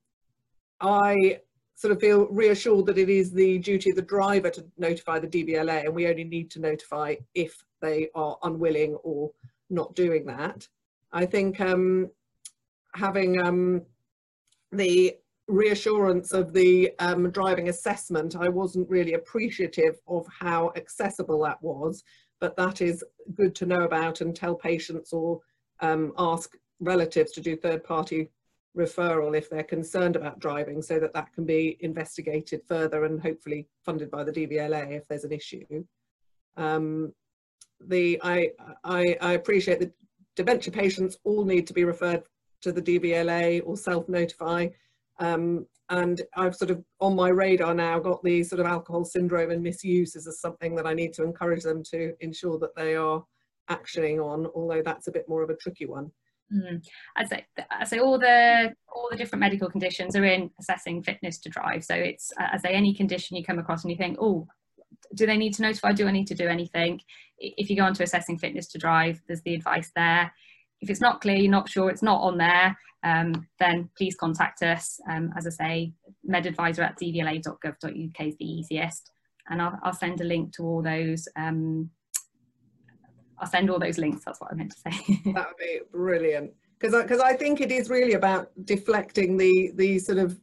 I 0.81 1.41
sort 1.77 1.93
of 1.93 2.01
feel 2.01 2.27
reassured 2.27 2.87
that 2.87 2.99
it 2.99 3.09
is 3.09 3.33
the 3.33 3.59
duty 3.59 3.91
of 3.91 3.97
the 3.97 4.03
driver 4.03 4.51
to 4.51 4.65
notify 4.77 5.19
the 5.19 5.27
DVLA 5.27 5.87
and 5.87 5.95
we 5.95 6.07
only 6.07 6.25
need 6.25 6.51
to 6.53 6.61
notify 6.61 7.15
if 7.35 7.65
they 7.81 8.11
are 8.15 8.39
unwilling 8.43 8.95
or 8.97 9.31
not 9.71 9.95
doing 9.95 10.27
that. 10.27 10.69
I 11.15 11.25
think 11.25 11.61
um, 11.61 12.11
having 12.95 13.41
um, 13.41 13.83
the 14.73 15.15
reassurance 15.47 16.33
of 16.33 16.53
the 16.53 16.91
um, 16.99 17.31
driving 17.31 17.69
assessment, 17.69 18.35
I 18.37 18.49
wasn't 18.49 18.91
really 18.91 19.15
appreciative 19.15 20.01
of 20.09 20.27
how 20.41 20.73
accessible 20.75 21.41
that 21.45 21.63
was, 21.63 22.03
but 22.41 22.57
that 22.57 22.81
is 22.81 23.05
good 23.35 23.55
to 23.55 23.67
know 23.67 23.83
about 23.83 24.23
and 24.23 24.35
tell 24.35 24.57
patients 24.57 25.13
or 25.13 25.41
um, 25.81 26.13
ask 26.19 26.57
relatives 26.81 27.31
to 27.33 27.41
do 27.41 27.57
third 27.57 27.85
party 27.85 28.29
referral 28.77 29.37
if 29.37 29.49
they're 29.49 29.63
concerned 29.63 30.17
about 30.17 30.41
driving 30.41 30.83
so 30.83 30.99
that 30.99 31.15
that 31.15 31.33
can 31.33 31.45
be 31.45 31.77
investigated 31.81 32.61
further 32.67 33.05
and 33.05 33.23
hopefully 33.23 33.69
funded 33.85 34.11
by 34.11 34.25
the 34.25 34.33
DVLA 34.33 34.97
if 34.97 35.07
there's 35.07 35.23
an 35.23 35.33
issue. 35.33 35.85
Um, 36.57 37.13
the 37.87 38.21
I, 38.25 38.51
I, 38.83 39.17
I 39.21 39.33
appreciate 39.35 39.79
the 39.79 39.93
dementia 40.37 40.73
patients 40.73 41.19
all 41.25 41.45
need 41.45 41.67
to 41.67 41.73
be 41.73 41.85
referred 41.85 42.23
to 42.63 42.73
the 42.73 42.83
DVLA 42.83 43.63
or 43.65 43.77
self-notify. 43.77 44.69
Um, 45.19 45.67
and 45.91 46.23
I've 46.35 46.57
sort 46.57 46.71
of 46.71 46.83
on 47.01 47.15
my 47.15 47.29
radar 47.29 47.75
now 47.75 47.99
got 47.99 48.23
the 48.25 48.43
sort 48.43 48.61
of 48.61 48.67
alcohol 48.67 49.05
syndrome 49.05 49.51
and 49.51 49.63
misuse 49.63 50.17
as 50.17 50.41
something 50.41 50.75
that 50.77 50.87
I 50.87 50.95
need 50.95 51.13
to 51.15 51.25
encourage 51.25 51.63
them 51.63 51.83
to 51.91 52.15
ensure 52.21 52.59
that 52.59 52.75
they 52.75 52.97
are 52.97 53.23
actioning 53.71 54.25
on, 54.25 54.47
although 54.55 54.83
that's 54.83 55.09
a 55.09 55.13
bit 55.13 55.29
more 55.29 55.43
of 55.43 55.51
a 55.51 55.57
tricky 55.57 55.87
one. 55.87 56.11
Mm. 56.53 56.87
I 57.17 57.25
say, 57.25 57.47
I 57.71 57.85
say 57.85 57.99
all 57.99 58.19
the 58.19 58.75
all 58.95 59.09
the 59.11 59.17
different 59.17 59.41
medical 59.41 59.69
conditions 59.69 60.15
are 60.15 60.25
in 60.25 60.51
assessing 60.61 61.03
fitness 61.03 61.39
to 61.39 61.49
drive. 61.49 61.85
So 61.85 61.95
it's 61.95 62.33
I 62.39 62.59
say 62.59 62.71
any 62.71 62.95
condition 62.95 63.37
you 63.37 63.45
come 63.45 63.59
across 63.59 63.83
and 63.83 63.91
you 63.91 63.97
think, 63.97 64.19
oh, 64.21 64.47
do 65.15 65.27
they 65.27 65.37
need 65.37 65.55
to 65.55 65.63
notify? 65.63 65.93
Do 65.93 66.07
I 66.07 66.13
need 66.13 66.27
to 66.29 66.35
do 66.35 66.47
anything? 66.47 67.01
If 67.39 67.71
you 67.71 67.77
go 67.77 67.85
on 67.85 67.95
to 67.95 68.03
assessing 68.03 68.39
fitness 68.39 68.69
to 68.69 68.79
drive, 68.79 69.21
there's 69.27 69.43
the 69.43 69.55
advice 69.55 69.91
there. 69.95 70.33
If 70.81 70.91
it's 70.91 71.01
not 71.01 71.21
clear, 71.21 71.37
you're 71.37 71.51
not 71.51 71.69
sure, 71.69 71.91
it's 71.91 72.03
not 72.03 72.21
on 72.21 72.39
there, 72.39 72.77
um, 73.05 73.47
then 73.59 73.89
please 73.97 74.17
contact 74.17 74.63
us. 74.63 75.01
Um, 75.11 75.33
as 75.37 75.47
I 75.47 75.51
say, 75.51 75.93
medadvisor 76.29 76.81
at 76.81 76.99
dvla.gov.uk 76.99 78.27
is 78.27 78.37
the 78.37 78.45
easiest. 78.45 79.11
And 79.49 79.61
I'll, 79.61 79.79
I'll, 79.83 79.93
send 79.93 80.21
a 80.21 80.25
link 80.25 80.55
to 80.57 80.63
all 80.65 80.83
those. 80.83 81.29
Um, 81.37 81.91
I'll 83.39 83.49
send 83.49 83.71
all 83.71 83.79
those 83.79 83.99
links, 83.99 84.25
that's 84.25 84.41
what 84.41 84.53
I 84.53 84.55
meant 84.55 84.73
to 84.73 84.79
say. 84.79 85.21
that 85.33 85.49
would 85.49 85.57
be 85.59 85.81
brilliant. 85.93 86.53
Because 86.79 86.95
I, 86.95 87.07
cause 87.07 87.21
I 87.21 87.35
think 87.35 87.61
it 87.61 87.71
is 87.71 87.91
really 87.91 88.15
about 88.15 88.51
deflecting 88.65 89.37
the, 89.37 89.73
the 89.75 89.99
sort 89.99 90.19
of 90.19 90.39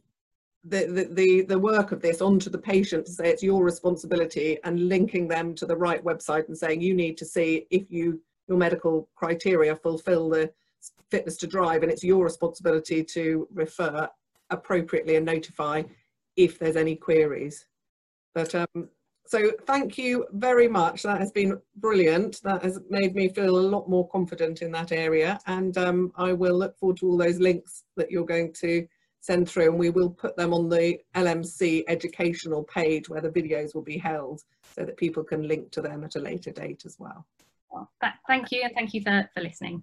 the, 0.64 1.08
the, 1.10 1.42
the, 1.42 1.58
work 1.58 1.90
of 1.90 2.00
this 2.00 2.20
onto 2.20 2.48
the 2.48 2.58
patient 2.58 3.04
to 3.06 3.12
say 3.12 3.28
it's 3.28 3.42
your 3.42 3.64
responsibility 3.64 4.58
and 4.62 4.88
linking 4.88 5.26
them 5.26 5.54
to 5.56 5.66
the 5.66 5.76
right 5.76 6.04
website 6.04 6.46
and 6.46 6.56
saying 6.56 6.80
you 6.80 6.94
need 6.94 7.16
to 7.18 7.24
see 7.24 7.66
if 7.70 7.90
you 7.90 8.20
your 8.48 8.58
medical 8.58 9.08
criteria 9.14 9.74
fulfill 9.74 10.28
the 10.28 10.52
fitness 11.10 11.36
to 11.36 11.46
drive 11.46 11.82
and 11.82 11.90
it's 11.90 12.04
your 12.04 12.24
responsibility 12.24 13.02
to 13.02 13.48
refer 13.52 14.08
appropriately 14.50 15.16
and 15.16 15.26
notify 15.26 15.82
if 16.36 16.58
there's 16.58 16.76
any 16.76 16.96
queries. 16.96 17.66
But 18.34 18.54
um, 18.54 18.88
so 19.26 19.52
thank 19.66 19.98
you 19.98 20.26
very 20.32 20.68
much. 20.68 21.02
That 21.02 21.20
has 21.20 21.30
been 21.30 21.58
brilliant. 21.76 22.40
That 22.42 22.62
has 22.62 22.80
made 22.90 23.14
me 23.14 23.28
feel 23.28 23.58
a 23.58 23.68
lot 23.74 23.88
more 23.88 24.08
confident 24.08 24.62
in 24.62 24.72
that 24.72 24.92
area. 24.92 25.38
And 25.46 25.76
um, 25.78 26.12
I 26.16 26.32
will 26.32 26.58
look 26.58 26.76
forward 26.76 26.98
to 26.98 27.08
all 27.08 27.16
those 27.16 27.38
links 27.38 27.84
that 27.96 28.10
you're 28.10 28.26
going 28.26 28.52
to 28.54 28.86
through 29.48 29.70
and 29.70 29.78
we 29.78 29.90
will 29.90 30.10
put 30.10 30.36
them 30.36 30.52
on 30.52 30.68
the 30.68 30.98
LMC 31.14 31.84
educational 31.88 32.64
page 32.64 33.08
where 33.08 33.20
the 33.20 33.30
videos 33.30 33.74
will 33.74 33.82
be 33.82 33.98
held 33.98 34.42
so 34.74 34.84
that 34.84 34.96
people 34.96 35.22
can 35.22 35.46
link 35.46 35.70
to 35.70 35.80
them 35.80 36.04
at 36.04 36.16
a 36.16 36.18
later 36.18 36.50
date 36.50 36.82
as 36.84 36.96
well. 36.98 37.24
well 37.70 37.90
thank 38.26 38.50
you 38.50 38.62
and 38.62 38.72
thank 38.74 38.94
you 38.94 39.02
for, 39.02 39.28
for 39.34 39.42
listening. 39.42 39.82